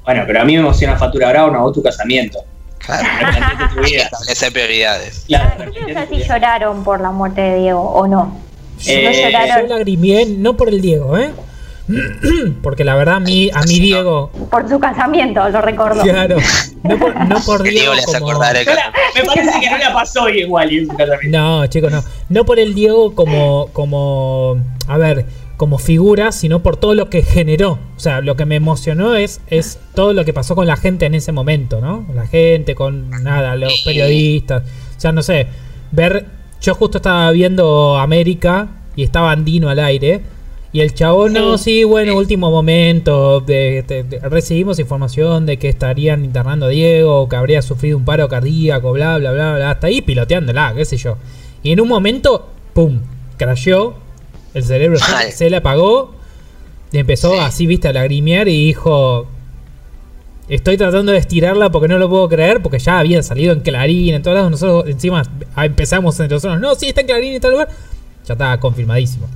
[0.05, 2.39] bueno, pero a mí me emociona Fatura Brown, a vos tu casamiento.
[2.87, 4.03] Claro, tu hay que vida.
[4.05, 5.25] establecer prioridades.
[5.27, 6.27] Claro, tu así vida.
[6.27, 8.37] lloraron por la muerte de Diego, ¿o no?
[8.87, 11.31] Eh, no Yo lloraron lagrimié, no por el Diego, ¿eh?
[12.63, 14.31] Porque la verdad, a mí, a mi Diego.
[14.51, 16.03] por su casamiento, lo recuerdo.
[16.03, 16.37] Claro.
[16.85, 17.63] No por, no Diego.
[17.65, 20.71] Diego le hace como- acordar el No la- me parece que no la pasó igual
[20.73, 21.39] en su casamiento.
[21.39, 22.03] No, chicos, no.
[22.29, 24.57] No por el Diego como, como,
[24.89, 25.27] a ver,
[25.63, 27.79] como figura, sino por todo lo que generó.
[27.97, 31.07] O sea, lo que me emocionó es, es todo lo que pasó con la gente
[31.07, 32.05] en ese momento, ¿no?
[32.17, 34.65] La gente, con nada, los periodistas.
[34.97, 35.47] O sea, no sé,
[35.93, 36.27] ver,
[36.61, 40.23] yo justo estaba viendo América y estaba Andino al aire.
[40.73, 45.69] Y el chabón, no, sí, bueno, último momento, de, de- de- recibimos información de que
[45.69, 49.87] estarían internando a Diego, que habría sufrido un paro cardíaco, bla, bla, bla, bla, hasta
[49.87, 51.19] ahí piloteándola, qué sé yo.
[51.63, 52.99] Y en un momento, pum,
[53.37, 53.95] crasheó,
[54.55, 55.33] el cerebro se, Mal.
[55.33, 56.15] se le apagó,
[56.93, 57.39] y empezó Sí.
[57.41, 59.27] así, viste, a lagrimear y dijo,
[60.49, 64.15] estoy tratando de estirarla porque no lo puedo creer, porque ya había salido en Clarín,
[64.15, 65.23] en todos lados, nosotros encima
[65.57, 67.69] empezamos entre nosotros, no, sí, está en Clarín, en tal lugar,
[68.27, 69.27] ya estaba confirmadísimo.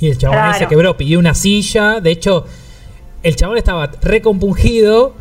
[0.00, 0.58] Y el chabón ahí Claro.
[0.60, 2.00] se quebró, pidió una silla.
[2.00, 2.46] De hecho,
[3.24, 5.12] el chabón estaba recompungido,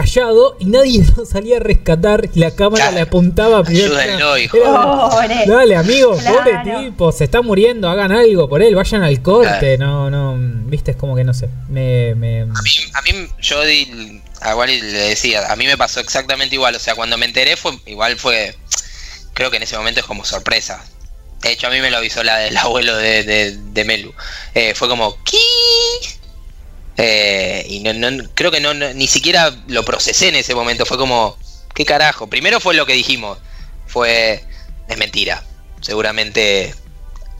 [0.00, 2.28] callado, y nadie lo salía a rescatar.
[2.34, 2.94] Y la cámara Claro.
[2.96, 3.96] le apuntaba primero.
[3.96, 4.56] Ayúdenlo, hijo.
[4.56, 5.46] Era- Pobre.
[5.46, 6.36] Dale, amigo, Claro.
[6.38, 9.78] pobre tipo, se está muriendo, hagan algo por él, vayan al corte.
[9.78, 10.36] No, no,
[10.68, 11.48] viste, es como que no sé.
[11.68, 15.76] Me, me- A mí, a mí yo di, a igual le decía, a mí me
[15.76, 18.54] pasó exactamente igual, o sea, cuando me enteré fue igual fue,
[19.34, 20.84] creo que en ese momento es como sorpresa.
[21.42, 24.12] De hecho, a mí me lo avisó la, el abuelo de, de, de Melu.
[24.54, 25.36] Eh, fue como, ¿qué?
[26.96, 30.86] Eh, y no, no, creo que no, no- ni siquiera lo procesé en ese momento,
[30.86, 31.36] fue como,
[31.74, 32.26] ¿qué carajo?
[32.28, 33.38] Primero fue lo que dijimos,
[33.86, 34.42] fue,
[34.88, 35.42] es mentira.
[35.82, 36.74] Seguramente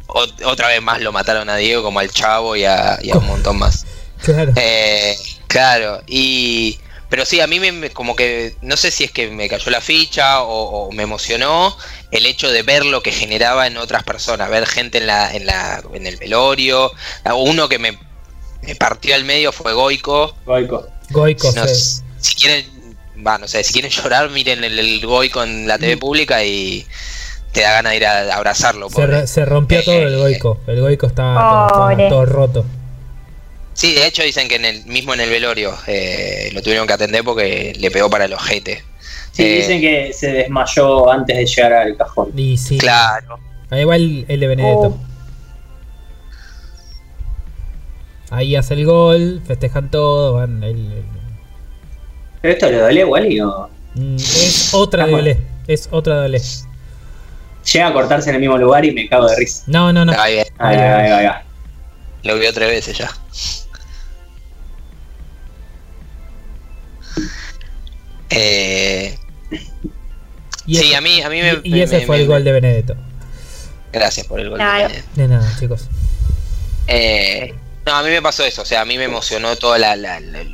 [0.08, 3.16] ot- otra vez más lo mataron a Diego como al chavo y a, y a
[3.16, 3.86] un montón más.
[4.22, 4.52] claro.
[4.56, 5.16] Eh,
[5.46, 6.78] claro, y.
[7.08, 8.56] Pero sí, a mí me, me- como que.
[8.62, 11.76] No sé si es que me cayó la ficha o, o me emocionó
[12.10, 14.50] el hecho de ver lo que generaba en otras personas.
[14.50, 16.92] Ver gente en, la, en, la, en el velorio.
[17.34, 17.96] Uno que me,
[18.66, 20.34] me partió al medio fue Goico.
[20.44, 20.86] Goico.
[21.10, 21.74] Goico, No sí.
[21.74, 22.64] sé, si quieren.
[23.26, 26.86] Va, no sé, si quieren llorar, miren el, el Goico en la TV pública y
[27.52, 28.88] te da ganas de ir a abrazarlo.
[28.90, 29.20] Se, pobre.
[29.22, 30.60] re- se rompió Eh, todo el Goico.
[30.66, 31.92] El Goico estaba, todo- Pobre.
[31.94, 32.64] estaba todo roto.
[33.72, 36.94] Sí, de hecho dicen que en el mismo en el velorio eh, lo tuvieron que
[36.94, 38.82] atender porque le pegó para el ojete.
[39.32, 42.30] Sí, Eh, dicen que se desmayó antes de llegar al cajón.
[42.36, 42.78] Y sí.
[42.78, 43.38] Claro.
[43.70, 44.78] Ahí va el, el de Benedetto.
[44.80, 44.98] Oh.
[48.30, 51.04] Ahí hace el gol, festejan todo, van el- el-
[52.42, 53.68] Pero esto le duele igual y no.
[53.94, 55.14] Mm, es otra de.
[55.14, 55.38] Olé.
[55.68, 56.42] Es otra de Olé.
[57.72, 59.64] Llega a cortarse en el mismo lugar y me cago de risa.
[59.66, 60.12] No, no, no.
[60.12, 61.42] Ahí, Ahí, va, ahí, va, ahí va.
[62.24, 63.10] lo vio tres veces ya.
[68.30, 69.16] Eh,
[70.66, 71.60] Y sí, ese- a mí, a mí me.
[71.62, 72.96] y, me- ese me- fue el me- gol de Benedetto.
[73.92, 74.58] Gracias por el gol.
[74.58, 74.92] Claro.
[75.14, 75.86] De nada, chicos.
[76.88, 77.54] Eh,
[77.86, 78.62] no, a mí me pasó eso.
[78.62, 80.44] O sea, a mí me emocionó todo la, la- la-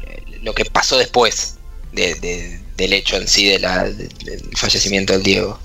[0.42, 1.56] lo que pasó después
[1.92, 5.58] de- de- del hecho en sí de la, de- del fallecimiento del Diego.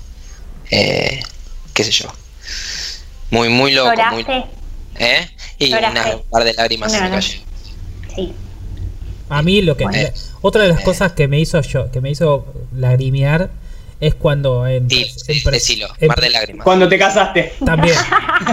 [0.70, 1.20] Eh,
[1.74, 2.12] qué sé yo.
[3.30, 3.92] Muy, muy loco.
[4.12, 4.24] Muy.
[4.98, 5.28] ¿Eh?
[5.58, 6.00] Y ¿Lloraste?
[6.00, 7.20] una- un par de lágrimas se Una, me no.
[7.22, 7.44] cayeron.
[8.14, 8.32] Sí.
[9.28, 10.08] A mí lo que Bueno.
[10.40, 10.84] otra de las Eh.
[10.84, 13.50] cosas que me hizo yo, que me hizo lagrimear
[14.00, 16.64] es cuando en, Sí, en sí, pres- decilo, en- mar de lágrimas.
[16.64, 17.52] Cuando te casaste.
[17.64, 17.96] también.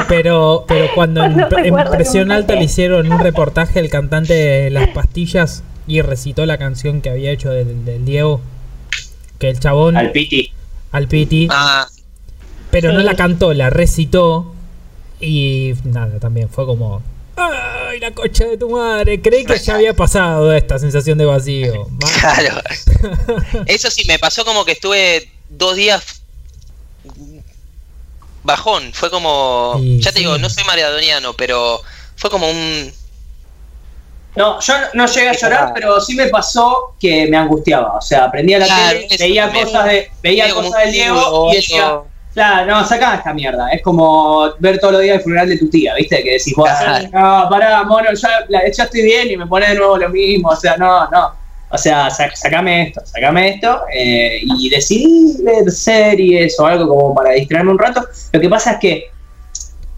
[0.08, 1.36] Pero pero cuando en,
[1.92, 7.02] presión alta le hicieron un reportaje el cantante de Las Pastillas y recitó la canción
[7.02, 8.42] que había hecho del, del Diego
[9.40, 10.52] que el chabón Al Piti.
[10.92, 11.88] al Piti, Ah,
[12.72, 14.52] pero no la cantó, la recitó
[15.22, 17.02] y nada, también fue como
[17.38, 19.22] ¡Ay, la cocha de tu madre!
[19.22, 21.88] Creí que ya había pasado esta sensación de vacío.
[22.22, 22.62] Claro.
[23.68, 26.22] Eso sí, me pasó como que estuve dos días
[28.44, 28.92] bajón.
[28.94, 29.80] Fue como.
[30.00, 30.24] Ya te sí.
[30.26, 31.82] digo, no soy maradoniano, pero
[32.16, 32.92] fue como un.
[34.36, 37.94] No, yo no- llegué a llorar, pero sí me pasó que me angustiaba.
[37.98, 39.66] O sea, prendía la Claro, tele, veía también.
[39.66, 42.00] cosas de, veía como cosas del Diego y decía,
[42.34, 43.70] claro, no, sacá esta mierda.
[43.72, 46.22] Es como ver todos los días el funeral de tu tía, ¿viste?
[46.22, 47.08] Que decís, vos, Claro.
[47.14, 50.50] no, pará, mono, ya, la- ya estoy bien y me pone de nuevo lo mismo.
[50.50, 51.45] O sea, no, no.
[51.76, 53.82] O sea, sac- sacame esto, sacame esto.
[53.94, 58.06] eh, y decidí ver series o algo como para distraerme un rato.
[58.32, 59.10] Lo que pasa es que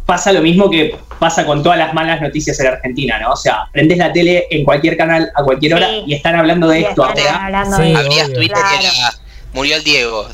[0.05, 3.31] pasa lo mismo que pasa con todas las malas noticias en Argentina, ¿no?
[3.33, 6.03] O sea, prendes la tele en cualquier canal a cualquier hora Sí.
[6.07, 8.33] y están hablando de Y esto hablando Sí, Abrías.
[8.33, 8.81] Twitter Claro.
[8.81, 9.13] y era.
[9.53, 10.27] Murió el Diego,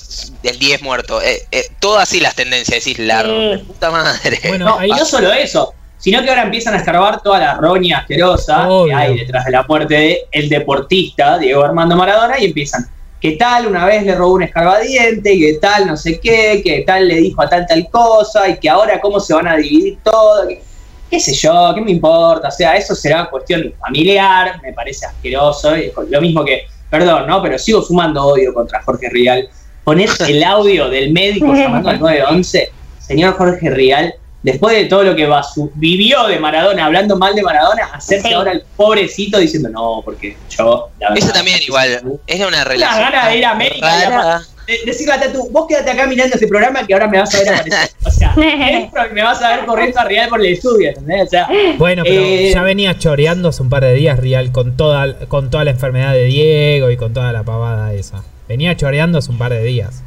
[0.44, 1.22] el 10 muerto.
[1.22, 3.64] Eh, eh, todo así las tendencias, decís, la Sí.
[3.66, 4.40] puta madre.
[4.48, 7.54] Bueno, No, ahí- y no solo eso, sino que ahora empiezan a escarbar toda la
[7.54, 8.88] roña asquerosa Obvio.
[8.88, 12.86] que hay detrás de la muerte de el deportista Diego Armando Maradona y empiezan.
[13.22, 15.40] ¿Qué tal una vez le robó un escarbadiente?
[15.40, 16.62] ¿Qué tal no sé qué?
[16.62, 18.50] ¿Qué tal le dijo a tal tal cosa?
[18.50, 20.46] Y que ahora cómo se van a dividir todo.
[20.46, 20.62] ¿Qué,
[21.10, 21.72] qué sé yo?
[21.74, 22.50] ¿Qué me importa?
[22.50, 25.78] O sea, eso será cuestión familiar, me parece asqueroso.
[25.78, 27.42] y Lo mismo que, perdón, ¿no?
[27.42, 29.48] Pero sigo sumando odio contra Jorge Rial.
[29.86, 34.14] Poner el audio del médico llamando al 911, señor Jorge Rial,
[34.44, 35.28] después de todo lo que
[35.76, 38.34] vivió de Maradona, hablando mal de Maradona, hacerse Sí.
[38.34, 40.90] ahora el pobrecito diciendo, no, porque yo...
[41.00, 43.00] la verdad, Eso también igual, era una relación.
[43.02, 46.88] gana de ir a América de- decirle a Tatu, vos quédate acá mirando este programa
[46.88, 47.90] que ahora me vas a ver aparecer.
[48.06, 51.24] O sea, es- me vas a ver corriendo a Real por el estudio, ¿entendés?
[51.28, 54.78] O sea, Bueno, pero Eh, ya venía choreando hace un par de días Real con
[54.78, 58.24] toda, con toda la enfermedad de Diego y con toda la pavada esa.
[58.48, 60.02] Venía choreando hace un par de días.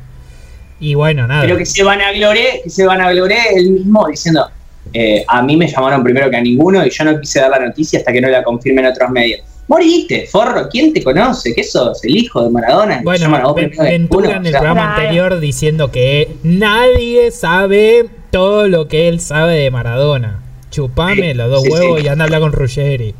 [0.80, 1.42] Y bueno, nada.
[1.42, 4.48] pero que se van a gloré, que se van a gloré él mismo diciendo,
[4.92, 7.58] eh, a mí me llamaron primero que a ninguno y yo no quise dar la
[7.60, 9.40] noticia hasta que no la confirmen otros medios.
[9.68, 11.52] Moriste, forro, ¿quién te conoce?
[11.52, 12.04] ¿Qué sos?
[12.04, 13.00] ¿El hijo de Maradona?
[13.02, 19.08] Bueno, Ventura en o el sea, programa anterior diciendo que nadie sabe todo lo que
[19.08, 20.40] él sabe de Maradona.
[20.70, 22.06] Chupame Sí, los dos sí, huevos sí.
[22.06, 23.14] y anda a hablar con Ruggeri.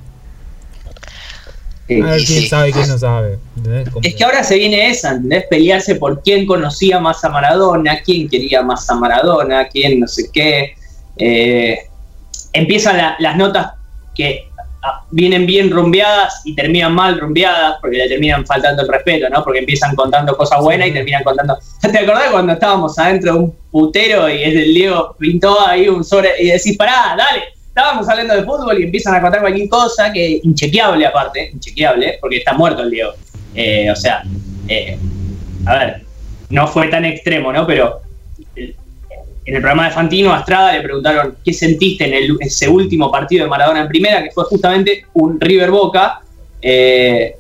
[1.89, 2.01] Sí.
[2.01, 2.49] A ver Y quién sí.
[2.49, 3.39] sabe y quién no sabe.
[4.03, 5.45] Es que ahora se viene esa, ¿entendés?
[5.49, 10.31] Pelearse por quién conocía más a Maradona, quién quería más a Maradona, quién no sé
[10.33, 10.75] qué.
[11.19, 11.79] Eh,
[12.53, 13.73] empiezan la- las notas
[14.15, 14.49] que
[14.83, 19.43] ah, vienen bien rumbeadas y terminan mal rumbeadas porque le terminan faltando el respeto, ¿no?
[19.43, 21.59] Porque empiezan contando cosas buenas y terminan contando.
[21.83, 26.05] ¿Te acordás cuando estábamos adentro de un putero y es del Diego pintó ahí un
[26.05, 27.43] sobre y decís, pará, dale?
[27.77, 32.39] Estábamos hablando de fútbol y empiezan a contar cualquier cosa que inchequeable aparte, inchequeable, porque
[32.39, 33.13] está muerto el Diego.
[33.55, 34.23] Eh, o sea,
[34.67, 34.99] eh,
[35.67, 36.03] a ver,
[36.49, 37.67] no fue tan extremo, ¿no?
[37.67, 38.01] Pero
[38.57, 38.75] eh,
[39.45, 43.45] en el programa de Fantino, a Estrada le preguntaron qué sentiste en ese último partido
[43.45, 46.23] de Maradona en primera, que fue justamente un River Boca,
[46.63, 47.33] y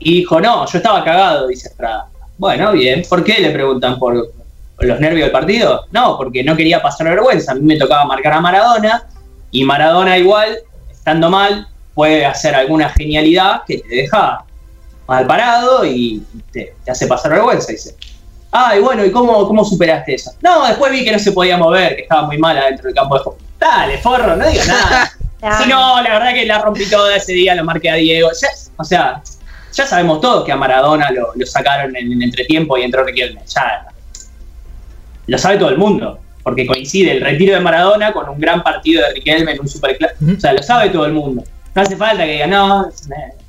[0.00, 2.08] dijo, no, yo estaba cagado, dice Estrada.
[2.36, 4.32] Bueno, bien, ¿por qué le preguntan por
[4.80, 5.86] los nervios del partido?
[5.92, 9.08] No, porque no quería pasar vergüenza, a mí me tocaba marcar a Maradona,
[9.50, 10.58] y Maradona igual,
[10.90, 14.44] estando mal, puede hacer alguna genialidad que te deja
[15.06, 16.22] mal parado y
[16.52, 17.96] te, te hace pasar vergüenza, dice.
[18.52, 20.32] Ah, y bueno, ¿y cómo, cómo superaste eso?
[20.42, 23.16] No, después vi que no se podía mover, que estaba muy mal adentro del campo
[23.16, 23.38] de juego.
[23.58, 25.12] Dale, forro, no digas nada.
[25.62, 28.28] Si no, la verdad que la rompí toda ese día, lo marqué a Diego.
[28.42, 29.22] Ya- o sea,
[29.72, 33.42] ya sabemos todos que a Maradona lo, lo sacaron en el entretiempo y entró Riquelme.
[33.46, 33.86] Ya
[35.28, 36.18] lo sabe todo el mundo,
[36.48, 40.24] porque coincide el retiro de Maradona con un gran partido de Riquelme en un superclásico.
[40.34, 41.44] O sea, lo sabe todo el mundo.
[41.74, 42.88] No hace falta que diga, no,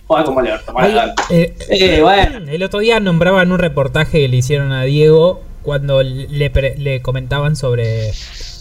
[0.06, 1.14] juega como le Ay, Maradona.
[1.30, 2.40] eh, Eh, bueno.
[2.52, 7.56] El otro día nombraban un reportaje que le hicieron a Diego cuando le, le comentaban
[7.56, 8.12] sobre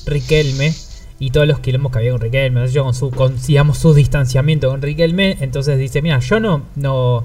[0.06, 0.72] Riquelme
[1.18, 4.68] y todos los quilombos que había con Riquelme, yo con su, con, digamos, su distanciamiento
[4.70, 7.24] con Riquelme, entonces dice, mira, yo no, no,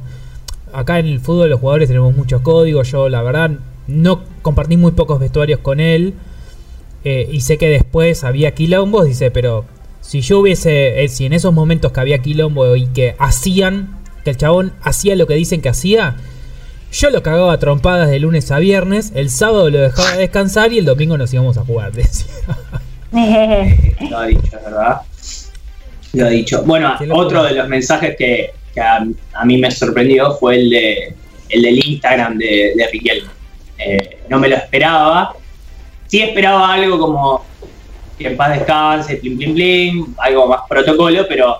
[0.74, 3.52] acá en el fútbol los jugadores tenemos muchos códigos, yo la verdad
[3.86, 6.16] no compartí muy pocos vestuarios con él
[7.04, 9.66] eh, y sé que después había quilombos, dice, pero
[10.02, 14.32] si yo hubiese, eh, si en esos momentos que había quilombo y que hacían, que
[14.32, 16.16] el chabón hacía lo que dicen que hacía,
[16.92, 20.78] yo lo cagaba a trompadas de lunes a viernes, el sábado lo dejaba descansar y
[20.78, 22.28] el domingo nos íbamos a jugar, decía.
[24.10, 25.02] Lo ha dicho, es verdad.
[26.14, 26.64] Lo ha dicho.
[26.64, 31.14] Bueno, otro de los mensajes que, que a, a mí me sorprendió fue el, de,
[31.50, 33.30] el del Instagram de, de Riquelme.
[33.78, 35.36] Eh, no me lo esperaba.
[36.08, 37.44] Sí esperaba algo como
[38.18, 41.58] que en paz descanse, plim, plim, plim, algo más protocolo, pero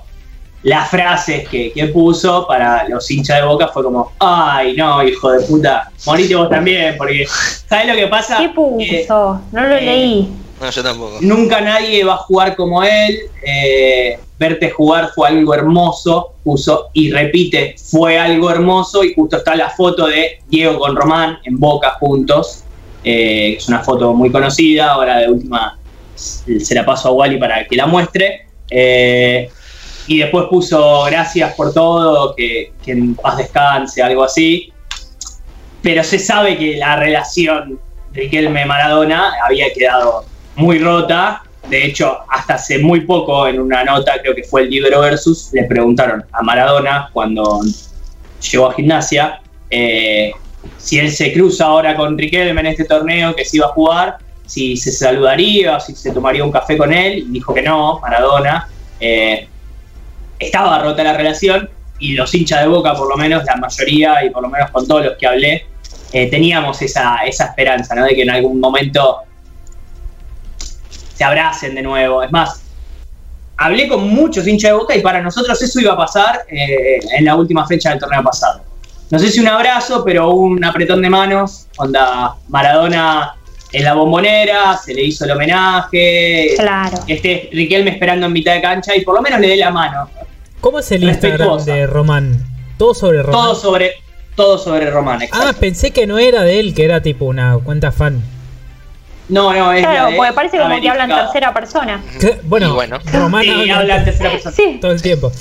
[0.64, 5.32] las frases que, que puso para los hinchas de boca fue como, ay, no, hijo
[5.32, 7.26] de puta, morite vos también, porque,
[7.68, 8.38] ¿sabes lo que pasa?
[8.38, 9.42] ¿Qué Que- puso?
[9.52, 10.30] No lo eh, leí.
[10.62, 11.18] No, yo tampoco.
[11.22, 13.18] Nunca nadie va a jugar como él.
[13.46, 16.34] eh, verte jugar fue algo hermoso.
[16.44, 19.04] Puso y repite, fue algo hermoso.
[19.04, 22.63] Y justo está la foto de Diego con Román en Boca juntos.
[23.04, 25.78] Eh, es una foto muy conocida, ahora de última
[26.16, 28.48] se la paso a Wally para que la muestre.
[28.70, 29.50] Eh,
[30.08, 34.72] y después puso gracias por todo, que, que en paz descanse, algo así.
[35.82, 37.80] Pero se sabe que la relación
[38.14, 40.26] Riquelme-Maradona había quedado
[40.56, 41.44] muy rota.
[41.70, 45.50] De hecho, hasta hace muy poco, en una nota, creo que fue el libro Versus,
[45.54, 47.62] le preguntaron a Maradona cuando
[48.52, 50.34] llegó a gimnasia eh,
[50.78, 54.18] si él se cruza ahora con Riquelme en este torneo que se iba a jugar,
[54.46, 57.20] si se saludaría si se tomaría un café con él.
[57.20, 58.68] Y dijo que no, Maradona.
[59.00, 59.48] Eh,
[60.40, 61.70] estaba rota la relación
[62.00, 64.88] y los hinchas de boca, por lo menos la mayoría y por lo menos con
[64.88, 65.66] todos los que hablé,
[66.12, 67.96] eh, teníamos esa, esa esperanza.
[67.96, 69.20] De que en algún momento
[71.16, 72.24] se abracen de nuevo.
[72.24, 72.62] Es más,
[73.58, 77.26] hablé con muchos hinchas de boca y para nosotros eso iba a pasar eh, en
[77.26, 78.73] la última fecha del torneo pasado.
[79.14, 83.36] No sé si un abrazo, pero un apretón de manos, onda Maradona
[83.72, 86.56] en la bombonera, se le hizo el homenaje.
[86.58, 86.98] Claro.
[87.08, 90.10] Este Riquelme esperando en mitad de cancha y por lo menos le dé la mano.
[90.62, 92.44] ¿Cómo es el Instagram de Román?
[92.80, 93.40] Todo sobre Román.
[93.40, 93.92] Todo sobre,
[94.36, 95.60] todo sobre Román, Ah, exacto.
[95.60, 98.20] pensé que no era de él, que era tipo una cuenta fan.
[99.30, 102.04] no, no, es la Claro, de- porque parece como que habla en tercera persona.
[102.46, 102.98] Bueno, Y bueno.
[103.14, 104.56] Román Sí, habla habla en tercera persona.
[104.56, 104.78] Sí.
[104.82, 105.32] todo el tiempo.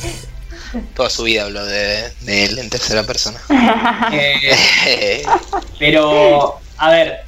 [0.94, 3.40] Toda su vida habló de, él en tercera persona.
[4.84, 5.22] Eh,
[5.78, 7.20] pero, a ver,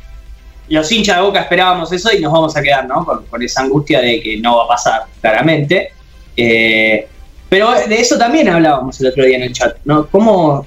[0.68, 3.04] los hinchas de Boca esperábamos eso y nos vamos a quedar, ¿no?
[3.04, 5.92] Con, con esa angustia de que no va a pasar, claramente.
[6.36, 7.08] Eh,
[7.48, 10.08] pero de eso también hablábamos el otro día en el chat, ¿no?
[10.08, 10.66] ¿Cómo,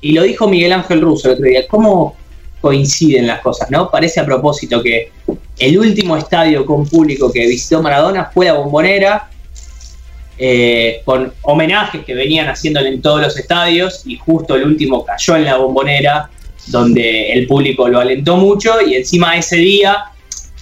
[0.00, 2.16] y lo dijo Miguel Ángel Russo el otro día, cómo
[2.60, 3.90] coinciden las cosas, ¿no?
[3.90, 5.10] Parece a propósito que
[5.58, 9.30] el último estadio con público que visitó Maradona fue la Bombonera,
[10.38, 15.36] eh, con homenajes que venían haciéndole en todos los estadios y justo el último cayó
[15.36, 16.30] en la bombonera
[16.66, 20.04] donde el público lo alentó mucho y encima ese día,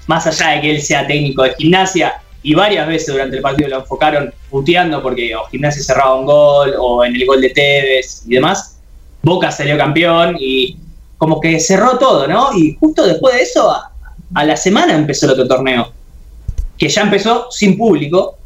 [0.06, 3.68] más allá de que él sea técnico de gimnasia y varias veces durante el partido
[3.68, 8.24] lo enfocaron puteando porque o gimnasia cerraba un gol o en el gol de Tevez
[8.26, 8.78] y demás,
[9.22, 10.76] Boca salió campeón y
[11.18, 12.48] como que cerró todo, ¿no?
[12.56, 13.92] Y justo después de eso, a,
[14.34, 15.92] a la semana empezó el otro torneo,
[16.78, 18.38] que ya empezó sin público,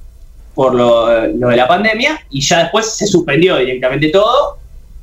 [0.54, 4.58] por lo, lo de la pandemia y ya después se suspendió directamente todo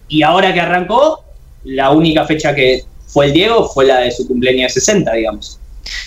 [0.07, 1.23] y ahora que arrancó
[1.63, 5.59] la única fecha que fue el Diego fue la de su cumpleaños de 60 digamos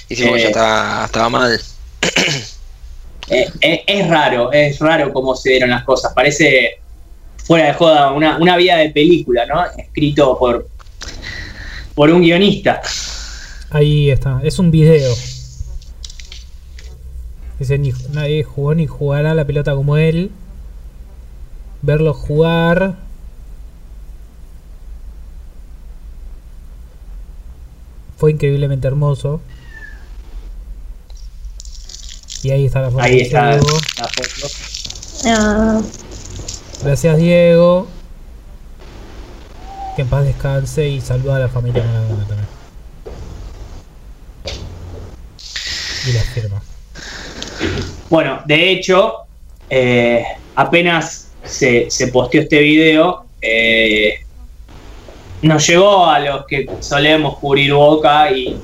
[0.08, 0.38] Y sí, Eh.
[0.38, 1.60] ya estaba, estaba mal.
[3.30, 6.78] Eh, eh, es raro es raro cómo se dieron las cosas parece
[7.38, 10.68] fuera de joda una, una vida de película no escrito por
[11.94, 12.82] por un guionista
[13.70, 15.12] Ahí está, es un video.
[17.65, 20.31] Dice, ni, nadie jugó ni jugará la pelota como él.
[21.81, 22.97] Verlo jugar.
[28.19, 29.41] Fue increíblemente hermoso.
[32.43, 33.03] Y ahí está la foto.
[33.03, 33.78] ahí está Diego.
[33.97, 34.47] la foto
[35.24, 35.81] Ah,
[36.82, 37.86] Gracias Diego.
[39.97, 42.49] Que en paz descanse y saluda a la familia Maradona también.
[46.07, 46.64] Y la firma.
[48.15, 49.23] Bueno, de hecho,
[49.69, 50.24] eh,
[50.55, 54.20] apenas se, se posteó este video, eh,
[55.43, 58.57] nos llegó a los que solemos cubrir Boca y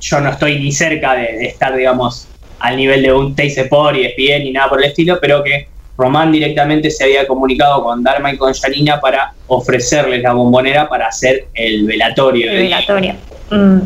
[0.00, 2.28] yo no estoy ni cerca de, de estar, digamos,
[2.60, 5.66] al nivel de un Teis Sport y ESPN ni nada por el estilo, pero que
[5.98, 11.08] Román directamente se había comunicado con Darma y con Janina para ofrecerles la bombonera para
[11.08, 12.52] hacer el velatorio.
[12.52, 13.14] el velatorio.
[13.50, 13.78] Mm.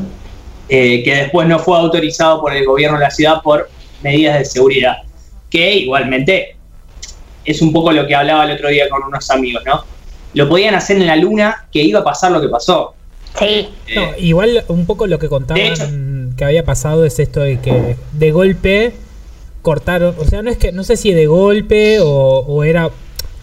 [0.68, 4.44] eh, que después no fue autorizado por el gobierno de la ciudad por medidas de
[4.44, 4.98] seguridad,
[5.50, 6.56] que igualmente
[7.44, 9.84] es un poco lo que hablaba el otro día con unos amigos, ¿no?
[10.34, 12.94] Lo podían hacer en la luna, que iba a pasar lo que pasó.
[13.38, 13.68] Sí.
[13.94, 15.88] No, Eh, igual un poco lo que contaban hecho-
[16.36, 18.92] que había pasado es esto de que de golpe
[19.62, 22.90] cortaron, o sea, no es que no sé si de golpe o, o era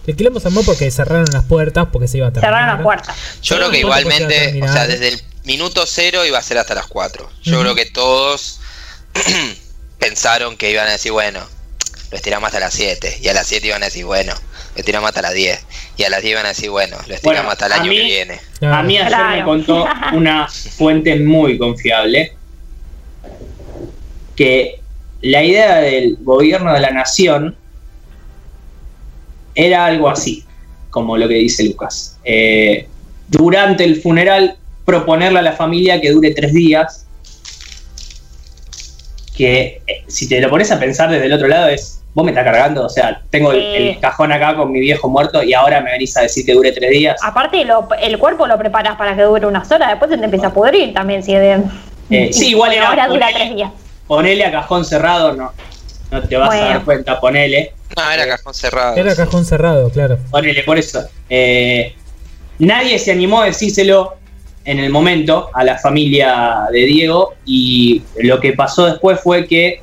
[0.06, 2.54] el quilombo se armó porque cerraron las puertas porque se iba a terminar.
[2.54, 3.14] Cerraron la puerta.
[3.42, 6.58] Yo creo que no igualmente, se o sea, desde el minuto cero iba a ser
[6.58, 7.28] hasta las 4.
[7.42, 8.58] Yo creo que todos
[9.98, 11.40] pensaron que iban a decir, bueno,
[12.10, 13.18] lo estiramos hasta las 7.
[13.22, 14.32] Y a las 7 iban a decir, bueno,
[14.74, 15.60] lo estiramos hasta las 10.
[15.96, 17.96] Y a las 10 iban a decir, bueno, lo estiramos Bueno, hasta el año mí-
[17.96, 18.40] que viene.
[18.62, 19.36] A mí ayer Claro.
[19.36, 22.32] me contó una fuente muy confiable
[24.36, 24.80] que
[25.22, 27.56] la idea del gobierno de la nación
[29.54, 30.44] era algo así,
[30.90, 32.16] como lo que dice Lucas.
[32.24, 32.86] Eh,
[33.26, 37.04] durante el funeral, proponerle a la familia que dure tres días,
[39.38, 42.32] que eh, si te lo pones a pensar desde el otro lado es vos me
[42.32, 43.88] estás cargando, o sea, tengo el, Sí.
[43.90, 46.72] el cajón acá con mi viejo muerto y ahora me venís a decir que dure
[46.72, 47.16] tres días.
[47.22, 50.48] Aparte, lo- el cuerpo lo preparas para que dure unas horas, después se te empieza
[50.48, 51.22] a pudrir también.
[51.22, 51.62] Si de,
[52.10, 53.70] Eh, sí, igual era- Ahora dura ponele- tres días.
[54.08, 55.52] Ponele a cajón cerrado, no,
[56.10, 56.64] no te vas Bueno.
[56.64, 57.72] a dar cuenta, ponele.
[57.96, 58.96] No, era cajón cerrado.
[58.96, 60.18] Era cajón cerrado, claro.
[60.30, 61.04] Ponele, por eso.
[61.30, 61.94] Eh,
[62.58, 64.14] nadie se animó a decírselo
[64.68, 69.80] en el momento a la familia de Diego y lo que pasó después fue que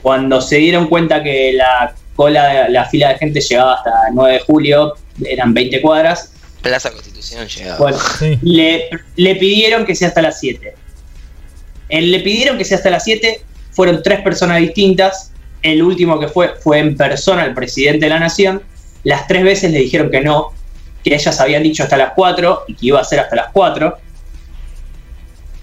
[0.00, 4.32] cuando se dieron cuenta que la cola, la fila de gente llegaba hasta el 9
[4.34, 4.94] de julio,
[5.24, 6.32] eran 20 cuadras,
[6.62, 7.78] Plaza Constitución llegaba.
[7.78, 8.38] bueno, Sí.
[8.42, 10.74] le, le pidieron que sea hasta las 7.
[11.88, 13.40] El, le pidieron que sea hasta las 7,
[13.72, 15.32] fueron tres personas distintas.
[15.62, 18.62] El último que fue fue en persona el presidente de la nación.
[19.02, 20.52] Las tres veces le dijeron que no,
[21.02, 23.96] que ellas habían dicho hasta las 4 y que iba a ser hasta las 4.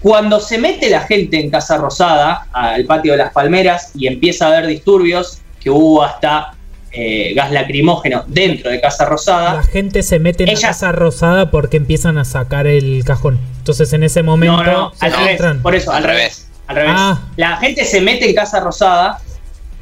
[0.00, 4.46] Cuando se mete la gente en Casa Rosada, al patio de las Palmeras, y empieza
[4.46, 6.52] a haber disturbios, que hubo hasta
[6.92, 11.50] eh, gas lacrimógeno dentro de Casa Rosada, La gente se mete en Ella- casa rosada
[11.50, 13.38] porque empiezan a sacar el cajón.
[13.58, 15.40] Entonces en ese momento No, no, al revés.
[15.62, 16.46] Por eso, al, revés.
[16.68, 16.92] Al revés.
[16.96, 17.20] Ah.
[17.36, 19.18] La gente se mete en Casa Rosada,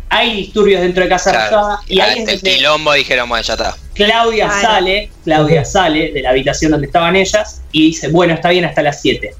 [0.08, 1.56] hay disturbios dentro de Casa Claro.
[1.56, 3.76] Rosada, y ahí es Ante el donde quilombo dijeron, bueno, ya está.
[3.94, 4.62] Claudia Claro.
[4.62, 8.82] sale, Claudia sale de la habitación donde estaban ellas y dice, bueno, está bien hasta
[8.82, 9.34] las 7.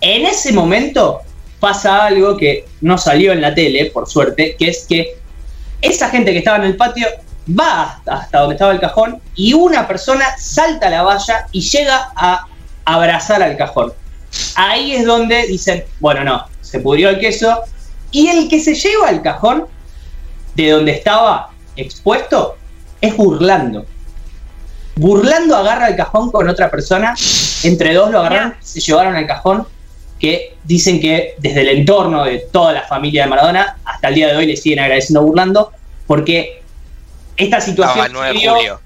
[0.00, 1.20] En ese momento
[1.58, 5.18] pasa algo que no salió en la tele, por suerte, que es que
[5.82, 7.06] esa gente que estaba en el patio
[7.48, 11.60] va hasta, hasta donde estaba el cajón y una persona salta a la valla y
[11.60, 12.46] llega a
[12.84, 13.92] abrazar al cajón.
[14.56, 17.60] Ahí es donde dicen, bueno, no, se pudrió el queso
[18.10, 19.66] y el que se lleva el cajón
[20.54, 22.56] de donde estaba expuesto
[23.00, 23.86] es burlando.
[24.96, 27.14] Burlando agarra el cajón con otra persona,
[27.62, 29.66] entre dos lo agarraron, se llevaron al cajón,
[30.20, 34.28] que dicen que desde el entorno de toda la familia de Maradona hasta el día
[34.28, 35.72] de hoy le siguen agradeciendo a burlando,
[36.06, 36.60] porque
[37.36, 38.80] esta Estaba situación el 9 se de vivió- julio.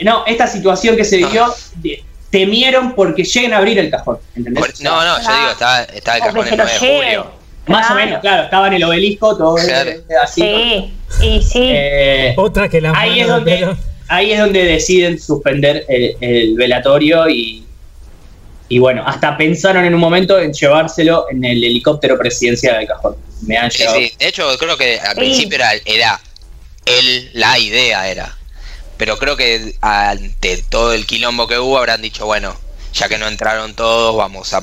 [0.00, 4.64] no, esta situación que se vivió, de- temieron porque lleguen a abrir el cajón, ¿entendés?
[4.64, 5.38] Por- no, no, yo Ah.
[5.38, 7.26] digo, estaba, estaba el que cajón el lo 9 de julio.
[7.66, 8.04] Más o Claro.
[8.06, 9.90] menos, claro, estaba en el obelisco, todo Claro.
[10.22, 10.42] así.
[10.42, 10.94] Sí,
[11.26, 11.60] y sí.
[11.62, 13.76] Eh, Otra que la ahí es donde pero-
[14.08, 17.64] ahí es donde deciden suspender el, el velatorio y
[18.68, 23.16] y bueno hasta pensaron en un momento en llevárselo en el helicóptero presidencial del cajón
[23.42, 24.12] me han Sí, llevado sí.
[24.18, 26.20] De hecho, creo que al principio era, era
[26.86, 28.36] él, la idea era.
[28.96, 32.56] Pero creo que ante todo el quilombo que hubo, habrán dicho, bueno,
[32.94, 34.62] ya que no entraron todos, vamos a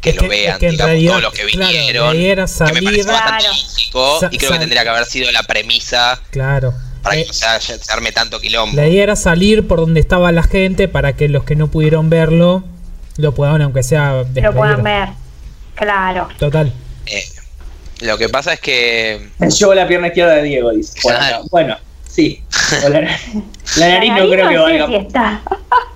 [0.00, 2.06] que Es lo que- vean, es que en digamos, realidad, todos los que claro, vinieron.
[2.08, 3.54] la idea era que me parece salir- bastante Claro.
[3.54, 6.74] lógico y creo que tendría que haber sido la premisa Claro.
[7.02, 8.74] para Eh, que no se arme tanto quilombo.
[8.76, 12.10] La idea era salir por donde estaba la gente para que los que no pudieron
[12.10, 12.64] verlo
[13.18, 15.08] lo puedan, aunque sea lo puedan ver.
[15.74, 16.28] Claro.
[16.38, 16.72] Total.
[17.06, 17.22] Eh,
[18.00, 19.28] lo que pasa es que
[19.58, 21.44] llevó la pierna izquierda de Diego dice bueno, Claro.
[21.50, 21.76] bueno,
[22.08, 22.42] sí
[22.82, 23.00] la,
[23.78, 25.42] la nariz no creo que sé valga si está,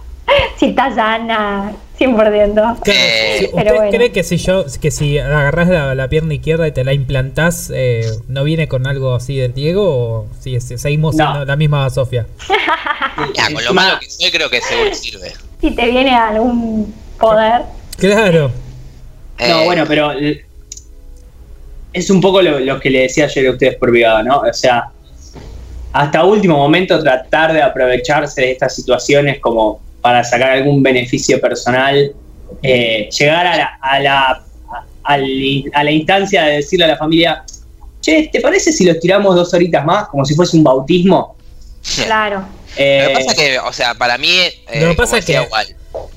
[0.58, 2.54] si está sana, 100%.
[2.54, 3.90] Claro, Eh, ¿Usted bueno.
[3.90, 7.70] cree que si yo que si agarrás la, la pierna izquierda y te la implantás,
[7.74, 11.24] eh, no viene con algo así del Diego o si si seguimos No.
[11.26, 12.26] siendo la misma Sofía?
[13.34, 15.32] ya, con lo malo que soy, creo que seguro sirve.
[15.60, 17.62] Si te viene algún poder.
[17.98, 18.50] Claro.
[19.38, 20.12] No, Eh, bueno, pero
[21.92, 24.38] es un poco lo, lo que le decía ayer a ustedes por privado, ¿no?
[24.40, 24.84] O sea,
[25.92, 32.12] hasta último momento tratar de aprovecharse de estas situaciones como para sacar algún beneficio personal,
[32.62, 34.42] eh, llegar a la, a, la,
[35.04, 37.44] a, la instancia de decirle a la familia,
[38.00, 40.08] che, ¿te parece si los tiramos dos horitas más?
[40.08, 41.36] Como si fuese un bautismo.
[42.04, 42.44] Claro.
[42.76, 44.30] Eh, Lo que pasa es que, o sea, para mí,
[44.68, 45.66] eh, Lo que pasa es que- igual,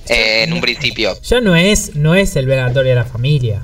[0.10, 3.64] eh, en un principio, Ya no es no es el velatorio de la familia.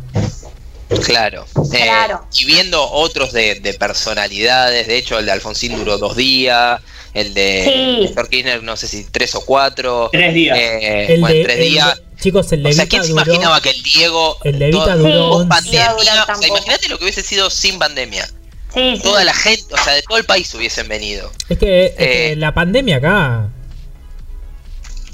[1.05, 1.45] claro.
[1.73, 2.25] Eh, Claro.
[2.37, 6.81] y viendo otros de, de personalidades, de hecho, el de Alfonsín duró dos días,
[7.13, 7.63] el de
[7.97, 8.01] Sí.
[8.03, 10.09] Néstor Kirchner, no sé si tres o cuatro.
[10.11, 10.57] Tres días.
[10.57, 12.01] eh, El bueno, de, tres el de- días.
[12.19, 15.09] chicos, el de O sea, ¿quién se imaginaba que el Diego, el de todo- duró
[15.09, 15.29] Sí.
[15.29, 15.47] con 11.
[15.49, 18.27] pandemia, o sea, imagínate lo que hubiese sido sin pandemia.
[18.73, 19.01] Sí, sí.
[19.01, 21.31] Toda la gente, o sea, de todo el país hubiesen venido.
[21.49, 23.49] Es que, es que la pandemia acá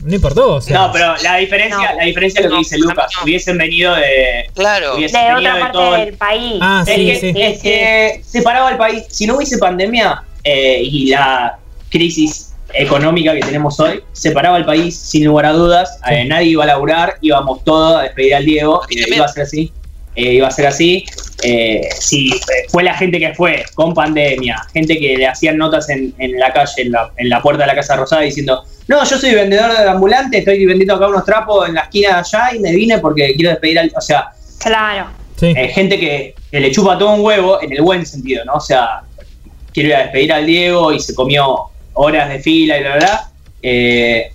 [0.05, 0.53] no importó.
[0.55, 1.97] O sea, no, pero la diferencia, No.
[1.97, 3.11] la diferencia es lo que dice Lucas.
[3.17, 3.23] no.
[3.23, 4.95] Hubiesen venido de, Claro.
[4.97, 6.53] De otra de parte todo el- del país.
[6.61, 7.33] Ah, Es sí, que, sí.
[7.35, 9.03] es que separaba el país.
[9.09, 11.57] Si no hubiese pandemia eh, y la
[11.89, 15.97] crisis económica que tenemos hoy, separaba el país sin lugar a dudas.
[16.07, 16.13] Sí.
[16.13, 18.81] Eh, nadie iba a laburar, íbamos todos a despedir al Diego.
[18.89, 19.13] Eh, también.
[19.17, 19.71] iba a ser así.
[20.17, 21.03] eh, iba a ser así.
[21.43, 25.89] Eh, si eh, fue la gente que fue con pandemia, gente que le hacían notas
[25.89, 29.03] en, en la calle, en la, en la puerta de la Casa Rosada, diciendo: No,
[29.03, 32.55] yo soy vendedor de ambulante, estoy vendiendo acá unos trapos en la esquina de allá
[32.55, 33.91] y me vine porque quiero despedir al.
[33.95, 34.29] O sea,
[34.59, 35.07] Claro.
[35.37, 35.47] Sí.
[35.55, 38.53] eh, gente que, que le chupa todo un huevo en el buen sentido, ¿no?
[38.53, 39.01] O sea,
[39.73, 43.21] quiero ir a despedir al Diego y se comió horas de fila y la verdad.
[43.61, 44.31] Eh,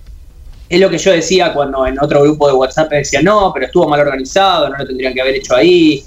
[0.69, 3.87] es lo que yo decía cuando en otro grupo de WhatsApp decía, no, pero estuvo
[3.89, 6.03] mal organizado, no lo tendrían que haber hecho ahí.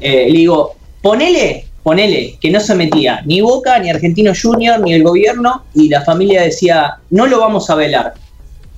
[0.00, 4.92] Eh, le digo, ponele, ponele, que no se metía ni Boca, ni Argentino Junior, ni
[4.92, 8.14] el gobierno, y la familia decía, no lo vamos a velar.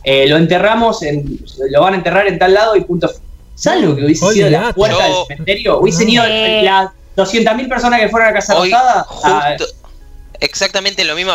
[0.05, 1.41] Eh, lo enterramos, en,
[1.71, 3.11] lo van a enterrar en tal lado y punto.
[3.55, 5.81] ¿Sabes lo que hubiese sido la puerta del cementerio?
[5.81, 6.11] Hubiese No.
[6.11, 6.65] ido Sí.
[6.65, 9.07] las 200.000 personas que fueron a Casa Hoy, Rosada.
[9.25, 9.57] a-
[10.41, 11.33] exactamente lo mismo,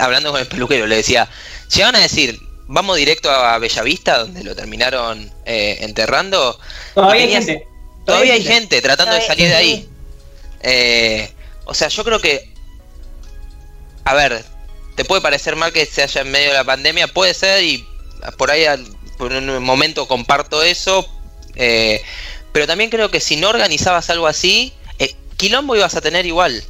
[0.00, 1.28] hablando con el peluquero, le decía,
[1.72, 2.36] llegan a decir,
[2.66, 6.58] vamos directo a Bellavista, donde lo terminaron eh, enterrando.
[6.96, 7.64] todavía hay gente.
[8.04, 9.56] Todavía hay gente tratando de salir de sí.
[9.56, 9.88] ahí.
[10.62, 11.30] Eh,
[11.64, 12.52] o sea, yo creo que.
[14.04, 14.44] A ver,
[14.96, 17.86] te puede parecer mal que se haya en medio de la pandemia, puede ser, y
[18.36, 18.86] por ahí al-
[19.18, 21.08] por un momento comparto eso.
[21.54, 22.02] eh,
[22.52, 26.62] pero también creo que si no organizabas algo así, eh, quilombo ibas a tener igual.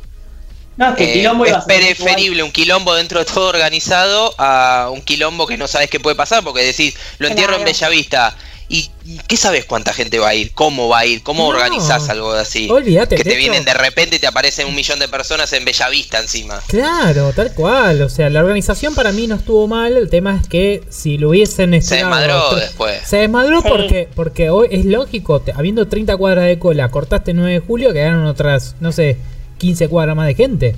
[0.77, 1.95] No, es que Eh, quilombo iba es a ser igual.
[1.97, 6.17] preferible un quilombo dentro de todo organizado a un quilombo que no sabes qué puede
[6.17, 7.73] pasar porque decís, lo entierro en Claro.
[7.79, 8.37] Bellavista.
[8.73, 8.91] ¿Y
[9.29, 10.53] qué sabes cuánta gente va a ir?
[10.55, 11.23] ¿Cómo va a ir?
[11.23, 11.49] ¿Cómo No.
[11.51, 12.71] organizás algo así?
[12.71, 16.19] Olvídate, que te vienen de repente y te aparecen un millón de personas en Bellavista
[16.19, 16.59] encima.
[16.69, 18.01] Claro, tal cual.
[18.01, 19.95] O sea, la organización para mí no estuvo mal.
[19.97, 23.07] El tema es que si lo hubiesen Se desmadró otro- después.
[23.07, 23.69] Se desmadró Sí.
[23.69, 27.93] porque, porque hoy es lógico, te- habiendo 30 cuadras de cola, cortaste 9 de julio,
[27.93, 29.19] quedaron otras, no sé,
[29.59, 30.77] 15 cuadras más de gente.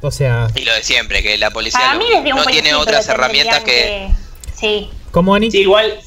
[0.00, 4.08] O sea, Y lo de siempre, que la policía lo- no tiene otras herramientas que...
[4.60, 4.90] Sí.
[5.10, 5.50] ¿cómo Ani?
[5.50, 5.98] Sí, igual.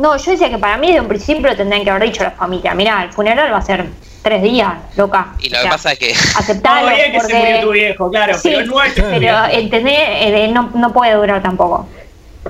[0.00, 2.30] No, yo decía que para mí desde un principio tendrían que haber dicho a la
[2.32, 3.84] familia, mira, el funeral va a ser
[4.22, 5.34] tres días, loca.
[5.40, 6.12] Y lo O que pasa es que...
[6.12, 9.94] Aceptalo, No, bien que se murió tu viejo, claro, Sí, pero no es pero entendés,
[9.98, 11.86] Eh, no, no puede durar tampoco.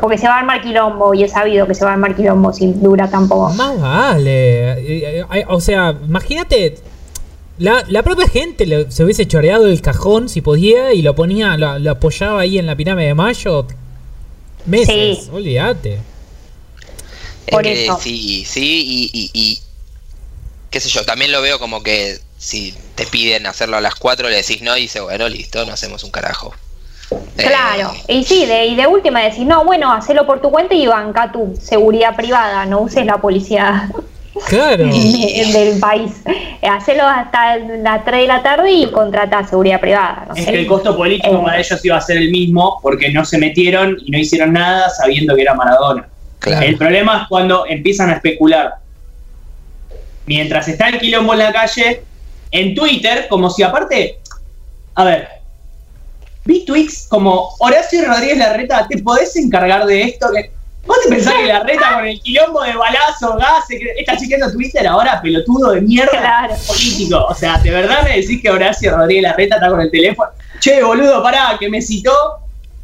[0.01, 2.52] Porque se va a armar quilombo y he sabido que se va a armar quilombo
[2.52, 3.51] si dura tampoco.
[3.55, 4.72] Más vale.
[4.74, 6.77] Eh, eh, O sea, imagínate.
[7.59, 11.56] La, la propia gente le- se hubiese choreado el cajón si podía y lo ponía,
[11.59, 13.66] lo, lo apoyaba ahí en la pirámide de mayo.
[14.66, 15.31] Meses, Sí.
[15.32, 15.98] olvídate.
[17.51, 17.98] Por que eso.
[18.01, 19.60] sí, sí, y, y, y-
[20.70, 24.28] qué sé yo, también lo veo como que si te piden hacerlo a las 4
[24.28, 26.55] le decís no y dice, bueno, listo, no hacemos un carajo.
[27.10, 30.74] Eh, Claro, y sí, de, y de última decís, no, bueno, hacelo por tu cuenta
[30.74, 33.90] y banca tu seguridad privada, no uses la policía
[34.48, 34.86] Claro.
[34.86, 36.12] de- del país.
[36.62, 40.27] Hacelo hasta las 3 de la tarde y contrata seguridad privada.
[40.28, 40.52] No Es sé.
[40.52, 41.40] que el costo político Eh.
[41.44, 44.89] para ellos iba a ser el mismo porque no se metieron y no hicieron nada
[44.90, 46.09] sabiendo que era Maradona.
[46.40, 46.66] Claro.
[46.66, 48.74] El problema es cuando empiezan a especular.
[50.26, 52.02] Mientras está el quilombo en la calle,
[52.50, 54.18] en Twitter, como si aparte.
[54.94, 55.28] A ver.
[56.44, 60.28] Vi tweets como Horacio Rodríguez Larreta, ¿te podés encargar de esto?
[60.86, 64.86] ¿Vos te pensás que Larreta con el quilombo de balazo, gases, que está chequeando Twitter
[64.86, 66.54] ahora, pelotudo de mierda Claro.
[66.66, 67.26] político?
[67.28, 70.30] O sea, ¿de verdad me decís que Horacio Rodríguez Larreta está con el teléfono?
[70.58, 72.12] Che, boludo, pará, que me citó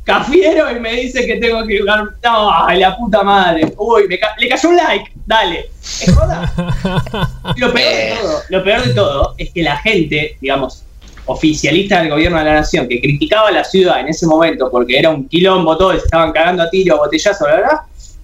[0.06, 2.04] Cafiero y me dice que tengo que jugar.
[2.22, 3.74] No, ay, la puta madre.
[3.76, 5.10] Uy, me ca- le cayó un like.
[5.26, 5.68] Dale.
[5.82, 6.52] ¿Es joda?
[7.56, 8.14] Lo peor de Eh.
[8.22, 10.84] todo, lo peor de todo es que la gente, digamos,
[11.26, 14.96] oficialista del gobierno de la nación, que criticaba a la ciudad en ese momento porque
[14.96, 17.76] era un quilombo, todos se estaban cagando a tiro, a botellazo, la verdad,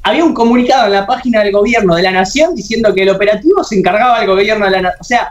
[0.04, 3.64] había un comunicado en la página del gobierno de la nación diciendo que el operativo
[3.64, 5.00] se encargaba del gobierno de la nación.
[5.00, 5.28] O sea,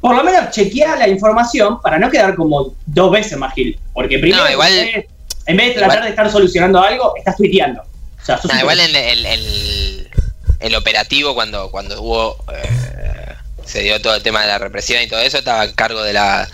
[0.00, 3.78] por lo menos chequea la información para no quedar como dos veces más gil.
[3.92, 5.06] Porque primero, No, igual-
[5.46, 7.82] en vez de tratar de estar solucionando algo, estás tuiteando.
[7.82, 10.08] O sea, Nah, igual el, el, el-
[10.58, 15.06] el operativo cuando, cuando hubo eh, se dio todo el tema de la represión y
[15.06, 16.48] todo eso estaba a cargo de la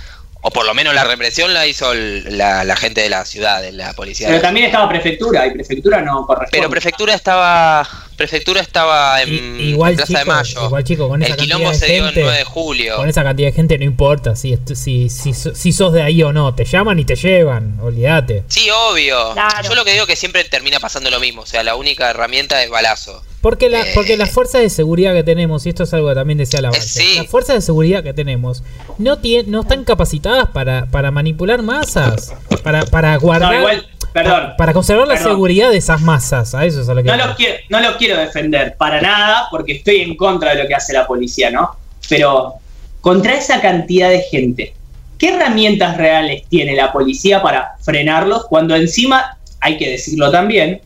[0.44, 3.62] o por lo menos la represión la hizo el- la, la gente de la ciudad,
[3.62, 4.26] de la policía.
[4.28, 6.50] Pero también estaba prefectura y prefectura no corresponde.
[6.58, 10.66] Pero prefectura estaba prefectura estaba en igual, Plaza chico, de Mayo.
[10.66, 12.96] igual, chico, con esa el cantidad quilombo de se dio gente, el 9 de julio.
[12.96, 16.32] Con esa cantidad de gente no importa si, si, si, si sos de ahí o
[16.32, 16.54] no.
[16.54, 18.44] Te llaman y te llevan, olvídate.
[18.48, 19.32] Sí, obvio.
[19.32, 19.68] Claro.
[19.68, 22.10] Yo lo que digo es que siempre termina pasando lo mismo, o sea, la única
[22.10, 23.22] herramienta es balazo.
[23.42, 23.90] Porque, la, Eh.
[23.94, 26.68] porque las fuerzas de seguridad que tenemos, y esto es algo que también decía la
[26.68, 27.16] Eh, base, sí.
[27.18, 28.62] las fuerzas de seguridad que tenemos
[28.98, 32.32] no, tien- no están capacitadas para, para manipular masas,
[32.62, 34.52] para, para guardar, No, igual, perdón.
[34.56, 36.54] para conservar la seguridad de esas masas.
[36.54, 39.48] A eso es a lo que No los, quiero, no los quiero defender para nada
[39.50, 41.70] porque estoy en contra de lo que hace la policía, ¿no?
[42.08, 42.54] Pero
[43.00, 44.72] contra esa cantidad de gente,
[45.18, 50.80] ¿qué herramientas reales tiene la policía para frenarlos cuando encima, hay que decirlo también,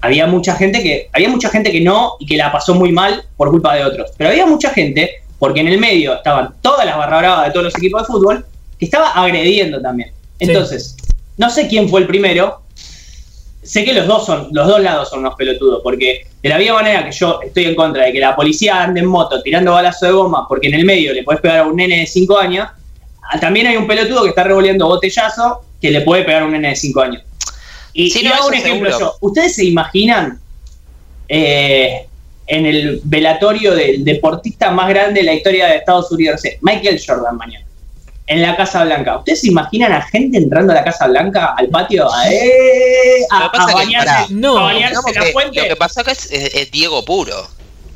[0.00, 3.24] había mucha gente que había mucha gente que no y que la pasó muy mal
[3.36, 6.96] por culpa de otros, pero había mucha gente porque en el medio estaban todas las
[6.96, 8.44] barra bravas de todos los equipos de fútbol
[8.78, 10.12] que estaba agrediendo también.
[10.38, 10.96] Entonces,
[11.36, 12.62] no sé quién fue el primero,
[13.62, 16.76] sé que los dos son, los dos lados son unos pelotudos, porque de la misma
[16.76, 20.06] manera que yo estoy en contra de que la policía ande en moto tirando balazo
[20.06, 22.68] de goma, porque en el medio le podés pegar a un nene de 5 años,
[23.40, 26.70] también hay un pelotudo que está revolviendo botellazo que le puede pegar a un nene
[26.70, 27.22] de 5 años.
[27.92, 29.12] Y, Sí, y no, hago un ejemplo seguro.
[29.12, 29.16] yo.
[29.28, 30.38] ¿Ustedes se imaginan
[31.28, 32.06] eh,
[32.46, 37.36] en el velatorio del deportista más grande de la historia de Estados Unidos, Michael Jordan
[37.36, 37.64] mañana,
[38.26, 39.18] en la Casa Blanca?
[39.18, 43.44] ¿Ustedes se imaginan a gente entrando a la Casa Blanca, al patio, a, eh, a-
[43.44, 45.60] Lo que pasa a es que, bañarse, pará, No, a bañarse en la que fuente?
[45.62, 47.48] lo que pasó acá es, es- es Diego puro.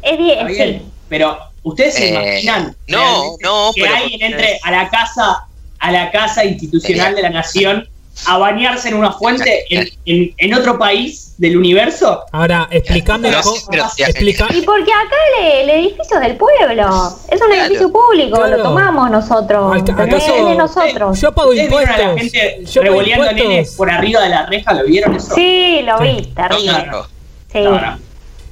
[0.03, 0.83] Es bien, sí.
[1.09, 5.47] pero ustedes se Eh, imaginan no, no, que pero alguien entre a la casa
[5.79, 7.87] a la casa institucional de la nación
[8.27, 14.03] a bañarse en una fuente en, en- en otro país del universo Ahora, explícame sí,
[14.05, 17.55] explica- Y porque acá el, el edificio es del pueblo, es un Claro.
[17.65, 18.57] edificio público, Claro.
[18.57, 19.77] lo tomamos nosotros.
[19.91, 21.21] ¿acaso- es de nosotros.
[21.21, 22.33] Yo pago ¿Ustedes vieron a la impuestos.
[22.41, 23.77] gente Yo pago revoleando nenes impuestos.
[23.77, 24.73] por arriba de la reja?
[24.75, 25.35] ¿Lo vieron eso?
[25.35, 26.73] Sí, lo vi, No, terrible.
[26.73, 27.07] no entró.
[27.53, 27.61] Sí.
[27.61, 27.99] No, no.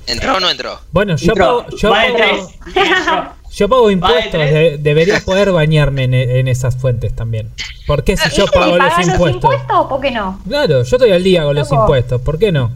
[0.07, 0.81] ¿Entró o no entró?
[0.91, 1.63] Bueno, yo Entró.
[1.65, 2.53] pago, yo Va de pago.
[3.55, 4.33] yo pago impuestos.
[4.41, 7.51] de- debería poder bañarme en, en esas fuentes también.
[7.87, 9.55] ¿Por qué si yo ¿Y pago si los pagás impuestos?
[9.89, 10.41] ¿Por qué no?
[10.49, 11.83] Claro, yo estoy al día con los Loco.
[11.83, 12.21] impuestos.
[12.23, 12.73] ¿Por qué no?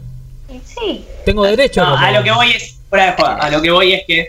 [0.65, 1.05] Sí.
[1.25, 2.13] Tengo derecho No, a pagar.
[2.13, 4.27] lo que voy es, fuera de joda, a lo que voy es que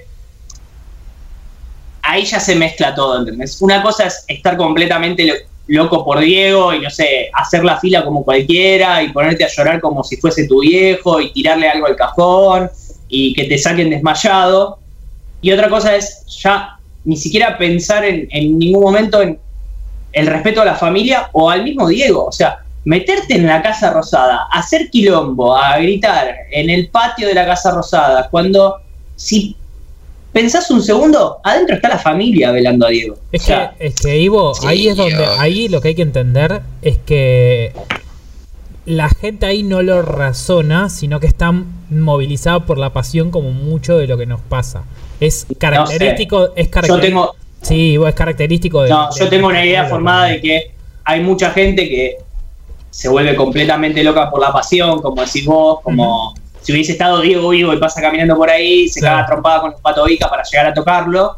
[2.03, 3.61] ahí ya se mezcla todo, ¿entendés?
[3.61, 5.35] Una cosa es estar completamente lo-
[5.67, 9.81] loco por Diego y no sé, hacer la fila como cualquiera y ponerte a llorar
[9.81, 12.71] como si fuese tu viejo y tirarle algo al cajón
[13.09, 14.79] y que te saquen desmayado.
[15.41, 19.39] Y otra cosa es ya ni siquiera pensar en, en ningún momento en
[20.13, 22.27] el respeto a la familia o al mismo Diego.
[22.27, 27.35] O sea, meterte en la Casa Rosada, hacer quilombo, a gritar en el patio de
[27.35, 28.77] la Casa Rosada, cuando
[29.17, 29.57] si
[30.33, 33.17] pensás un segundo, adentro está la familia velando a Diego.
[33.33, 35.95] Es O sea, que, es que Ivo, Sí, ahí es donde, ahí lo que hay
[35.95, 37.73] que entender es que
[38.87, 43.99] la gente ahí no lo razona, sino que están movilizados por la pasión como mucho
[43.99, 44.85] de lo que nos pasa.
[45.21, 47.01] Es característico, es yo característico.
[47.01, 48.91] tengo, Sí, es característico de.
[48.91, 50.71] no, de- yo tengo una idea de- formada de que
[51.05, 52.17] hay mucha gente que
[52.91, 57.49] se vuelve completamente loca por la pasión, como decís vos, como si hubiese estado Diego
[57.51, 59.17] vivo y pasa caminando por ahí, se Claro.
[59.17, 61.37] caga trompada con el pato Vica para llegar a tocarlo.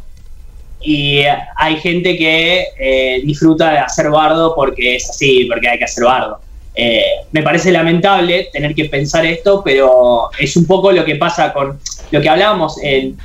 [0.83, 5.79] Y eh, hay gente que eh, disfruta de hacer bardo porque es así, porque hay
[5.79, 6.41] que hacer bardo.
[6.75, 7.03] Eh,
[7.33, 11.79] me parece lamentable tener que pensar esto, pero es un poco lo que pasa con
[12.11, 13.19] lo que hablábamos en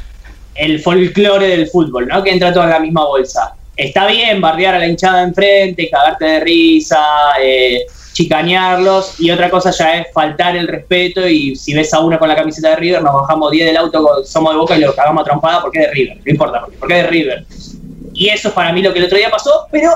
[0.56, 2.24] el folclore del fútbol, ¿no?
[2.24, 3.56] Que entra todo en la misma bolsa.
[3.76, 7.04] Está bien bardear a la hinchada enfrente, cagarte de risa,
[7.42, 12.18] eh, chicanearlos, y otra cosa ya es faltar el respeto y si ves a uno
[12.18, 14.96] con la camiseta de River, nos bajamos 10 del auto, somos de Boca y lo
[14.96, 17.46] cagamos a trompada porque es de River, no importa, porque, porque es de River.
[18.14, 19.92] Y eso es para mí lo que el otro día pasó, pero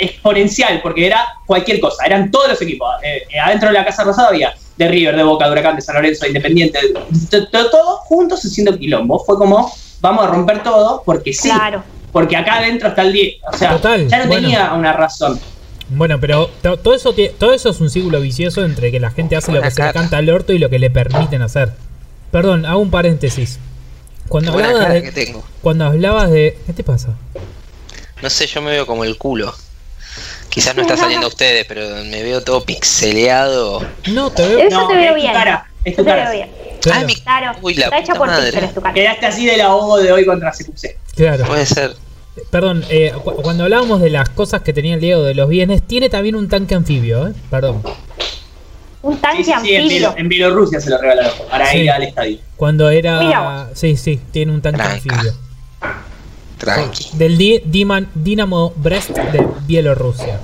[0.00, 2.88] exponencial, porque era cualquier cosa, eran todos los equipos.
[3.02, 5.82] Eh, eh, adentro de la Casa Rosada había de River, de Boca, de Huracán, de
[5.82, 6.92] San Lorenzo, de Independiente, de-
[7.38, 9.22] de- de- todos juntos haciendo quilombo.
[9.24, 11.82] Fue como, vamos a romper todo, porque sí, Claro.
[12.12, 13.36] porque acá adentro está el 10.
[13.52, 14.42] O sea, Total, ya no bueno.
[14.42, 15.38] tenía una razón.
[15.90, 19.36] Bueno, pero to- todo eso, todo eso es un círculo vicioso entre que la gente
[19.36, 21.72] hace lo que se le canta al orto y lo que le permiten hacer.
[22.30, 23.58] Perdón, hago un paréntesis.
[24.28, 25.44] Cuando Qué hablabas, de, que tengo.
[25.60, 26.58] cuando hablabas de...
[26.66, 27.10] ¿Qué te pasa?
[28.22, 29.52] No sé, yo me veo como el culo.
[30.54, 33.84] Quizás no está saliendo a ustedes, pero me veo todo pixeleado.
[34.12, 34.58] No, te veo...
[34.60, 35.32] Eso No, te veo es tu bien.
[35.32, 36.22] cara, es te cara.
[36.30, 36.50] veo bien.
[36.80, 37.58] Claro, Ay, mi- Claro.
[37.62, 38.44] Uy, la Está hecha por madre.
[38.50, 38.94] píxeles tu cara.
[38.94, 40.96] Quedaste así del ahogo de hoy contra CQC.
[41.16, 41.44] claro.
[41.46, 41.96] Puede ser.
[42.50, 45.82] Perdón, eh, cu- cuando hablábamos de las cosas que tenía el Diego de los bienes,
[45.86, 47.32] tiene también un tanque anfibio, ¿eh?
[47.50, 47.82] Perdón.
[49.02, 49.88] Un tanque sí, sí, en, anfibio.
[50.10, 51.78] Bielo- en Bielorrusia se lo regalaron para Sí.
[51.78, 52.38] ir al estadio.
[52.56, 53.20] Cuando era...
[53.20, 54.94] Mira Sí, sí, tiene un tanque Tranca.
[54.94, 55.32] anfibio.
[56.58, 57.08] Tranqui.
[57.14, 60.40] Del Di- Diman- Dinamo Brest de Bielorrusia.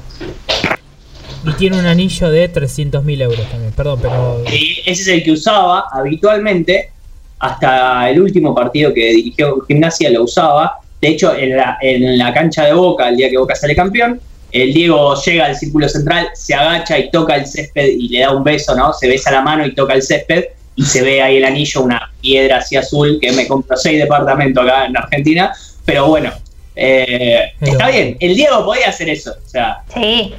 [1.46, 3.72] Y tiene un anillo de 300.000 euros también.
[3.72, 4.42] Perdón, pero...
[4.52, 6.90] Y ese es el que usaba habitualmente
[7.38, 10.74] hasta el último partido que dirigió Gimnasia lo usaba.
[11.00, 14.20] De hecho, en la, en la cancha de Boca, el día que Boca sale campeón,
[14.52, 18.32] el Diego llega al círculo central, se agacha y toca el césped y le da
[18.36, 18.92] un beso, ¿no?
[18.92, 20.44] Se besa la mano y toca el césped
[20.76, 24.62] y se ve ahí el anillo, una piedra así azul que me compró seis departamentos
[24.62, 25.52] acá en Argentina.
[25.84, 26.32] Pero bueno,
[26.76, 29.32] eh, Pero- está bien, el Diego podía hacer eso.
[29.44, 30.34] O sea, Sí.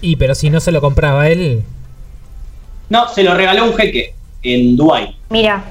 [0.00, 1.62] Y pero si no se lo compraba él...
[2.88, 5.16] no, se lo regaló un jeque en Dubái.
[5.30, 5.64] Mira.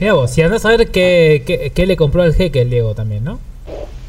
[0.00, 2.94] Mira vos, si andás a ver qué, qué, qué le compró al jeque el Diego
[2.94, 3.40] también, ¿no?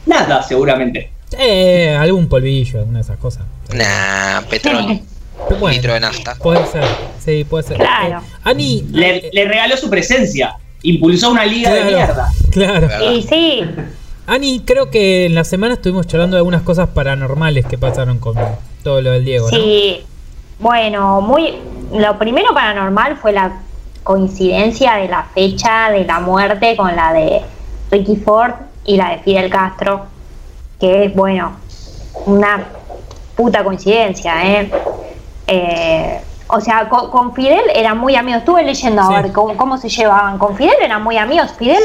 [0.05, 1.11] Nada, seguramente.
[1.37, 3.43] Eh, algún polvillo, alguna de esas cosas.
[3.73, 4.99] Nah, petróleo.
[5.57, 6.35] Bueno, litro de nafta.
[6.35, 6.83] Puede ser,
[7.23, 7.77] sí, puede ser.
[7.77, 8.19] Claro.
[8.19, 8.85] Eh, Ani...
[8.91, 10.55] Le, eh, le regaló su presencia.
[10.83, 12.29] Impulsó una liga de mierda.
[12.51, 12.89] Claro.
[13.11, 13.61] Y sí.
[14.27, 18.35] Ani, creo que en la semana estuvimos charlando de algunas cosas paranormales que pasaron con
[18.83, 19.57] todo lo del Diego, ¿no?
[19.57, 20.01] Sí.
[20.59, 21.55] Bueno, muy.
[21.93, 23.61] Lo primero paranormal fue la
[24.03, 27.41] coincidencia de la fecha de la muerte con la de
[27.91, 28.53] Ricky Ford
[28.85, 30.05] y la de Fidel Castro.
[30.79, 31.57] Que es, bueno,
[32.25, 32.63] una
[33.35, 34.71] puta coincidencia, ¿eh?
[35.47, 38.39] Eh, o sea, con, con Fidel eran muy amigos.
[38.39, 39.13] Estuve leyendo Sí.
[39.15, 40.37] a ver cómo, cómo se llevaban.
[40.37, 41.53] Con Fidel eran muy amigos.
[41.57, 41.81] Fidel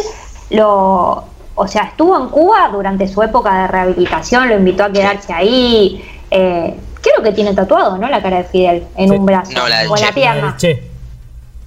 [0.50, 1.24] lo.
[1.56, 6.04] O sea, estuvo en Cuba durante su época de rehabilitación, lo invitó a quedarse ahí.
[6.30, 8.08] Eh, creo que tiene tatuado, ¿no?
[8.08, 9.14] La cara de Fidel en Sí.
[9.14, 10.56] un brazo No, la o en la pierna.
[10.58, 10.90] Che,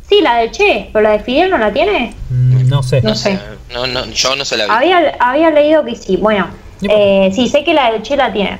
[0.10, 2.14] Sí, la del Che, pero la de Fidel no la tiene.
[2.30, 3.02] mm, no sé.
[3.02, 3.40] No No sé,
[3.74, 4.72] no, no, yo no se la vi.
[4.72, 6.18] Había, había leído que sí.
[6.18, 6.48] Bueno,
[6.82, 6.88] Sí.
[6.90, 8.60] eh, sí, sé que la del Che la tiene.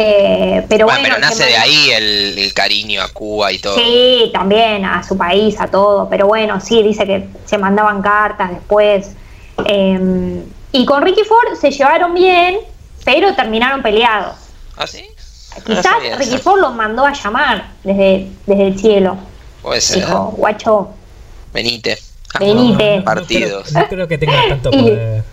[0.00, 3.74] Eh, pero bueno, bueno, pero nace de ahí el, el cariño a Cuba y todo.
[3.76, 6.08] Sí, también a su país, a todo.
[6.08, 9.10] Pero bueno, sí, dice que se mandaban cartas después.
[9.66, 12.58] Eh, y con Ricky Ford se llevaron bien,
[13.04, 14.36] pero terminaron peleados.
[14.76, 15.04] ¿Ah, sí?
[15.66, 16.38] Quizás Ricky.
[16.38, 19.16] Ford los mandó a llamar desde, desde el cielo.
[19.62, 19.96] Puede ser.
[20.06, 20.90] Dijo, guacho,
[21.52, 21.98] Venite.
[22.38, 22.98] Venite.
[22.98, 23.68] No, Partidos.
[23.70, 25.24] creo, no creo que tenga tanto Y- poder.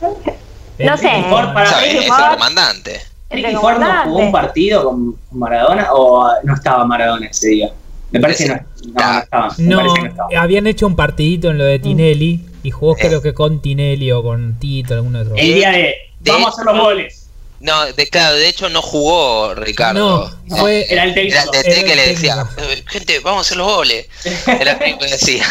[0.78, 1.08] No sé.
[1.08, 1.92] Ricky Ford para- ¿Sabes?
[1.94, 3.00] Ricky Es el comandante.
[3.30, 7.72] ¿Ricky Ford no jugó un partido con Maradona o no estaba Maradona ese día?
[8.10, 8.56] Me parece que no,
[8.94, 9.48] no, no estaba.
[9.58, 10.28] Me No, parece que no estaba.
[10.42, 13.00] habían hecho un partidito en lo de Tinelli y jugó Eh.
[13.00, 15.38] creo que con Tinelli o con Tito, alguno de otros.
[15.40, 17.20] El día de De- vamos a hacer los goles.
[17.60, 20.30] No, de, claro, de hecho no jugó Ricardo.
[20.46, 21.36] No, fue- Era el técnico.
[21.38, 22.70] Era el TT que le decía, técnico.
[22.72, 24.06] "Eh, gente, vamos a hacer los goles.
[24.46, 25.44] Era el que decía.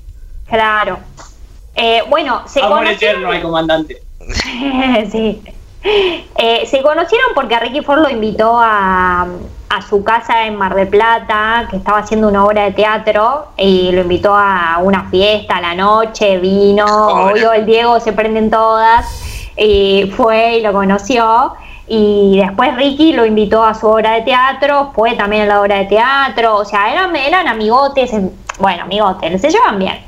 [0.48, 0.98] claro.
[1.76, 3.20] Eh, bueno, se Amor conocieron.
[3.20, 4.02] eterno al comandante.
[5.12, 5.40] sí.
[5.82, 9.26] Eh, se conocieron porque a Ricky Ford lo invitó a,
[9.68, 13.90] a su casa en Mar del Plata, que estaba haciendo una obra de teatro, y
[13.92, 16.84] lo invitó a una fiesta a la noche, vino,
[17.32, 19.06] obvio el Diego se prenden todas,
[19.56, 21.52] y fue y lo conoció.
[21.92, 25.76] Y después Ricky lo invitó a su obra de teatro, fue también a la obra
[25.78, 29.98] de teatro, o sea, eran, eran amigotes, en- bueno, amigotes, se llevan bien.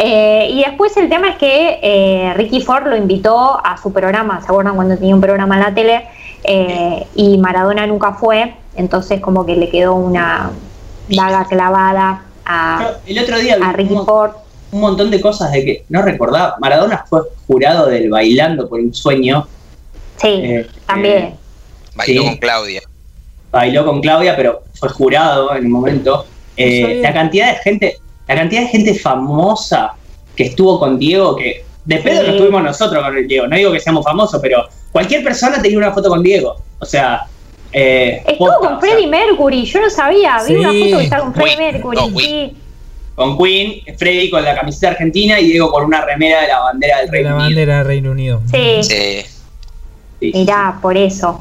[0.00, 4.40] Eh, y después el tema es que eh, Ricky Ford lo invitó a su programa,
[4.40, 6.06] ¿se acuerdan cuando tenía un programa en la tele?
[6.44, 10.50] Eh, y Maradona nunca fue, entonces como que le quedó una
[11.08, 14.30] daga clavada a, El otro día vi a Ricky un, Ford.
[14.70, 16.54] un montón de cosas de que no recordaba.
[16.60, 19.48] Maradona fue jurado del Bailando por un sueño.
[20.16, 21.16] Sí, Eh, también.
[21.18, 21.34] eh,
[21.96, 22.28] Bailó Sí.
[22.28, 22.80] con Claudia.
[23.50, 26.24] bailó con Claudia, pero fue jurado en un momento.
[26.56, 27.96] Eh, la cantidad de gente,
[28.28, 29.92] la cantidad de gente famosa
[30.36, 33.80] que estuvo con Diego, que de pedo estuvimos nosotros con el Diego, no digo que
[33.80, 36.56] seamos famosos, pero cualquier persona tenía una foto con Diego.
[36.78, 37.22] O sea,
[37.72, 40.54] eh, Estuvo posta, con o sea, Freddie Mercury, yo no sabía, vi Sí.
[40.56, 42.56] una foto que estaba con Freddie Mercury, no, sí.
[43.14, 46.98] con Queen, Freddy con la camiseta argentina y Diego con una remera de la bandera
[46.98, 47.48] del de Reino la Unido.
[47.48, 48.40] bandera del Reino Unido.
[48.52, 49.22] Sí, Sí.
[50.20, 50.32] Sí.
[50.34, 51.38] Mirá, por eso.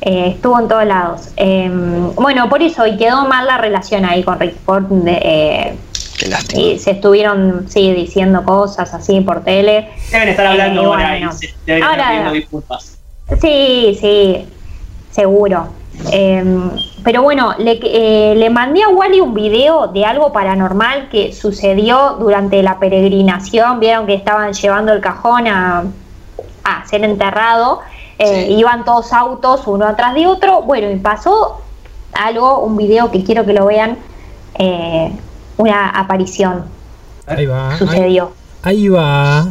[0.00, 1.28] Eh, estuvo en todos lados.
[1.36, 1.70] Eh,
[2.16, 4.84] bueno, por eso, y quedó mal la relación ahí con Rick Ford.
[4.88, 5.76] de, eh,
[6.26, 6.62] Qué lástima.
[6.62, 9.90] y se estuvieron, sí, diciendo cosas así por tele.
[10.10, 11.30] Deben estar hablando Eh, ahora bueno.
[11.30, 12.98] y se- deben Ahora- estar pidiendo disculpas.
[13.40, 14.46] Sí, sí,
[15.10, 15.68] seguro.
[16.12, 16.44] Eh,
[17.02, 22.16] pero bueno, le, eh, le mandé a Wally un video de algo paranormal que sucedió
[22.20, 23.80] durante la peregrinación.
[23.80, 25.84] Vieron que estaban llevando el cajón a,
[26.64, 27.80] a ser enterrado.
[28.18, 28.54] Eh, Sí.
[28.54, 30.62] Iban todos autos uno atrás de otro.
[30.62, 31.60] Bueno, y pasó
[32.12, 33.96] algo, un video que quiero que lo vean.
[35.56, 36.64] Una aparición
[37.26, 37.76] Ahí va.
[37.76, 38.32] Sucedió.
[38.62, 39.48] ahí va.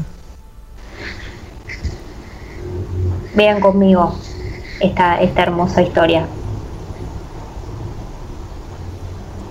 [3.36, 4.16] Vean conmigo
[4.80, 6.26] esta, esta hermosa historia.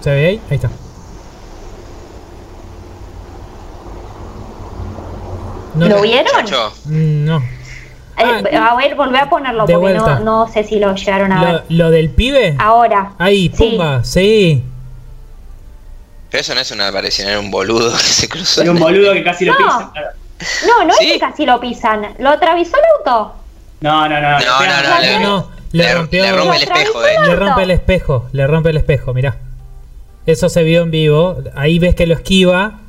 [0.01, 0.41] ¿Se ve ahí?
[0.51, 0.71] Ahí está.
[5.75, 6.27] No ¿Lo vieron?
[6.87, 7.43] Mm, No.
[8.17, 11.53] Eh, a ver, volvé a ponerlo porque no, no sé si lo llegaron a Lo,
[11.53, 11.65] ver.
[11.71, 12.55] lo del pibe.
[12.61, 13.13] Ahora.
[13.19, 13.71] Ahí, Sí.
[13.73, 14.63] pumba, sí.
[16.35, 18.63] Pero eso no es una aparición, era un boludo que se cruzó.
[18.63, 19.59] Era un boludo que casi lo No.
[19.59, 19.91] pisa.
[19.93, 20.09] claro.
[20.67, 21.07] No, no ¿Sí?
[21.07, 22.13] es que casi lo pisan.
[22.19, 23.37] ¿Lo atravesó el auto?
[23.83, 24.31] No, no, no.
[24.33, 27.23] No, le no, no, No, le, no, le le- rompió- le rompe el espejo, el
[27.29, 29.37] Le rompe el espejo, le rompe el espejo, mirá.
[30.27, 31.37] Eso se vio en vivo.
[31.55, 32.81] Ahí ves que lo esquiva.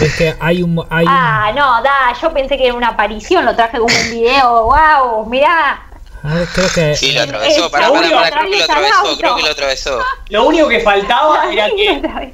[0.00, 0.84] Ves que hay un.
[0.90, 4.10] Hay un- Ah, no, da, yo pensé que era una aparición, lo traje como un
[4.10, 5.85] video, wow, mirá.
[6.26, 6.96] A ver, creo que.
[6.96, 9.18] Sí, lo atravesó, el pará, pará, seguro pará, creo que lo atravesó, auto.
[9.18, 9.98] creo que lo atravesó.
[10.30, 12.32] Lo único que faltaba era que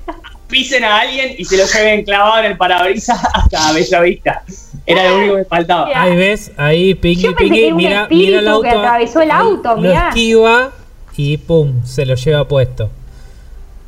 [0.48, 4.42] pisen a alguien y se lo lleven clavado en el parabrisas hasta Bella Vista.
[4.84, 5.88] Era lo único que faltaba.
[5.94, 7.28] Ahí ves, ahí era
[7.70, 8.62] un mira, mira el auto.
[8.62, 10.08] que atravesó el ahí, auto, Lo mirá.
[10.08, 10.70] esquiva
[11.16, 12.90] y pum, se lo lleva puesto.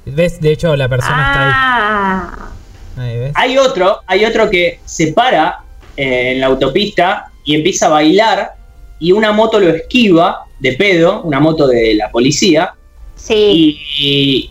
[0.06, 0.40] ¿Ves?
[0.40, 3.08] De hecho, la persona Ah, está ahí.
[3.10, 3.32] Ahí ves.
[3.34, 5.60] Hay otro, hay otro que se para
[5.96, 8.54] eh, en la autopista y empieza a bailar
[9.00, 12.72] y una moto lo esquiva de pedo, una moto de la policía,
[13.16, 13.34] sí.
[13.34, 13.80] y,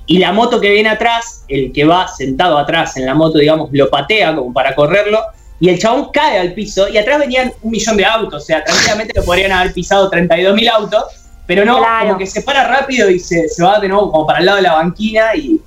[0.08, 3.38] y- y la moto que viene atrás, el que va sentado atrás en la moto,
[3.40, 5.20] digamos, lo patea como para correrlo
[5.60, 8.64] y el chabón cae al piso y atrás venían un millón de autos, o sea,
[8.64, 11.04] tranquilamente lo podrían haber pisado 32.000 autos,
[11.48, 12.08] pero no, Claro.
[12.08, 14.58] como que se para rápido y se, se va de nuevo como para el lado
[14.58, 15.60] de la banquina y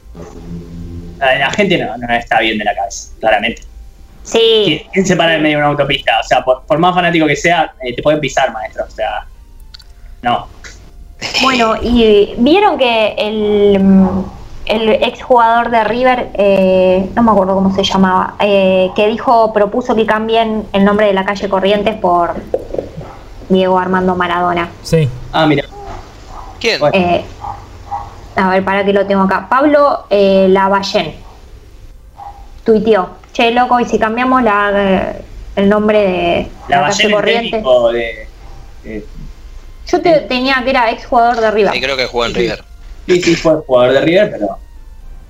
[1.19, 3.63] la, la gente no, no está bien de la cabeza, claramente.
[4.27, 6.19] Sí, ¿Quién, se para en medio de una autopista?
[6.21, 9.25] O sea, por, por más fanático que sea, eh, te pueden pisar, maestro, o sea,
[10.23, 10.49] no.
[11.43, 13.81] bueno, y vieron que el,
[14.67, 19.95] el exjugador de River, eh, no me acuerdo cómo se llamaba, eh, que dijo, propuso
[19.95, 22.35] que cambien el nombre de la calle Corrientes por
[23.49, 24.71] Diego Armando Maradona.
[24.83, 25.09] Sí.
[25.33, 25.65] Ah, mira.
[26.59, 26.81] ¿Quién?
[26.93, 27.25] Eh,
[28.35, 29.47] a ver, para que lo tengo acá.
[29.49, 31.15] Pablo eh, Lavallén
[32.65, 35.23] tuiteó, che, loco, y si cambiamos la, eh,
[35.57, 37.09] el nombre de La la, calle
[37.93, 38.29] de,
[38.83, 39.07] de-
[39.87, 41.73] Yo te- tenía que era exjugador de River.
[41.75, 42.65] Sí, creo que jugó en River.
[43.07, 44.59] Sí, sí, fue jugador de River, pero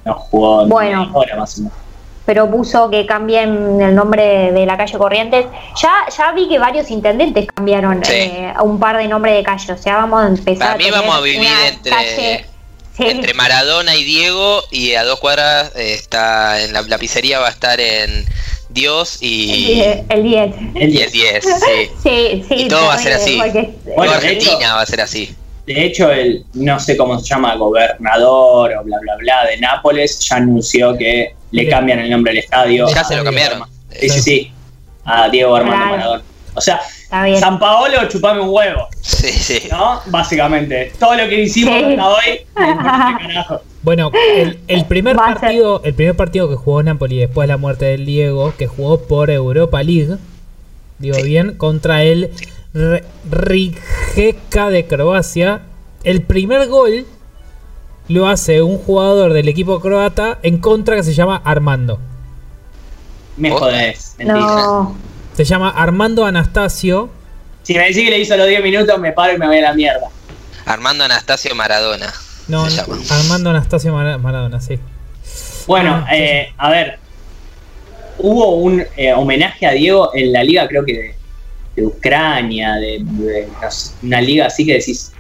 [0.04, 1.10] no jugó ni Bueno.
[1.12, 1.74] hora más o menos.
[2.24, 5.46] pero puso que cambien el nombre de la calle Corrientes.
[5.80, 8.12] Ya, ya vi que varios intendentes cambiaron Sí.
[8.14, 9.72] eh, a un par de nombres de calle.
[9.72, 12.46] O sea, vamos a empezar Para mí tener vamos a vivir entre- calle-
[12.96, 13.04] Sí.
[13.06, 17.48] Entre Maradona y Diego, y a dos cuadras eh, está en la, la pizzería va
[17.48, 18.24] a estar en
[18.70, 20.54] Dios y, el 10.
[20.74, 21.44] El y el 10.
[21.44, 21.90] Sí.
[22.02, 22.54] Sí, sí.
[22.54, 23.38] Y todo va a ser así.
[23.42, 25.34] porque- Bueno, hecho- Argentina va a ser así.
[25.66, 30.20] De hecho, el, no sé cómo se llama, gobernador o bla, bla, bla de Nápoles
[30.20, 32.86] ya anunció que le cambian el nombre del estadio.
[32.88, 33.64] Ya se lo cambiaron.
[34.00, 34.52] Sí, sí, sí.
[35.04, 35.96] A Diego Armando Claro.
[35.96, 36.22] Maradona.
[36.54, 37.38] O sea, Está bien.
[37.38, 39.68] San Paolo, chupame un huevo, Sí, sí.
[39.70, 40.00] ¿no?
[40.06, 40.90] Básicamente.
[40.98, 41.84] Todo lo que hicimos Sí.
[41.84, 43.60] hasta hoy.
[43.82, 47.56] Bueno, el, el primer Va partido, el primer partido que jugó Napoli después de la
[47.56, 50.16] muerte del Diego, que jugó por Europa League,
[50.98, 52.32] digo bien, contra el
[53.30, 55.60] Rijeka de Croacia,
[56.02, 57.06] el primer gol
[58.08, 62.00] lo hace un jugador del equipo croata en contra que se llama Armando.
[63.36, 63.66] Me Otra.
[63.68, 64.40] jodés, mentira.
[64.40, 64.96] No.
[65.36, 67.10] Se llama Armando Anastasio.
[67.62, 69.62] Si me decís que le hizo los 10 minutos, me paro y me voy a
[69.62, 70.08] la mierda.
[70.64, 72.12] Armando Anastasio Maradona.
[72.48, 72.96] No, se llama.
[73.10, 74.78] Armando Anastasio Mara- Maradona, sí.
[75.66, 76.98] Bueno, Ah, sí, eh, a ver.
[78.18, 81.14] Hubo un eh, homenaje a Diego en la liga, creo que de,
[81.76, 85.12] de Ucrania, de, de- no sé, una liga así que decís,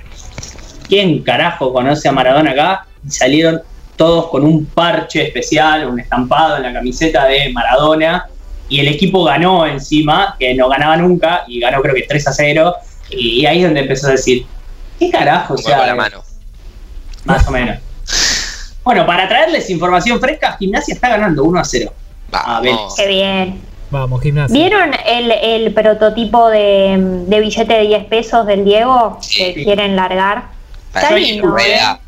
[0.88, 2.86] ¿quién carajo conoce a Maradona acá?
[3.06, 3.60] Y salieron
[3.96, 8.26] todos con un parche especial, un estampado en la camiseta de Maradona,
[8.68, 12.32] y el equipo ganó encima, que no ganaba nunca, y ganó creo que 3 a
[12.32, 12.74] 0,
[13.10, 14.46] y, ahí es donde empezó a decir,
[14.98, 15.54] ¿qué carajo?
[15.54, 16.22] O sea, a la mano.
[17.24, 17.78] más o menos.
[18.84, 21.92] Bueno, para traerles información fresca, Gimnasia está ganando 1 a 0.
[22.30, 22.94] Ah, Vamos.
[22.96, 23.60] Qué bien.
[23.90, 24.52] Vamos, gimnasia.
[24.56, 29.64] ¿Vieron el, el prototipo de, de billete de 10 pesos del Diego que Sí.
[29.64, 30.44] quieren largar?
[30.94, 31.98] Está lindo, rueda.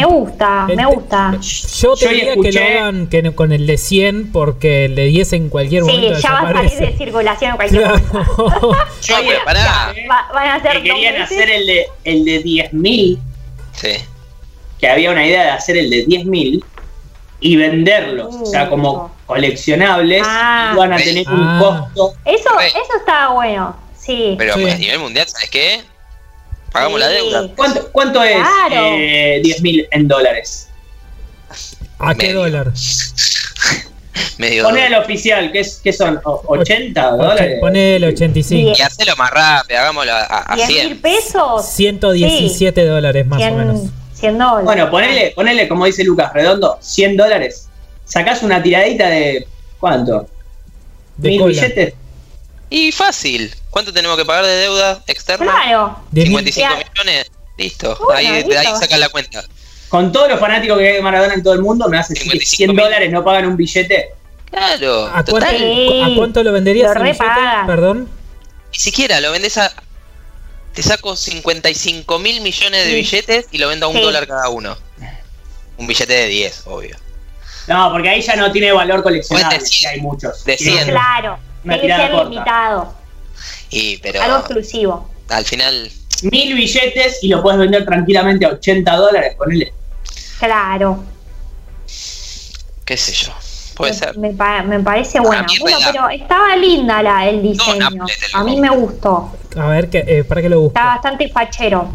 [0.00, 1.38] Me gusta, me Este- gusta.
[1.40, 4.94] Yo te Yo diría escuché- que lo hagan que con el de 100 porque el
[4.96, 8.00] de 10 en cualquier Sí, momento ya va a salir de circulación en cualquier Claro.
[8.36, 8.76] momento.
[9.02, 9.94] Yo pará.
[10.10, 11.30] Va- van a hacer que querían meses.
[11.38, 13.18] hacer el de, el de 10.000,
[13.72, 13.88] Sí.
[14.80, 16.64] que había una idea de hacer el de 10.000
[17.40, 20.72] y venderlos, o sea, como coleccionables, Ah.
[20.74, 21.58] iban a tener un Ah.
[21.60, 22.14] costo.
[22.24, 23.76] Eso, eso está bueno.
[23.96, 24.34] Sí.
[24.38, 24.60] Pero Sí.
[24.62, 25.80] pues, a nivel mundial, ¿sabes qué?
[26.74, 27.14] Pagamos la Sí.
[27.14, 27.48] deuda.
[27.56, 28.86] ¿Cuánto, cuánto es Claro.
[28.98, 30.68] eh, 10.000 en dólares?
[32.00, 32.40] ¿A qué Medio.
[32.40, 32.72] dólar?
[34.38, 34.64] Medio.
[34.64, 37.58] Poner el oficial, que es que son ¿O- 80 Oche- dólares.
[37.60, 38.74] Poné el 85.
[38.76, 41.00] Y hacelo más rápido, hagámoslo a, a, a 10 mil 100.
[41.00, 41.66] pesos.
[41.66, 43.80] 117 dólares más o 100, menos.
[44.14, 44.64] 100 dólares.
[44.64, 47.68] Bueno, ponele, ponele, como dice Lucas Redondo, 100 dólares.
[48.04, 49.46] Sacás una tiradita de.
[49.78, 50.26] ¿Cuánto?
[51.18, 51.52] De ¿Mil cola.
[51.52, 51.94] billetes?
[52.70, 53.54] Y fácil.
[53.70, 55.46] ¿Cuánto tenemos que pagar de deuda externa?
[55.52, 55.98] Claro.
[56.10, 56.90] 10 mil- 55 Ya.
[57.02, 57.30] millones.
[57.56, 57.96] Listo.
[58.00, 58.58] Bueno, ahí, de listo.
[58.58, 59.44] ahí sacan la cuenta.
[59.88, 62.32] Con todos los fanáticos que hay de Maradona en todo el mundo, me hace decir
[62.32, 64.08] que 55 100 dólares no pagan un billete.
[64.50, 65.06] Claro.
[65.06, 65.56] ¿A cuánto, total.
[65.58, 66.02] Sí.
[66.02, 67.66] ¿A cuánto lo venderías Lo.
[67.66, 68.08] Perdón.
[68.72, 69.72] Ni siquiera lo vendes a.
[70.74, 72.94] Te saco 55 mil millones de Sí.
[72.96, 74.02] billetes y lo vendo a un Sí.
[74.02, 74.76] dólar cada uno.
[75.76, 76.96] Un billete de 10, obvio.
[77.68, 80.44] No, porque ahí ya no tiene valor coleccionable, Pues de hay muchos.
[80.44, 80.90] de Tiene- 100.
[80.90, 81.38] Claro.
[81.64, 82.28] Una Tiene que ser corta.
[82.30, 82.94] limitado.
[83.70, 85.08] Y, pero Algo exclusivo.
[85.28, 85.90] al final,
[86.22, 89.72] Mil billetes y lo puedes vender tranquilamente a 80 dólares, ponele.
[90.38, 91.02] Claro.
[92.84, 93.32] qué sé yo.
[93.76, 94.18] Puede me, ser.
[94.18, 95.44] Me, pa- me parece buena.
[95.60, 97.88] Bueno, pero estaba linda la, el diseño.
[98.34, 99.32] A mí me gustó.
[99.56, 100.78] A ver, que, eh, para que lo busque.
[100.78, 101.88] Está bastante fachero.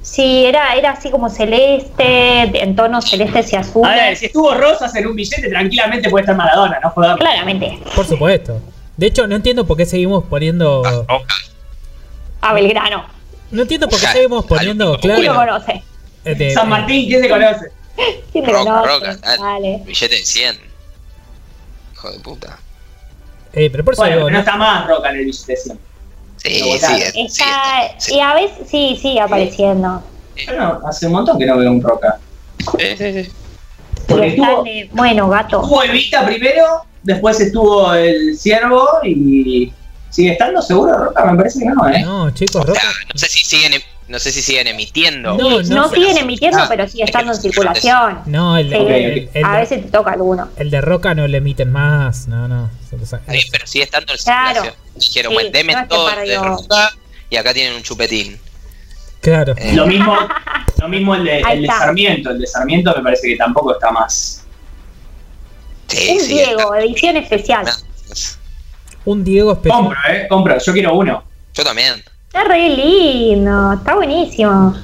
[0.00, 3.94] Sí, era, era así como celeste, en tonos celestes y A azules.
[3.94, 7.16] ver, si estuvo Rosas en un billete, tranquilamente puede estar Maradona, no joder.
[7.18, 7.78] Claramente.
[7.94, 8.60] Por supuesto.
[9.02, 10.80] De hecho, no entiendo por qué seguimos poniendo.
[11.08, 11.18] Ah.
[12.40, 13.04] A Belgrano.
[13.50, 14.90] No entiendo por qué seguimos poniendo.
[14.90, 15.52] único ¿Quién lo Claro.
[15.54, 15.82] conoce?
[16.24, 17.72] eh, de- San Martín, ¿quién se conoce?
[18.30, 18.88] ¿Quién te Roca, conoce?
[18.88, 19.42] Roca, dale.
[19.42, 19.82] Dale.
[19.84, 20.56] Billete de 100.
[21.94, 22.58] Hijo de puta.
[23.52, 25.56] Eh, pero por eso Bueno, digo, pero no está más Roca en el billete.
[25.56, 25.72] Sí,
[26.60, 26.98] Lo sí, votaron.
[27.12, 30.00] sí, Está, sí, y a veces sí, sigue apareciendo.
[30.46, 32.20] Yo no, hace un montón que no veo un Roca.
[32.78, 33.32] sí, sí, sí.
[34.06, 35.60] Porque estuvo, de- bueno, gato.
[35.60, 39.72] estuvo Evita primero, después estuvo el Ciervo y
[40.10, 42.00] sigue estando seguro Roca, me parece que no, ¿eh?
[42.02, 42.80] No, chicos, O Roca.
[42.80, 45.36] sea, no sé si siguen, em- no sé si siguen emitiendo.
[45.38, 45.94] No, No, sé.
[45.96, 48.18] siguen emitiendo, Ah, pero sigue es que estando en no circulación.
[48.26, 50.48] No, el, Sí, el- el- a veces te toca alguno.
[50.56, 52.28] el de Roca no le emiten más.
[52.28, 52.70] No, no.
[52.90, 54.48] Pero sigue estando en Claro.
[54.62, 54.74] circulación.
[54.96, 56.90] Dijeron, Sí, bueno, deme no todo de roca
[57.30, 58.38] y acá tienen un chupetín.
[59.22, 59.54] Claro.
[59.56, 60.14] Eh, Lo mismo,
[60.78, 61.68] lo mismo el de, el de.
[61.68, 62.30] Sarmiento.
[62.30, 64.41] El de Sarmiento me parece que tampoco está más.
[65.88, 67.66] Sí, Un sí, Diego, edición especial.
[69.04, 69.78] Un Diego especial.
[69.82, 70.26] Compro, ¿eh?
[70.28, 70.58] Compro.
[70.58, 71.22] Yo quiero uno.
[71.54, 72.02] Yo también.
[72.28, 74.74] Está re lindo, está buenísimo.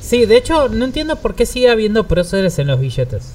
[0.00, 3.34] Sí, de hecho, no entiendo por qué sigue habiendo próceres en los billetes.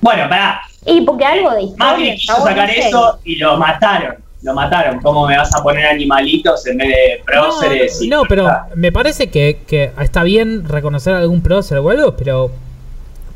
[0.00, 0.62] Bueno, pará.
[0.86, 2.14] Y porque algo de Macri historia.
[2.14, 4.16] quiso está sacar eso y lo mataron.
[4.42, 5.00] Lo mataron.
[5.00, 8.00] ¿Cómo me vas a poner animalitos en vez de próceres?
[8.00, 12.50] y- No, pero me parece que, que está bien reconocer algún prócer o algo, pero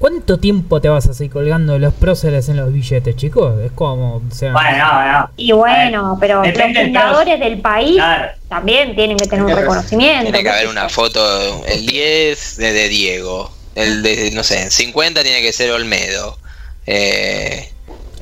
[0.04, 3.58] ¿cuánto tiempo te vas a seguir colgando los próceres en los billetes, chicos?
[3.64, 5.30] Es como, o sea, Bueno, no, no.
[5.38, 8.32] Y bueno, pero los Depende fundadores del país Claro.
[8.50, 10.24] también tienen que tener un reconocimiento.
[10.24, 14.70] Tiene que haber una foto, el 10 de, de Diego, el de, no sé, en
[14.70, 16.36] 50 tiene que ser Olmedo,
[16.86, 17.70] eh,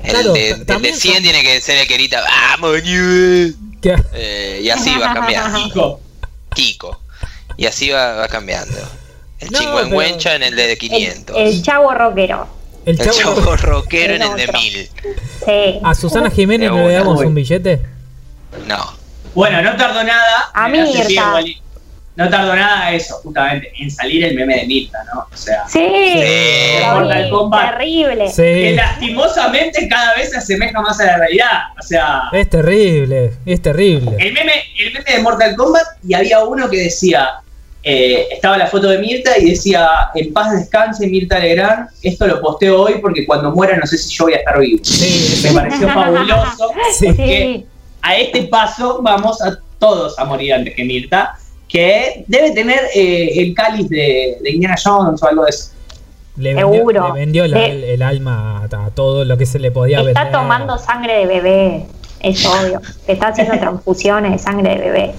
[0.05, 2.23] el Claro, de, el de también 100 son- tiene que ser el que grita,
[2.53, 6.01] ¡Vamos, Newell!", que- eh, y así va cambiando, Chico,
[6.55, 7.01] Kiko,
[7.57, 8.79] y así va, va cambiando.
[9.43, 12.47] El No, chingüengüencha en el de El, 500, el chavo rockero.
[12.87, 14.59] el el chavo, chavo rockero en El el de otro.
[14.61, 14.91] 1000.
[15.45, 15.81] Sí.
[15.83, 17.83] a Susana Jiménez no le damos un billete.
[18.67, 18.79] No,
[19.35, 20.51] Bueno, no tardó nada.
[20.55, 21.59] A Wally.
[22.15, 25.21] No tardó nada eso, justamente, en salir el meme de Mirta, ¿no?
[25.33, 26.85] O sea, Sí, Sí.
[26.85, 27.71] Mortal Kombat.
[27.79, 28.31] terrible.
[28.37, 31.61] que lastimosamente cada vez se asemeja más a la realidad.
[31.79, 34.15] O sea, es terrible, es terrible.
[34.19, 37.31] el meme, el meme de Mortal Kombat y había uno que decía,
[37.83, 42.41] eh, estaba la foto de Mirta y decía, en paz descanse Mirta Legrand, esto lo
[42.41, 44.79] posteo hoy porque cuando muera no sé si yo voy a estar vivo.
[44.85, 46.71] Sí, Me pareció fabuloso.
[46.99, 47.13] Sí.
[47.15, 47.65] que
[48.03, 51.35] a este paso vamos a todos a morir antes que Mirta,
[51.69, 55.71] que debe tener eh, el cáliz de, de Indiana Jones o algo de eso.
[56.37, 57.07] Le vendió, Seguro.
[57.15, 60.17] le vendió la- el, el alma a, a todo lo que se le podía vender.
[60.17, 61.87] Está tomando sangre de bebé,
[62.21, 62.81] es obvio.
[63.07, 65.13] Te está haciendo transfusiones de sangre de bebé.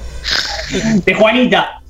[1.05, 1.81] De Juanita.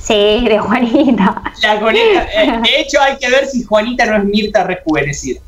[0.00, 1.42] Sí, de Juanita.
[1.62, 5.40] La conecta- eh, de hecho, hay que ver si Juanita no es Mirta rejuvenecida.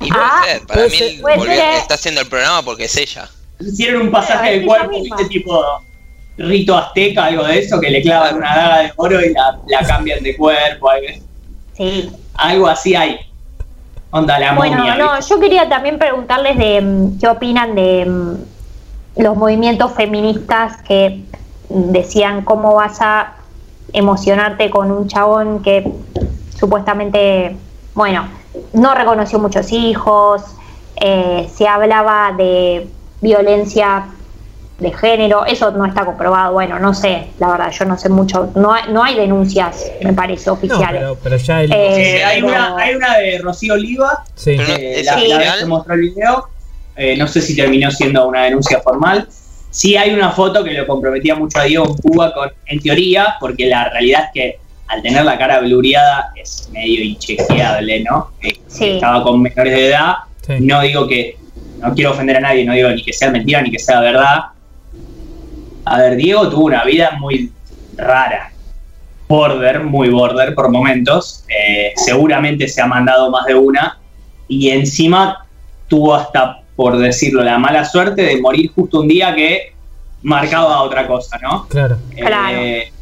[0.00, 1.74] y puede Ah, ser, para puede mí volvió- ser.
[1.74, 3.28] está haciendo el programa porque es ella.
[3.60, 5.02] Hicieron un pasaje Pero es del ella cuerpo.
[5.16, 5.24] ¿viste?
[5.26, 5.64] Tipo
[6.38, 9.84] rito azteca, algo de eso, que le clavan una daga de oro y la, la
[9.86, 10.88] cambian de cuerpo.
[10.88, 11.06] Algo,
[11.76, 12.10] Sí.
[12.34, 13.18] algo así hay.
[14.10, 14.94] Onda la Bueno, momia.
[14.94, 15.34] no, ¿viste?
[15.34, 18.34] yo quería también preguntarles de mm, qué opinan de mm,
[19.22, 21.22] los movimientos feministas que
[21.68, 23.34] decían cómo vas a
[23.92, 25.90] emocionarte con un chabón que
[26.58, 27.56] supuestamente,
[27.94, 28.28] bueno,
[28.72, 30.42] no reconoció muchos hijos,
[31.00, 32.88] eh, se hablaba de
[33.20, 34.06] violencia
[34.78, 38.50] de género, eso no está comprobado, bueno, no sé, la verdad, yo no sé mucho,
[38.54, 41.00] no hay, no hay denuncias, me parece, No, oficiales.
[41.00, 41.72] pero, pero ya el.
[41.72, 44.56] Eh, Eh, hay, pero- una, hay una de Rocío Oliva, sí.
[44.56, 45.58] No- eh, ¿es la, la vez oficial?
[45.58, 46.48] que mostró el video.
[47.00, 49.28] eh, no sé si terminó siendo una denuncia formal.
[49.70, 53.36] Sí hay una foto que lo comprometía mucho a Diego en Cuba, con, en teoría,
[53.38, 54.58] porque la realidad es que
[54.88, 58.30] al tener la cara blureada es medio inchequeable, ¿no?
[58.42, 58.90] Eh, Sí.
[58.90, 60.14] Estaba con menores de edad.
[60.46, 60.54] Sí.
[60.60, 61.36] No digo que,
[61.80, 64.44] no quiero ofender a nadie, no digo ni que sea mentira ni que sea verdad.
[65.84, 67.50] A ver, Diego tuvo una vida muy
[67.96, 68.52] rara.
[69.26, 71.44] Border, muy border por momentos.
[71.48, 73.98] Eh, seguramente se ha mandado más de una.
[74.48, 75.46] Y encima
[75.88, 79.72] tuvo hasta, por decirlo, la mala suerte de morir justo un día que
[80.22, 81.66] marcaba otra cosa, ¿no?
[81.66, 81.98] Claro.
[82.14, 82.60] Claro.
[82.60, 82.92] Eh,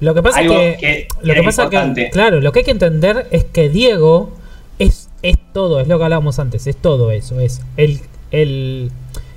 [0.00, 2.04] Lo que pasa algo es que, que lo que pasa importante.
[2.04, 4.32] que claro, lo que hay que entender es que Diego
[4.78, 8.00] es, es todo, es lo que hablábamos antes, es todo eso, es el,
[8.32, 8.90] el,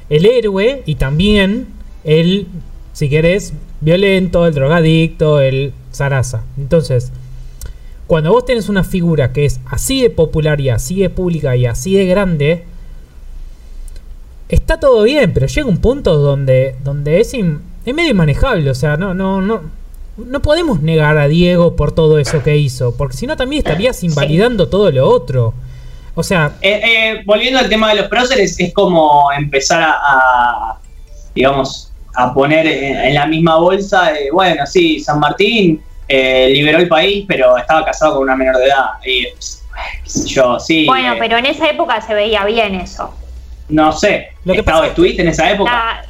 [0.09, 1.67] el héroe y también
[2.03, 2.47] el,
[2.91, 6.43] si querés, violento, el drogadicto, el zaraza.
[6.57, 7.13] Entonces,
[8.07, 11.65] cuando vos tenés una figura que es así de popular y así de pública y
[11.65, 12.63] así de grande,
[14.49, 18.69] está todo bien, pero llega un punto donde, donde es, in- es medio inmanejable.
[18.69, 19.61] O sea, no, no, no,
[20.17, 24.03] no podemos negar a Diego por todo eso que hizo, porque si no también estarías
[24.03, 25.53] invalidando todo lo otro.
[26.15, 30.79] O sea, Eh, eh, volviendo al tema de los próceres, es como empezar a, a,
[31.33, 36.77] digamos, a poner en, en la misma bolsa, de, bueno, sí, San Martín eh, liberó
[36.77, 38.85] el país, pero estaba casado con una menor de edad.
[39.05, 39.25] Y,
[40.09, 40.85] sé yo, sí.
[40.85, 43.13] Bueno, eh, pero en esa época se veía bien eso.
[43.69, 44.29] No sé.
[44.43, 45.71] Lo que ¿Estaba- pasa- ¿Estuviste en esa época?
[45.71, 46.05] La-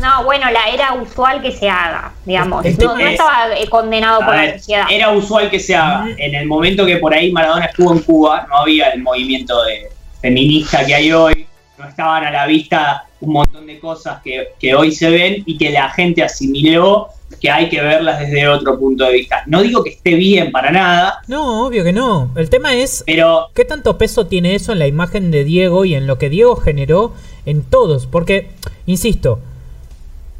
[0.00, 2.64] no, bueno, la era usual que se haga, digamos.
[2.64, 4.84] El No, no es- estaba eh, condenado por la sociedad.
[4.90, 6.06] era usual que se haga.
[6.18, 9.88] En el momento que por ahí Maradona estuvo en Cuba, no había el movimiento de
[10.20, 11.46] feminista que hay hoy.
[11.78, 15.56] No estaban a la vista un montón de cosas que, que hoy se ven y
[15.56, 17.08] que la gente asimiló
[17.40, 19.42] que hay que verlas desde otro punto de vista.
[19.46, 22.30] No digo que esté bien para nada, No, obvio que no.
[22.36, 25.94] El tema es pero ¿Qué tanto peso tiene eso en la imagen de Diego y
[25.94, 27.12] en lo que Diego generó
[27.44, 28.06] en todos?
[28.06, 28.50] Porque,
[28.86, 29.40] insisto,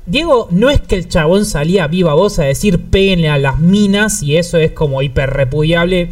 [0.07, 3.59] Diego no es que el chabón salía a viva voz a decir péguenle a las
[3.59, 6.11] minas y eso es como hiper repudiable.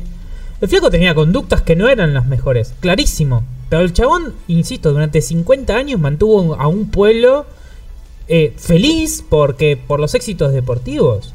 [0.60, 3.44] El flaco tenía conductas que no eran las mejores, clarísimo.
[3.68, 7.46] Pero el chabón, insisto, durante 50 años mantuvo a un pueblo
[8.28, 11.34] eh, feliz porque por los éxitos deportivos.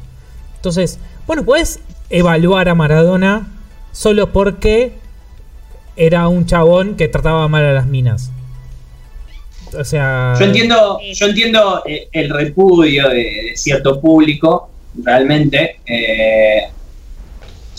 [0.56, 1.80] Entonces, bueno, puedes
[2.10, 3.48] evaluar a Maradona
[3.92, 4.92] solo porque
[5.96, 8.30] era un chabón que trataba mal a las minas.
[9.78, 10.34] O sea.
[10.38, 14.70] yo entiendo, yo entiendo eh, el repudio de, cierto público,
[15.04, 15.80] realmente.
[15.86, 16.62] eh,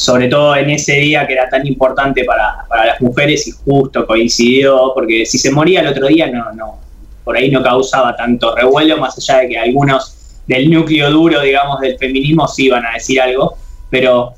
[0.01, 4.07] sobre todo en ese día que era tan importante para, para las mujeres y justo
[4.07, 6.79] coincidió, porque si se moría el otro día no, no,
[7.23, 11.80] por ahí no causaba tanto revuelo, más allá de que algunos del núcleo duro, digamos,
[11.80, 13.57] del feminismo sí iban a decir algo,
[13.89, 14.34] pero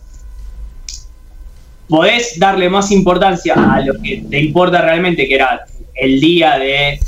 [1.88, 5.66] podés darle más importancia a lo que te importa realmente, que era
[5.96, 7.00] el día de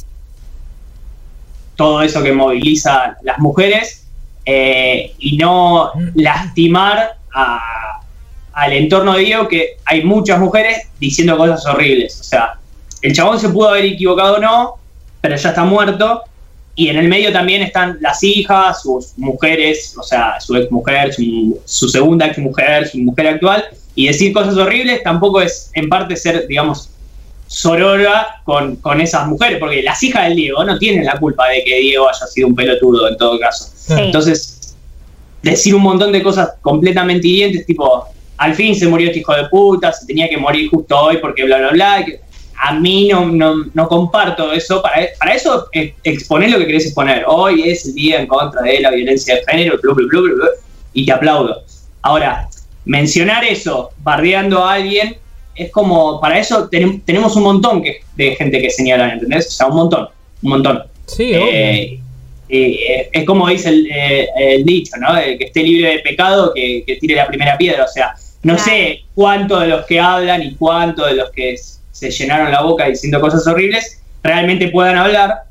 [1.76, 4.06] todo eso que moviliza las mujeres,
[4.46, 7.18] eh, y no lastimar
[8.54, 12.22] al entorno de Diego, que hay muchas mujeres diciendo cosas horribles.
[12.22, 12.60] O sea,
[13.02, 14.76] el chabón se pudo haber equivocado o no,
[15.26, 16.22] pero ya está muerto.
[16.76, 21.12] Y en el medio también están las hijas, sus mujeres, o sea, su ex mujer,
[21.12, 23.66] su, su segunda ex mujer, su mujer actual.
[23.96, 26.92] Y decir cosas horribles tampoco es, en parte, ser, digamos,
[27.48, 31.64] sorora con, con esas mujeres, porque las hijas del Diego no tienen la culpa de
[31.64, 33.72] que Diego haya sido un pelotudo en todo caso.
[33.76, 33.94] Sí.
[33.98, 34.76] Entonces,
[35.42, 38.06] decir un montón de cosas completamente hirientes, tipo,
[38.38, 41.46] al fin se murió este hijo de puta, se tenía que morir justo hoy porque
[41.46, 42.06] bla, bla, bla.
[42.06, 42.20] que
[42.58, 44.82] A mí no, no, no comparto eso.
[44.82, 47.24] Para, para eso, eh, exponer lo que querés exponer.
[47.28, 50.36] Hoy es el día en contra de la violencia de género, blu, blu, blu, blu,
[50.36, 50.46] blu,
[50.94, 51.64] y te aplaudo.
[52.02, 52.48] Ahora,
[52.86, 55.18] mencionar eso bardeando a alguien
[55.56, 59.48] es como, para eso tenem- tenemos un montón que, de gente que señala, ¿entendés?
[59.48, 60.08] O sea, un montón,
[60.44, 60.84] un montón.
[61.08, 62.00] Sí, Eh,
[62.50, 65.18] eh, es como dice el, eh, el dicho, ¿no?
[65.18, 67.84] El que esté libre de pecado, que, que tire la primera piedra.
[67.86, 68.14] O sea,
[68.44, 68.70] no Claro.
[68.70, 71.58] sé cuánto de los que hablan y cuánto de los que
[71.96, 75.44] se llenaron la boca diciendo cosas horribles realmente puedan hablar.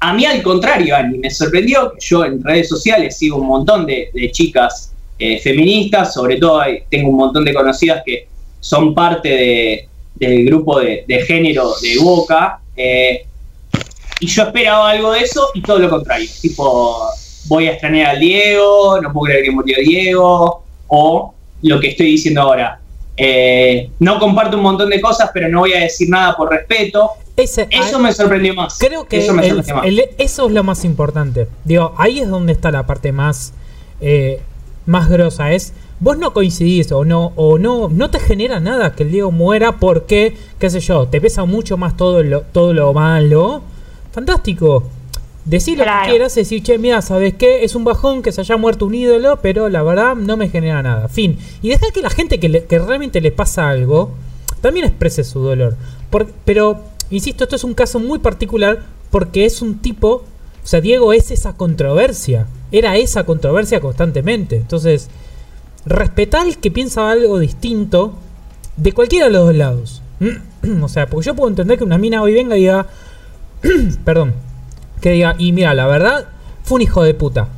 [0.00, 3.86] A mí, al contrario, Ani, me sorprendió que yo en redes sociales sigo un montón
[3.86, 8.28] de, de chicas eh, feministas, sobre todo hay- tengo un montón de conocidas que
[8.60, 12.58] son parte de- del grupo de, de género de Boca.
[12.76, 13.24] eh,
[14.20, 16.28] y yo esperaba algo de eso y todo lo contrario.
[16.42, 17.08] Tipo,
[17.46, 22.06] voy a extrañar al Diego, no puedo creer que murió Diego, o lo que estoy
[22.12, 22.79] diciendo ahora.
[23.22, 27.10] Eh, no comparto un montón de cosas, pero no voy a decir nada por respeto.
[27.36, 28.78] Ese- Eso ah, me sorprendió más.
[28.78, 29.86] Creo que eso me el- sorprendió más.
[29.86, 31.46] el- eso es lo más importante.
[31.64, 33.52] Digo, ahí es donde está la parte más,
[34.00, 34.40] eh,
[34.86, 35.52] más grosa.
[35.52, 39.30] Es, vos no coincidís o no, o no, no te genera nada que el Diego
[39.30, 43.62] muera porque, qué sé yo, te pesa mucho más todo lo, todo lo malo.
[44.12, 44.84] Fantástico.
[45.44, 46.04] Decir lo Claro.
[46.04, 47.64] que quieras, decir, che, mira, ¿sabes qué?
[47.64, 50.82] Es un bajón que se haya muerto un ídolo, pero la verdad no me genera
[50.82, 51.08] nada.
[51.08, 51.38] Fin.
[51.62, 54.10] Y dejar que la gente que, le- que realmente le pasa algo
[54.60, 55.76] también exprese su dolor.
[56.10, 56.80] Por- pero,
[57.10, 58.80] insisto, esto es un caso muy particular
[59.10, 60.24] porque es un tipo.
[60.62, 62.46] O sea, Diego es esa controversia.
[62.70, 64.56] Era esa controversia constantemente.
[64.56, 65.08] Entonces,
[65.86, 68.12] respetar el que piensa algo distinto
[68.76, 70.02] de cualquiera de los dos lados.
[70.82, 72.86] o sea, porque yo puedo entender que una mina hoy venga y diga.
[74.04, 74.34] perdón.
[75.00, 76.26] Que diga, y mira, la verdad,
[76.62, 77.48] fue un hijo de puta.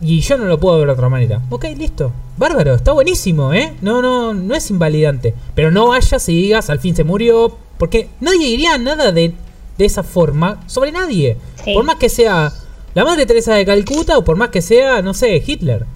[0.00, 1.40] Y yo no lo puedo ver de otra manera.
[1.50, 2.12] Ok, listo.
[2.36, 3.74] Bárbaro, está buenísimo, ¿eh?
[3.82, 5.34] No, no, no es invalidante.
[5.54, 7.56] Pero no vayas y digas, al fin se murió.
[7.78, 9.32] Porque nadie diría nada de,
[9.78, 11.36] de esa forma sobre nadie.
[11.64, 11.74] Sí.
[11.74, 12.52] Por más que sea
[12.94, 15.86] la madre Teresa de Calcuta o por más que sea, no sé, Hitler.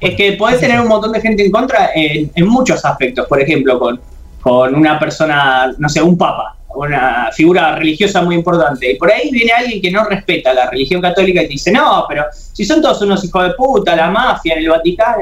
[0.00, 3.26] Es que podés tener un montón de gente en contra en, en muchos aspectos.
[3.26, 4.00] Por ejemplo, con,
[4.40, 8.92] con una persona, no sé, un papa, una figura religiosa muy importante.
[8.92, 12.24] Y por ahí viene alguien que no respeta la religión católica y dice, no, pero
[12.32, 15.18] si son todos unos hijos de puta, la mafia el Vaticano.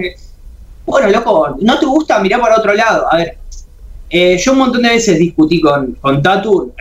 [0.87, 2.19] Bueno, loco, ¿no te gusta?
[2.19, 3.07] Mirá para otro lado.
[3.11, 3.39] A ver,
[4.11, 6.73] eh, yo un montón de veces discutí con, con Tatu,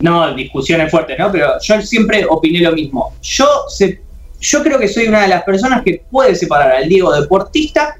[0.00, 1.32] no discusiones fuertes, ¿no?
[1.32, 3.14] Pero yo siempre opiné lo mismo.
[3.22, 4.02] Yo, se,
[4.40, 7.96] yo creo que soy una de las personas que puede separar al Diego deportista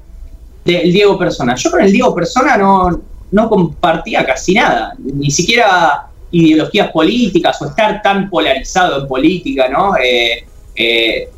[0.63, 1.55] del Diego persona.
[1.55, 3.01] Yo con el Diego persona no,
[3.31, 4.95] no compartía casi nada.
[4.97, 9.95] Ni siquiera ideologías políticas o estar tan polarizado en política, ¿no?
[9.97, 10.45] Eh,
[10.75, 11.29] eh,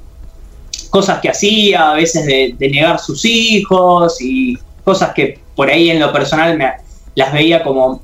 [0.89, 5.91] cosas que hacía, a veces de, de, negar sus hijos y cosas que por ahí
[5.91, 6.71] en lo personal me,
[7.15, 8.01] las veía como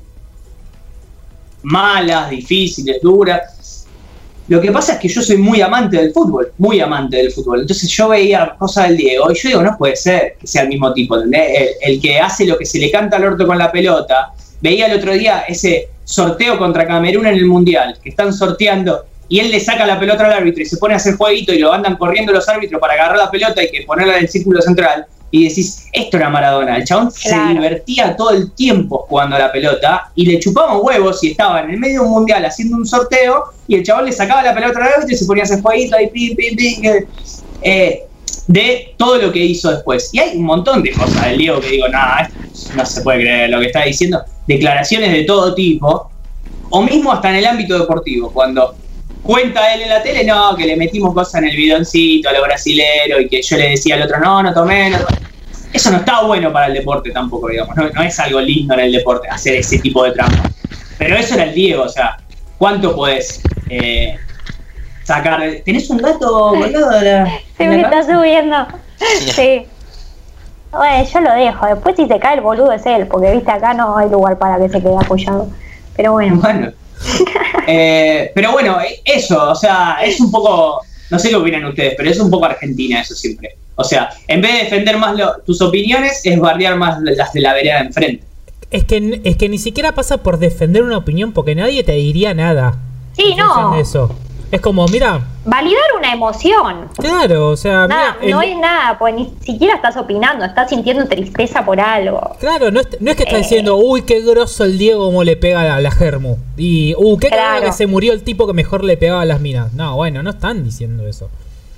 [1.62, 3.75] malas, difíciles, duras.
[4.48, 7.62] Lo que pasa es que yo soy muy amante del fútbol, muy amante del fútbol.
[7.62, 10.68] Entonces yo veía cosas del Diego y yo digo, no puede ser que sea el
[10.68, 11.34] mismo tipo, el,
[11.80, 14.32] el, que hace lo que se le canta al orto con la pelota.
[14.60, 19.40] Veía el otro día ese sorteo contra Camerún en el Mundial, que están sorteando y
[19.40, 21.72] él le saca la pelota al árbitro y se pone a hacer jueguito y lo
[21.72, 25.06] andan corriendo los árbitros para agarrar la pelota y que ponerla en el círculo central
[25.36, 26.76] y decís, esto era Maradona.
[26.76, 27.48] El chabón claro.
[27.48, 31.60] se divertía todo el tiempo jugando a la pelota y le chupamos huevos y estaba
[31.60, 34.54] en el medio de un mundial haciendo un sorteo y el chabón le sacaba la
[34.54, 36.82] pelota al árbitro y se ponía a hacer jueguito ahí, pim, pim, pim,
[37.62, 38.04] eh,
[38.46, 40.10] de todo lo que hizo después.
[40.12, 42.30] Y hay un montón de cosas del Diego que digo, nada,
[42.74, 44.22] no se puede creer lo que está diciendo.
[44.46, 46.10] Declaraciones de todo tipo,
[46.70, 48.74] o mismo hasta en el ámbito deportivo, cuando
[49.26, 52.42] cuenta él en la tele, no, que le metimos cosas en el bidoncito a lo
[52.42, 55.18] brasilero y que yo le decía al otro, no, no tomé, no tomé.
[55.72, 57.76] Eso no está bueno para el deporte tampoco, digamos.
[57.76, 60.50] No, no, es algo lindo en el deporte hacer ese tipo de trampa.
[60.98, 62.16] Pero eso era el Diego, o sea,
[62.56, 64.16] ¿cuánto podés eh,
[65.04, 65.42] sacar?
[65.64, 67.40] ¿Tenés un gato colgado de la.?
[67.58, 68.66] Se me está subiendo.
[68.96, 69.66] Sí.
[70.72, 71.66] Bueno, yo lo dejo.
[71.66, 74.58] Después, si se cae el boludo, es él, porque viste, acá no hay lugar para
[74.58, 75.48] que se quede apoyado.
[75.96, 76.36] Pero bueno.
[76.36, 76.72] Bueno.
[77.66, 80.82] eh, pero bueno, eso, o sea, es un poco.
[81.10, 83.56] No sé qué opinan ustedes, pero es un poco Argentina eso siempre.
[83.76, 87.40] O sea, en vez de defender más lo, tus opiniones, es bardear más las de
[87.40, 88.24] la vereda de enfrente.
[88.70, 92.34] Es que, es que ni siquiera pasa por defender una opinión porque nadie te diría
[92.34, 92.76] nada.
[93.16, 93.78] Sí, no.
[93.78, 94.14] Eso.
[94.50, 95.20] Es como, mira.
[95.44, 96.88] Validar una emoción.
[96.96, 97.86] Claro, o sea.
[97.88, 98.50] Nada, no el...
[98.50, 102.36] es nada, pues ni siquiera estás opinando, estás sintiendo tristeza por algo.
[102.38, 103.42] Claro, no es, no es que estás eh.
[103.42, 106.36] diciendo, uy, qué grosso el Diego como le pega a la Germu.
[106.56, 107.66] Y, uh, qué claro.
[107.66, 109.72] que se murió el tipo que mejor le pegaba a las minas.
[109.72, 111.28] No, bueno, no están diciendo eso.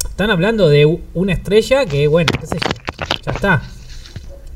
[0.04, 3.62] Están hablando de una estrella que, bueno, qué sé yo, ya está.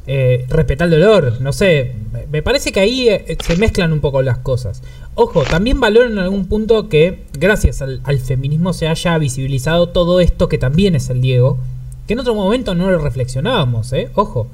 [0.06, 1.94] Eh, respetar el dolor, no sé.
[2.30, 4.82] Me parece que ahí eh, se mezclan un poco las cosas.
[5.14, 10.20] Ojo, también valoro en algún punto que, gracias al, al, feminismo, se haya visibilizado todo
[10.20, 11.58] esto que también es el Diego,
[12.06, 14.10] que en otro momento no lo reflexionábamos, ¿eh?
[14.14, 14.48] Ojo.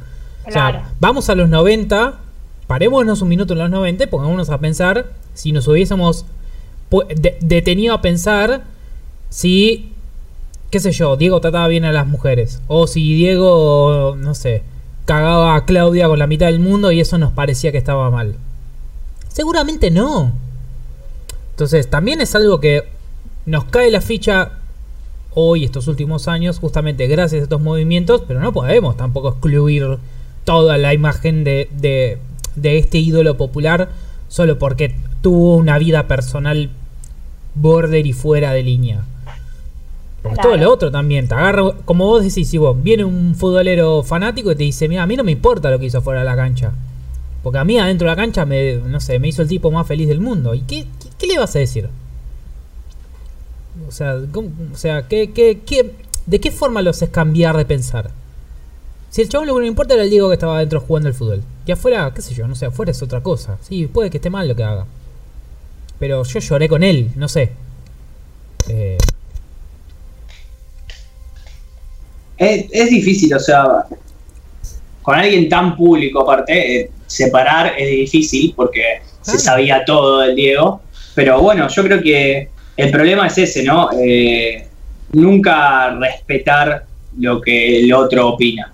[0.47, 0.79] Claro.
[0.79, 2.19] O sea, vamos a los 90,
[2.67, 6.27] parémonos un minuto en los 90 y pongámonos a pensar si nos hubiésemos
[6.91, 8.65] de detenido a pensar
[9.29, 9.93] si
[10.71, 12.61] qué sé yo, Diego trataba bien a las mujeres.
[12.67, 14.63] O si Diego, no sé,
[15.09, 18.35] cagaba a Claudia con la mitad del mundo y eso nos parecía que estaba mal.
[19.29, 20.33] Seguramente no.
[21.53, 22.83] Entonces, también es algo que
[23.47, 24.51] nos cae la ficha
[25.33, 29.97] hoy, estos últimos años, justamente gracias a estos movimientos, pero no podemos tampoco excluir
[30.45, 32.19] toda la imagen de, de,
[32.77, 33.89] este ídolo popular
[34.29, 36.69] solo porque tuvo una vida personal
[37.55, 39.05] border y fuera de línea.
[40.23, 40.37] Claro.
[40.43, 44.51] todo lo otro también, te agarra, como vos decís, si vos viene un futbolero fanático
[44.51, 46.35] y te dice, mira, a mí no me importa lo que hizo fuera de la
[46.35, 46.73] cancha.
[47.43, 49.87] Porque a mí adentro de la cancha me, no sé, me hizo el tipo más
[49.87, 50.55] feliz del mundo.
[50.55, 51.89] ¿Y qué, qué, qué le vas a decir?
[53.87, 55.95] O sea, ¿cómo, o sea ¿qué, qué, qué,
[56.27, 58.11] ¿de qué forma lo haces cambiar de pensar?
[59.11, 61.15] Si el chabón lo que no importa era el Diego que estaba adentro jugando el
[61.15, 61.43] fútbol.
[61.65, 63.57] Y afuera, qué sé yo, no sé, afuera es otra cosa.
[63.63, 64.87] Sí, puede que esté mal lo que haga.
[65.99, 67.53] Pero yo lloré con él, no sé.
[68.69, 68.99] Eh,
[72.39, 73.85] es, es, difícil, o sea,
[75.03, 79.01] con alguien tan público aparte, eh, separar es difícil porque ah.
[79.23, 80.83] se sabía todo del Diego,
[81.15, 83.91] pero bueno, yo creo que el problema es ese, ¿no?
[84.01, 84.69] Eh,
[85.13, 86.85] nunca respetar
[87.19, 88.73] lo que el otro opina.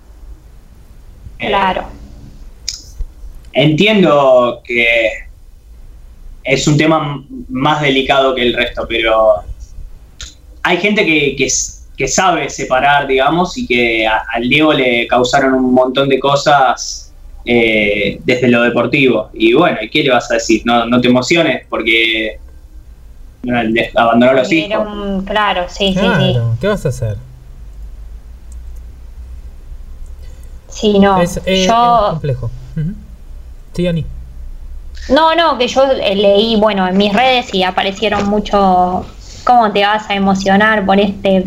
[1.38, 1.82] Claro.
[1.82, 2.64] Eh,
[3.52, 5.08] entiendo que
[6.42, 9.36] es un tema más delicado que el resto, pero
[10.62, 11.48] hay gente que, que
[11.96, 17.12] que sabe separar, digamos, y que a, al Diego le causaron un montón de cosas
[17.44, 19.30] eh, desde lo deportivo.
[19.32, 20.62] Y bueno, ¿qué le vas a decir?
[20.64, 22.38] No, no te emociones porque
[23.94, 24.86] abandonó los hijos.
[24.86, 26.40] Un, claro, sí, claro, sí, sí.
[26.60, 27.16] ¿Qué vas a hacer?
[30.68, 31.20] Sí, no.
[31.20, 32.06] Es, eh, yo...
[32.06, 32.50] es complejo.
[32.76, 32.94] Uh -huh.
[33.74, 34.04] Sí, Ani.
[35.08, 39.04] No, no, que yo leí, bueno, en mis redes y aparecieron mucho
[39.44, 41.44] cómo te vas a emocionar por este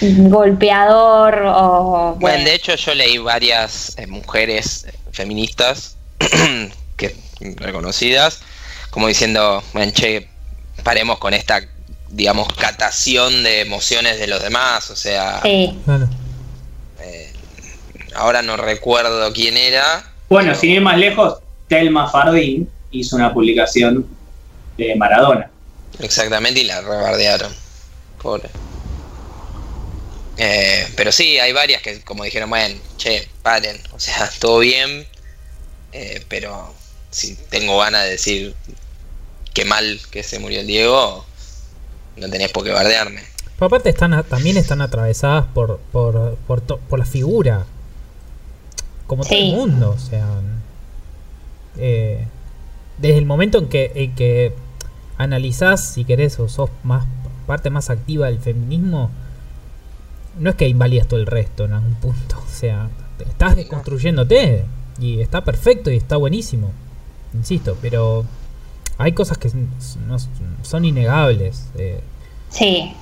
[0.00, 2.16] golpeador o...
[2.18, 2.20] Bueno.
[2.20, 5.96] bueno, de hecho yo leí varias eh, mujeres feministas
[6.96, 7.16] que
[7.56, 8.42] reconocidas
[8.90, 10.28] como diciendo, bueno, che,
[10.82, 11.60] paremos con esta,
[12.08, 15.40] digamos, catación de emociones de los demás, o sea...
[15.42, 15.78] Sí.
[15.84, 16.08] Claro.
[17.00, 17.32] Eh,
[18.14, 20.04] ahora no recuerdo quién era.
[20.28, 20.60] Bueno, pero...
[20.60, 21.38] sin ir más lejos,
[21.68, 24.06] Telma Fardín hizo una publicación
[24.76, 25.48] de Maradona.
[26.00, 27.52] Exactamente, y la rebardearon.
[28.20, 28.50] Pobre.
[30.42, 35.06] Eh, pero sí, hay varias que como dijeron, bueno, che, paren, o sea, todo bien,
[35.92, 36.72] eh, pero
[37.10, 38.54] si tengo ganas de decir
[39.52, 41.26] qué mal que se murió el Diego,
[42.16, 43.22] no tenés por qué bardearme.
[43.56, 47.66] Pero aparte están a- también están atravesadas por, por, por, to- por la figura.
[49.06, 50.26] Como todo el mundo, o sea.
[51.78, 52.24] eh,
[52.98, 54.52] desde el momento en que, en que
[55.18, 57.04] analizás, si querés, o sos más
[57.46, 59.10] parte más activa del feminismo,
[60.38, 62.36] no es que invalidas todo el resto en algún punto.
[62.38, 62.88] O sea,
[63.18, 64.64] estás desconstruyéndote
[65.00, 66.70] y está perfecto y está buenísimo.
[67.34, 68.24] Insisto, pero
[68.98, 69.48] hay cosas que
[70.06, 70.16] no-
[70.62, 71.66] son innegables.
[71.76, 72.00] eh,
[72.48, 72.92] Sí,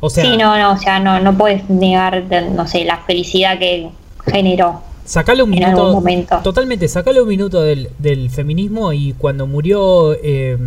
[0.00, 3.58] o sea, sí, no, no, o sea, no, no puedes negar, no sé, la felicidad
[3.58, 3.88] que
[4.26, 4.82] generó.
[5.04, 5.94] Sacale un en algún minuto.
[6.00, 6.40] momento.
[6.42, 10.58] Totalmente, sacale un minuto del, del feminismo y cuando murió eh,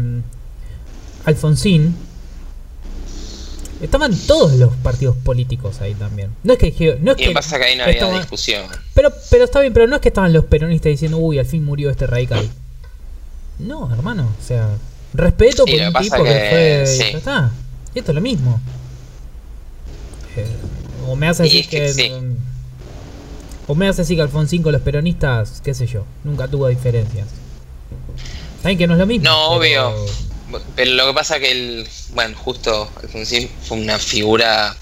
[1.25, 1.95] Alfonsín,
[3.81, 6.31] estaban todos los partidos políticos ahí también.
[6.43, 8.65] No es que no es Y que pasa que ahí no había estaban- discusión.
[8.93, 11.63] pero, pero está bien, pero no es que estaban los peronistas diciendo, uy, al fin
[11.63, 12.47] murió este radical.
[13.59, 14.69] No, hermano, o sea,
[15.13, 16.83] respeto Sí, por un tipo que, que- fue.
[16.83, 17.11] y sí.
[17.11, 17.51] ya está.
[17.95, 18.59] Y esto es lo mismo.
[20.35, 20.45] Eh,
[21.07, 21.93] o me hace Y decir es que que.
[21.93, 22.09] sí.
[22.11, 22.37] mm,
[23.69, 27.27] O me hace decir que Alfonsín con los peronistas, qué sé yo, nunca tuvo diferencias.
[28.61, 29.25] Saben que no es lo mismo.
[29.25, 29.93] No, obvio.
[29.93, 30.05] Pero
[30.49, 34.75] lo que pasa que el, bueno, justo Alfonsín fue una figura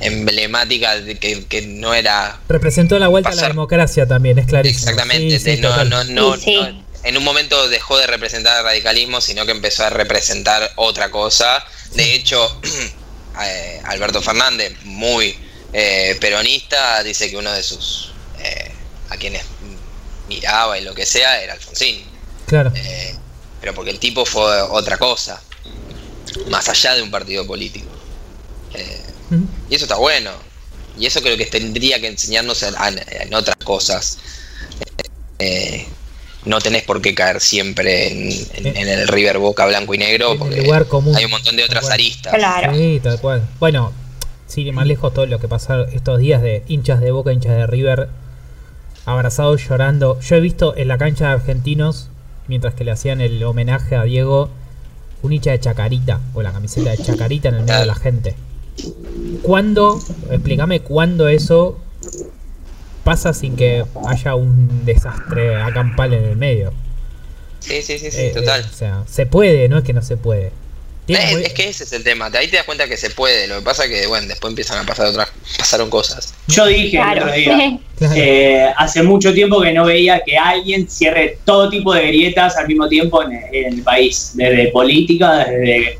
[0.00, 4.90] emblemática de que, que no era Representó la vuelta a la democracia también, es clarísimo.
[4.90, 6.54] exactamente, Sí, sí, de no, no, no, Sí, sí.
[6.56, 11.10] no- en un momento dejó de representar el radicalismo, sino que empezó a representar otra
[11.12, 11.64] cosa.
[11.94, 12.60] De hecho,
[13.42, 15.34] eh, Alberto Fernández, muy
[15.72, 18.72] eh, peronista, dice que uno de sus eh,
[19.10, 19.42] a quienes
[20.28, 22.02] miraba y lo que sea era Alfonsín.
[22.46, 22.72] Claro.
[22.74, 23.14] Eh,
[23.60, 25.42] pero porque el tipo fue otra cosa,
[26.50, 27.86] más allá de un partido político.
[28.74, 29.00] Eh,
[29.70, 30.30] y eso está bueno.
[30.98, 34.18] Y eso creo que tendría que enseñarnos en, otras cosas.
[35.38, 35.86] Eh,
[36.44, 38.30] no tenés por qué caer siempre en,
[38.66, 41.14] en- en el River Boca blanco y negro, En el porque lugar común.
[41.14, 42.34] hay un montón de otras aristas.
[42.34, 42.74] Claro.
[42.74, 43.46] Sí, tal cual.
[43.60, 43.92] Bueno,
[44.56, 47.66] ir más lejos todo lo que pasó estos días de hinchas de Boca, hinchas de
[47.66, 48.08] River,
[49.04, 50.18] abrazados llorando.
[50.20, 52.07] Yo he visto en la cancha de argentinos,
[52.48, 54.48] mientras que le hacían el homenaje a Diego,
[55.22, 58.34] un hincha de Chacarita, con la camiseta de Chacarita en el medio de la gente.
[59.42, 59.98] ¿Cuándo,
[60.30, 61.78] explícame cuándo eso
[63.04, 66.72] pasa sin que haya un desastre acampal en el medio?
[67.60, 68.60] Sí, sí, sí, sí, Eh, total.
[68.62, 70.52] eh, o sea, se puede, no es que no se puede.
[71.16, 72.30] Eh, muy- es que ese es el tema.
[72.34, 73.46] Ahí te das cuenta que se puede.
[73.48, 75.28] Lo que pasa es que, bueno, después empiezan a pasar otras.
[75.58, 76.34] Pasaron cosas.
[76.48, 77.22] Yo dije el Claro.
[77.22, 78.14] otro día, Claro.
[78.16, 82.66] eh, hace mucho tiempo que no veía que alguien cierre todo tipo de grietas al
[82.68, 85.98] mismo tiempo en, en el país, desde política, desde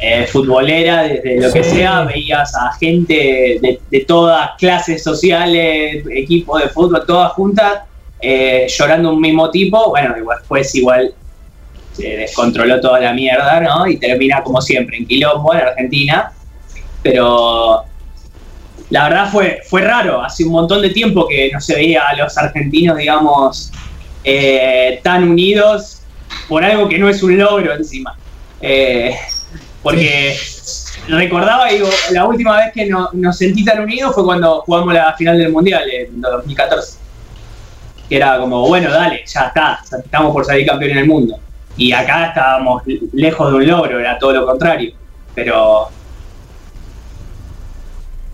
[0.00, 1.70] eh, futbolera, desde lo que Sí.
[1.76, 3.14] sea, veías a gente
[3.62, 7.80] de, de todas clases sociales, equipos de fútbol, todas juntas,
[8.20, 11.14] eh, llorando un mismo tipo, bueno, igual después igual
[11.94, 13.86] se descontroló toda la mierda, ¿no?
[13.86, 16.32] Y termina como siempre en quilombo en Argentina,
[17.02, 17.84] pero
[18.90, 22.14] la verdad fue, fue raro, hace un montón de tiempo que no se veía a
[22.16, 23.70] los argentinos, digamos,
[24.24, 26.02] eh, tan unidos
[26.48, 28.16] por algo que no es un logro encima.
[28.60, 29.14] Eh,
[29.82, 30.36] porque
[31.08, 35.12] recordaba, digo, la última vez que no- nos sentí tan unidos fue cuando jugamos la
[35.14, 36.98] final del Mundial en 2014.
[38.08, 41.38] Que era como, bueno, dale, ya está, estamos por salir campeón en el mundo.
[41.76, 42.82] Y acá estábamos
[43.12, 44.92] lejos de un logro, era todo lo contrario.
[45.34, 45.88] Pero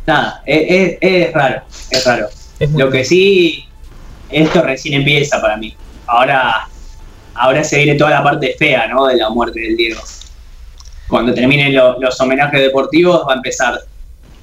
[0.06, 2.26] nada, es, es- es raro, es raro.
[2.58, 3.64] es Lo que sí,
[4.30, 5.74] esto recién empieza para mí.
[6.06, 6.68] Ahora,
[7.34, 9.06] ahora se viene toda la parte fea, ¿no?
[9.06, 10.00] De la muerte del Diego.
[11.08, 13.80] Cuando terminen lo- los homenajes deportivos va a empezar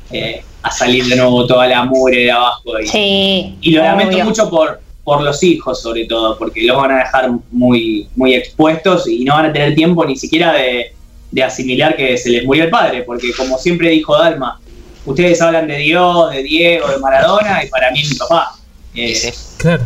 [0.09, 2.79] eh, a salir de nuevo toda la mugre de abajo.
[2.81, 3.57] Y, Sí.
[3.61, 4.25] y lo lamento obvio.
[4.25, 9.07] mucho por, por los hijos, sobre todo, porque los van a dejar muy, muy expuestos
[9.07, 10.93] y no van a tener tiempo ni siquiera de,
[11.31, 14.59] de asimilar que se les murió el padre, porque como siempre dijo Dalma,
[15.05, 18.57] ustedes hablan de Dios, de Diego, de Maradona, y para mí es mi papá.
[18.95, 19.33] Eh.
[19.55, 19.85] Claro,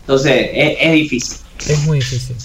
[0.00, 1.36] Entonces, es, es difícil.
[1.68, 2.36] es muy difícil.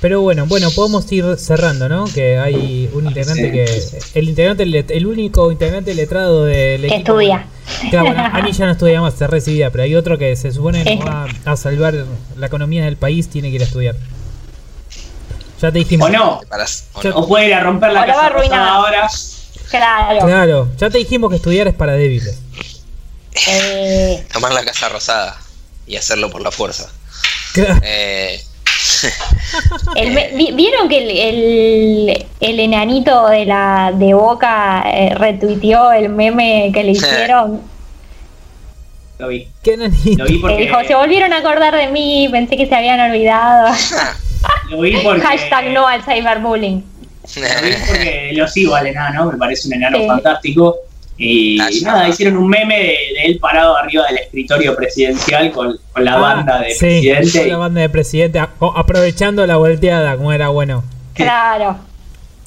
[0.00, 2.06] Pero bueno, bueno, podemos ir cerrando, ¿no?
[2.06, 3.98] Que hay un integrante Sí.
[4.12, 4.18] que.
[4.18, 7.46] El integrante, el único integrante letrado del Que equipo- estudia.
[7.90, 10.84] Claro, bueno, Ani ya no estudia más, está recibida, pero hay otro que se supone
[10.84, 10.98] que Sí.
[11.06, 11.94] va a salvar
[12.36, 13.94] la economía del país, tiene que ir a estudiar.
[15.60, 16.08] Ya te dijimos.
[16.08, 16.40] O no,
[16.94, 17.16] o Yo- no.
[17.18, 18.58] o puede ir a romper la O va casa a arruinar.
[18.58, 19.10] rosada ahora.
[19.70, 20.26] Claro.
[20.26, 22.38] Claro, ya te dijimos que estudiar es para débiles.
[23.46, 25.36] Eh, Tomar la casa rosada
[25.86, 26.88] y hacerlo por la fuerza.
[27.52, 27.78] Claro.
[27.82, 28.42] Eh,
[29.96, 36.70] El ¿Vieron que el, el, el enanito de la de Boca eh, retuiteó el meme
[36.72, 37.60] que le hicieron?
[39.18, 39.48] Lo vi.
[39.62, 40.24] ¿Qué nanito?
[40.24, 40.56] Lo vi Que porque.
[40.62, 43.74] dijo, se volvieron a acordar de mí, pensé que se habían olvidado.
[44.70, 45.20] Lo vi porque.
[45.20, 46.82] Hashtag no al cyberbullying.
[47.36, 50.06] Lo vi porque lo sigo al enano, me parece un enano Sí.
[50.06, 50.76] fantástico.
[51.22, 55.78] Y, Ah, nada, hicieron un meme de, de él parado arriba del escritorio presidencial con,
[55.92, 57.38] con la Ah, banda de sí, presidente.
[57.40, 60.82] con la banda de presidente, a- aprovechando la volteada, como era bueno.
[61.12, 61.78] Claro.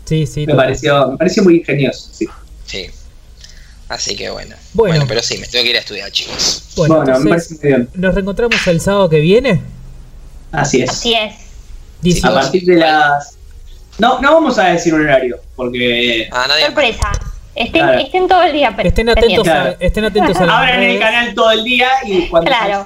[0.06, 0.48] Sí, sí.
[0.48, 2.10] me, pareció, me pareció muy ingenioso.
[2.12, 2.28] Sí.
[2.66, 2.88] Sí.
[3.90, 4.56] Así que bueno.
[4.74, 4.94] Bueno.
[4.96, 5.06] Bueno.
[5.08, 6.64] pero sí, me tengo que ir a estudiar, chicos.
[6.76, 7.90] Bueno, Bueno, me parece muy bien.
[7.94, 9.62] nos reencontramos el sábado que viene.
[10.52, 10.90] Así es.
[10.90, 11.36] Así es.
[12.02, 12.28] 18.
[12.28, 13.38] A partir de las.
[14.00, 16.28] No, no vamos a decir un horario, porque.
[16.32, 16.66] Ah, nadie.
[16.66, 17.12] Sorpresa.
[17.56, 18.00] Estén, Claro.
[18.00, 21.00] estén todo el día Estén atentos, a, estén atentos a las Abran el redes.
[21.00, 22.50] canal todo el día y cuando.
[22.50, 22.86] Claro.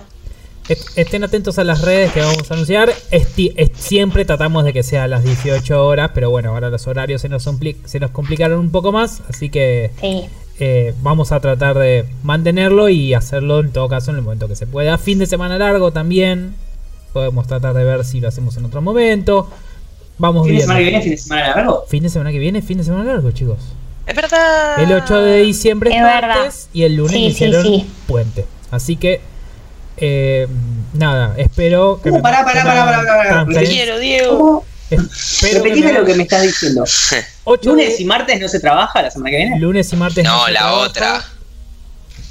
[0.68, 2.89] Est- Estén atentos a las redes que vamos a anunciar.
[3.11, 6.85] Esti- es- siempre tratamos de que sea a las 18 horas, pero bueno, ahora los
[6.88, 7.48] horarios se nos,
[7.85, 10.26] se nos complicaron un poco más, así que Sí.
[10.60, 14.57] eh, vamos a tratar de mantenerlo y hacerlo en todo caso en el momento que
[14.57, 14.98] se pueda.
[14.98, 16.56] Fin de semana largo también.
[17.14, 19.49] Podemos tratar de ver si lo hacemos en otro momento.
[20.18, 20.73] Vamos ¿Fin de viendo.
[20.73, 21.02] semana que viene?
[21.03, 21.85] ¿Fin de semana largo?
[21.88, 23.60] Fin de semana que viene, fin de semana largo, chicos.
[24.07, 24.79] Es verdad.
[24.79, 26.35] El 8 de diciembre es, Es verdad.
[26.35, 27.89] martes y el lunes Sí, hicieron sí.
[28.07, 28.45] puente.
[28.71, 29.21] Así que,
[29.97, 30.47] eh,
[30.93, 33.59] nada, espero que Uh, pará, pará, pará, pará, pará, pará.
[33.61, 34.65] Quiero, Diego.
[34.89, 36.84] Me- lo que me estás diciendo.
[37.43, 39.59] 8 ¿Lunes de- y martes no se trabaja la semana que viene?
[39.59, 40.23] lunes y martes.
[40.23, 40.77] No, la trabaja.
[40.77, 41.25] otra.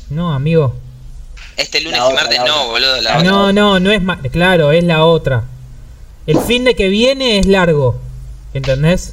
[0.08, 0.74] No, amigo.
[1.58, 3.00] Este lunes y martes no, boludo.
[3.02, 3.30] La Ah, otra.
[3.30, 5.44] No, no, no es ma- Claro, es la otra.
[6.26, 7.98] El fin de que viene es largo.
[8.54, 9.12] ¿Entendés?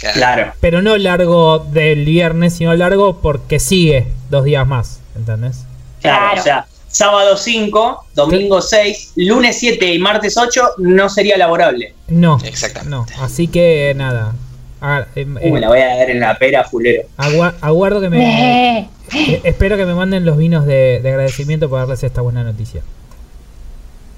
[0.00, 0.52] Claro.
[0.60, 5.00] Pero no largo del viernes, sino largo porque sigue dos días más.
[5.16, 5.64] ¿Entendés?
[6.00, 6.40] Claro, Claro.
[6.40, 11.94] o sea, sábado 5, domingo 6, lunes 7 y martes 8 no sería laborable.
[12.06, 12.38] No.
[12.44, 12.90] Exactamente.
[12.90, 13.06] No.
[13.22, 14.32] Así que nada.
[14.80, 17.02] Ah, em, Uh, me eh, la voy a dar en la pera, fulero.
[17.16, 18.78] agua- aguardo que me.
[18.78, 22.44] Eh, eh, espero que me manden los vinos de, de agradecimiento para darles esta buena
[22.44, 22.82] noticia.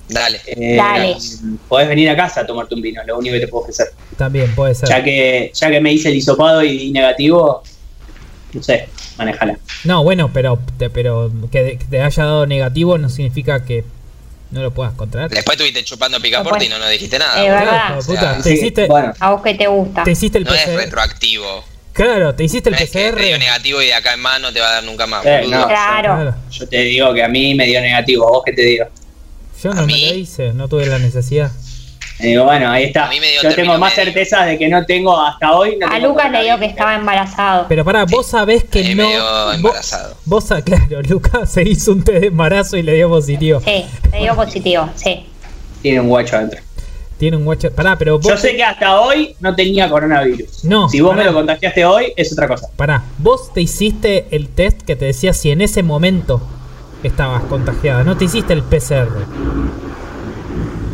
[0.08, 0.40] Dale.
[0.46, 1.16] Eh, Dale.
[1.68, 3.86] Podés venir a casa a tomarte un vino, lo único que te puedo ofrecer.
[4.20, 4.86] También puede ser.
[4.90, 7.62] Ya que, ya que me hice el hisopado y di negativo,
[8.52, 8.86] no sé,
[9.16, 9.56] manejala.
[9.84, 13.82] No, bueno, pero, te- pero que, que te haya dado negativo no significa que
[14.50, 15.30] no lo puedas contraer.
[15.30, 17.42] Después estuviste chupando picaporte y no nos dijiste nada.
[17.42, 17.98] Es verdad.
[17.98, 20.02] O sea, te Sí, hiciste, bueno, a vos que te gusta.
[20.04, 21.64] te hiciste el No es retroactivo.
[21.94, 23.38] Claro, te hiciste el No es que te dio PCR.
[23.38, 25.24] negativo y de acá en más no te va a dar nunca más.
[25.24, 25.66] Eh, no.
[25.66, 26.34] Claro.
[26.50, 28.84] yo te digo que a mí me dio negativo, ¿a vos qué te digo?
[29.62, 30.08] Yo ¿A no me mí?
[30.10, 31.50] lo hice, no tuve la necesidad.
[32.22, 33.06] Y digo, bueno, ahí está.
[33.06, 34.04] A mí me dio Yo tengo más medio.
[34.12, 35.76] certeza de que no tengo hasta hoy.
[35.80, 37.66] no A Lucas le digo que estaba embarazado.
[37.68, 39.04] Pero pará, vos sabés que no.
[39.08, 40.14] vos- embarazado.
[40.26, 43.60] Vos, sa- claro, Lucas se hizo un test de embarazo y le dio positivo.
[43.64, 45.26] Sí, le dio positivo, sí.
[45.82, 46.60] Tiene un guacho adentro.
[47.18, 47.70] Tiene un guacho.
[47.70, 48.26] Pará, pero vos.
[48.30, 50.64] Yo sé que hasta hoy no tenía coronavirus.
[50.64, 52.68] No, Si vos me lo contagiaste hoy, es otra cosa.
[52.76, 56.40] Pará, vos te hiciste el test que te decía si en ese momento
[57.02, 58.04] estabas contagiada.
[58.04, 59.08] No te hiciste el PCR.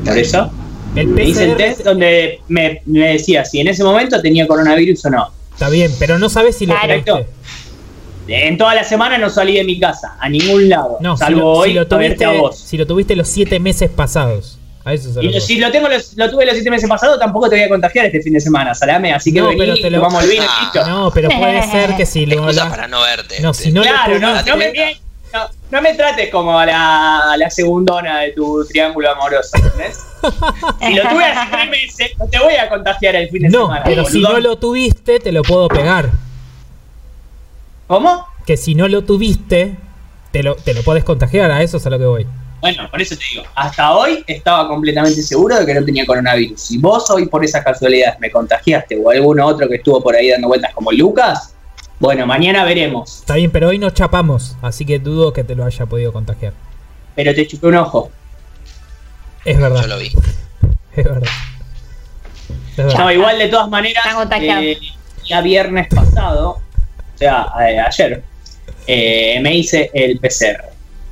[0.04, 0.50] Por eso,
[0.96, 5.04] El me hice el test donde me, me decía si en ese momento tenía coronavirus
[5.06, 5.30] o no.
[5.52, 7.02] está bien, pero no sabes si lo Claro.
[7.04, 7.26] tuviste.
[8.28, 10.96] En toda la semana no salí de mi casa, a ningún lado.
[11.00, 12.58] No, si salvo lo, hoy si lo tuviste, a vos.
[12.58, 14.58] si lo tuviste los siete meses pasados.
[14.84, 16.88] A eso se Y lo lo- si lo tengo los- lo tuve los siete meses
[16.88, 19.12] pasados, tampoco te voy a contagiar este fin de semana, salame.
[19.12, 20.84] Así que No, vení, pero te lo- tomamos el vino Ah.
[20.88, 22.34] No, pero puede ser que si lo.
[22.34, 23.40] Excusa para no verte.
[23.40, 24.96] No, si no lo claro, no, no me, bien-
[25.70, 29.98] no, me trates como a la, la segundona de tu triángulo amoroso, ¿entendés?
[30.80, 33.62] Si lo tuve hace tres meses, no te voy a contagiar el fin de No,
[33.66, 33.84] semana.
[33.84, 36.10] pero si no lo tuviste, te lo puedo pegar.
[37.86, 38.26] ¿Cómo?
[38.46, 39.76] Que si no lo tuviste,
[40.32, 41.50] te lo, te lo podés contagiar.
[41.50, 42.26] A eso es a lo que voy.
[42.60, 46.60] Bueno, por eso te digo, hasta hoy estaba completamente seguro de que no tenía coronavirus.
[46.60, 50.30] Si vos hoy por esas casualidades me contagiaste o alguno otro que estuvo por ahí
[50.30, 51.54] dando vueltas como Lucas,
[51.98, 53.20] bueno, mañana veremos.
[53.20, 54.56] Está bien, pero hoy nos chapamos.
[54.62, 56.52] Así que dudo que te lo haya podido contagiar.
[57.14, 58.10] Pero te chupé un ojo.
[59.44, 59.80] Es verdad.
[59.82, 60.10] Yo lo vi.
[60.96, 61.28] Es verdad.
[62.70, 62.98] Es verdad.
[62.98, 64.02] No, igual de todas maneras,
[64.40, 64.78] eh,
[65.26, 68.22] ya viernes pasado, o sea, eh, ayer,
[68.86, 70.64] eh, me hice el PCR.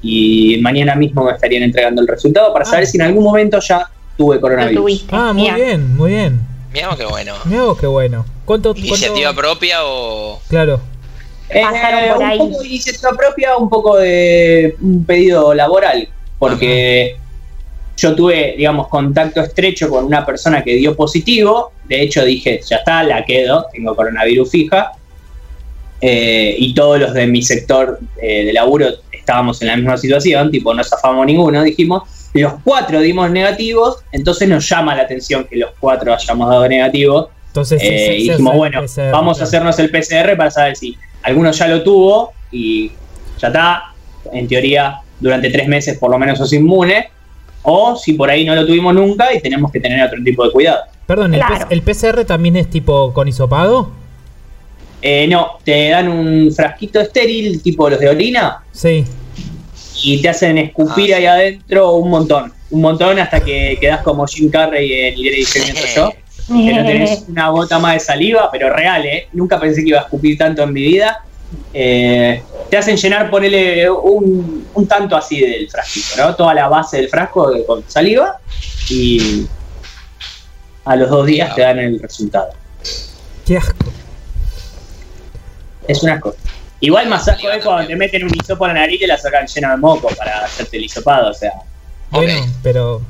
[0.02, 2.86] Y mañana mismo me estarían entregando el resultado para saber Ah.
[2.86, 3.86] si en algún momento ya
[4.16, 5.06] tuve coronavirus.
[5.12, 5.54] Ah, muy Mira.
[5.56, 6.40] bien, muy bien.
[6.74, 7.34] Mirá qué bueno.
[7.44, 8.26] Mirá vos qué bueno.
[8.44, 10.40] ¿Cuánto, ¿Iniciativa cuánto- propia o.?
[10.48, 10.80] Claro.
[11.48, 12.38] Pasaron por un ahí.
[12.38, 17.16] poco de iniciativa propia, un poco de un pedido laboral, porque
[17.96, 22.76] yo tuve, digamos, contacto estrecho con una persona que dio positivo, de hecho dije, ya
[22.76, 24.92] está, la quedo, tengo coronavirus fija,
[26.00, 30.50] eh, y todos los de mi sector eh, de laburo estábamos en la misma situación,
[30.50, 32.02] tipo, no zafamos ninguno, dijimos,
[32.40, 37.28] los cuatro dimos negativos, entonces nos llama la atención que los cuatro hayamos dado negativos.
[37.48, 40.96] Entonces, Eh, sí, dijimos, sí, bueno, PCR, vamos a hacernos el PCR para saber si
[41.22, 42.90] alguno ya lo tuvo y
[43.38, 43.84] ya está,
[44.32, 47.08] en teoría, durante tres meses por lo menos sos inmune,
[47.62, 50.50] o si por ahí no lo tuvimos nunca y tenemos que tener otro tipo de
[50.50, 50.80] cuidado.
[51.06, 51.68] Perdón, ¿el, Claro.
[51.68, 53.90] P- ¿el PCR también es tipo con hisopado?
[55.00, 59.04] Eh, no, te dan un frasquito estéril, tipo los de orina, Sí.
[60.04, 61.26] Y te hacen escupir Ah, ahí sí.
[61.26, 66.10] adentro un montón, un montón hasta que quedas como Jim Carrey en Iré Diciendo yo.
[66.46, 69.28] que no tenés una gota más de saliva, pero real, ¿eh?
[69.32, 71.22] Nunca pensé que iba a escupir tanto en mi vida.
[71.72, 76.34] Eh, te hacen llenar, ponele un, un tanto así del frasquito, ¿no?
[76.34, 78.38] Toda la base del frasco de- con saliva
[78.90, 79.46] y
[80.84, 82.48] a los dos días te dan el resultado.
[83.46, 83.86] Qué asco.
[85.88, 86.34] Es un asco.
[86.84, 89.06] Igual más asco Saliva es cuando te meten un hisopo en la nariz y te
[89.06, 91.52] la sacan llena de moco para hacerte el hisopado, o sea.
[92.10, 93.00] Bueno, pero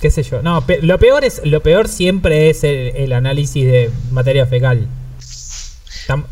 [0.00, 0.42] qué sé yo.
[0.42, 4.88] No, pe- lo peor es lo peor siempre es el, el análisis de materia fecal.
[6.08, 6.24] Tam-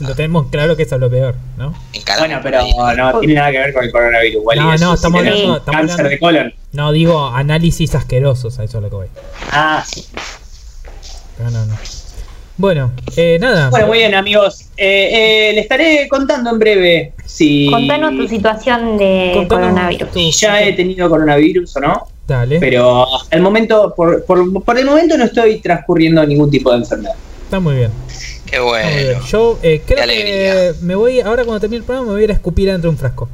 [0.00, 1.74] lo tenemos claro que eso es lo peor, ¿no?
[2.20, 2.60] Bueno, pero
[2.96, 4.40] no tiene nada que ver con el coronavirus.
[4.40, 6.54] Igual No, no, estamos hablando- estamos cáncer hablando- de colon.
[6.72, 9.06] No digo análisis asquerosos, a eso es lo que voy.
[9.50, 10.06] Ah, sí.
[11.40, 11.74] No, no, no.
[12.58, 13.68] Bueno, eh, nada.
[13.70, 14.62] Bueno, muy bien, amigos.
[14.78, 20.08] Eh, eh, le estaré contando en breve si, Contanos tu situación de Contanos coronavirus.
[20.14, 22.08] si ya he tenido coronavirus o no.
[22.26, 26.78] Dale, Pero al momento, por, por, por el momento no estoy transcurriendo ningún tipo de
[26.78, 27.14] enfermedad.
[27.44, 27.90] está muy bien.
[28.46, 29.04] Qué muy bien.
[29.04, 29.26] bueno.
[29.26, 32.30] Yo eh, creo que me voy, ahora cuando termine el programa, me voy a ir
[32.30, 33.28] a escupir dentro de un frasco.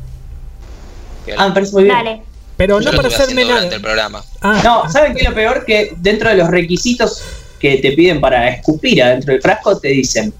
[1.38, 1.94] Ah, me parece muy bien.
[1.96, 2.22] Dale.
[2.56, 3.54] Pero Yo no para hacerme nada.
[3.56, 4.24] durante el programa.
[4.42, 5.64] Ah, No, ¿saben qué es lo peor?
[5.64, 7.22] Que dentro de los requisitos
[7.62, 10.34] que te piden para escupir adentro del frasco te dicen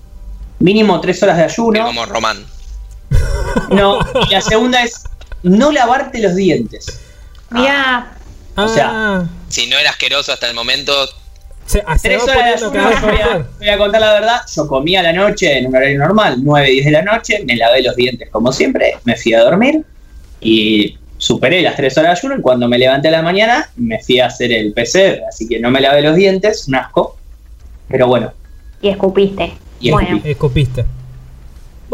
[0.59, 1.87] mínimo tres horas de ayuno.
[1.87, 2.45] como Román.
[3.71, 5.05] No, y la segunda es
[5.45, 7.01] no lavarte los dientes.
[7.51, 8.13] Mirá,
[8.57, 10.93] ah, o sea, Si no era asqueroso hasta el momento,
[11.65, 12.71] se, ah, se Tres horas de ayuno,
[13.03, 14.41] voy, a, voy a contar la verdad.
[14.55, 17.57] Yo comí a la noche en un horario normal, 9, 10 de la noche, me
[17.57, 19.85] lavé los dientes como siempre, me fui a dormir
[20.41, 22.41] y superé las 3 horas de ayuno.
[22.41, 25.61] Y cuando me levanté a la mañana, me fui a hacer el PCR, así que
[25.61, 27.17] no me lavé los dientes, un asco.
[27.89, 28.33] Pero bueno,
[28.81, 29.53] y escupiste.
[29.81, 30.21] Y bueno.
[30.25, 30.85] Escupiste.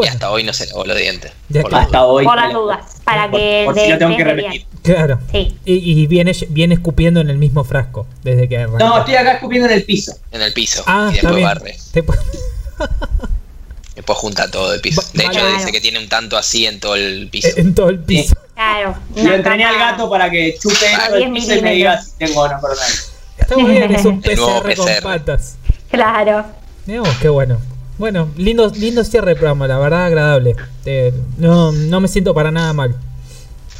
[0.02, 1.32] y hasta hoy no se lavó los dientes.
[1.60, 2.24] Por hasta hoy.
[2.24, 4.64] por las dudas, para por- que por de- si lo tengo que repetir.
[4.82, 5.18] claro.
[5.32, 5.56] Sí.
[5.64, 8.78] Y, y viene, viene escupiendo en el mismo frasco desde que arrancó.
[8.78, 10.16] No, estoy acá escupiendo en el piso.
[10.30, 10.84] En el piso.
[10.86, 11.76] Ah, y está después barre.
[11.92, 12.04] Te
[13.96, 15.02] Después junta todo el piso.
[15.02, 15.52] Va- De hecho, Claro.
[15.58, 17.48] dice que tiene un tanto así en todo el piso.
[17.56, 18.34] en todo el piso.
[18.58, 18.96] Claro.
[19.14, 22.02] Una entrené al gato para que chupe A todo el 10 piso y me diga
[22.02, 23.12] si tengo o no coronavirus.
[23.38, 25.56] Está muy bien, es un PCR con patas.
[25.92, 26.44] Claro.
[26.84, 27.58] Digamos, qué bueno.
[27.98, 30.56] Bueno, lindo, lindo cierre de programa, la verdad agradable.
[30.84, 32.96] Eh, no, no me siento para nada mal.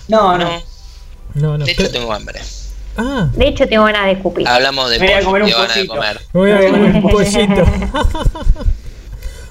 [0.07, 0.49] No, no.
[1.35, 2.41] No, No, de hecho creo- tengo hambre.
[2.97, 4.47] Ah, De hecho, tengo ganas de escupir.
[4.47, 5.95] Hablamos de Me voy a pollo, comer un pollito.
[5.95, 7.65] me voy a comer un pollito.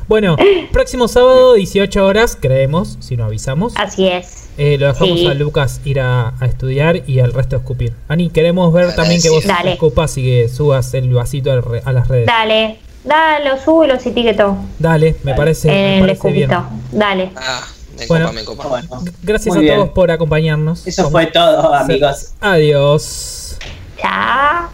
[0.07, 0.35] bueno,
[0.71, 3.73] próximo sábado, 18 horas, creemos, si no avisamos.
[3.75, 4.45] Así es.
[4.57, 5.27] Eh, lo dejamos Sí.
[5.27, 7.93] a Lucas ir a, a estudiar y al resto a escupir.
[8.07, 9.73] Ani, queremos ver también que vos Dale.
[9.73, 12.25] escupas y que subas el vasito al re- a las redes.
[12.25, 12.79] Dale.
[13.03, 14.57] Dale, lo subo y los etiqueto.
[14.79, 16.51] Dale, me parece, me en el parece bien.
[16.51, 16.75] escupito.
[16.91, 17.31] Dale.
[17.37, 17.61] Ah,
[17.97, 18.25] me Bueno.
[18.25, 18.67] copa, me copa.
[18.67, 18.87] Bueno,
[19.23, 19.93] Gracias Muy a todos bien.
[19.93, 20.85] por acompañarnos.
[20.87, 22.33] eso Como- fue todo, amigos.
[22.41, 23.57] Adiós.
[24.01, 24.69] Chao.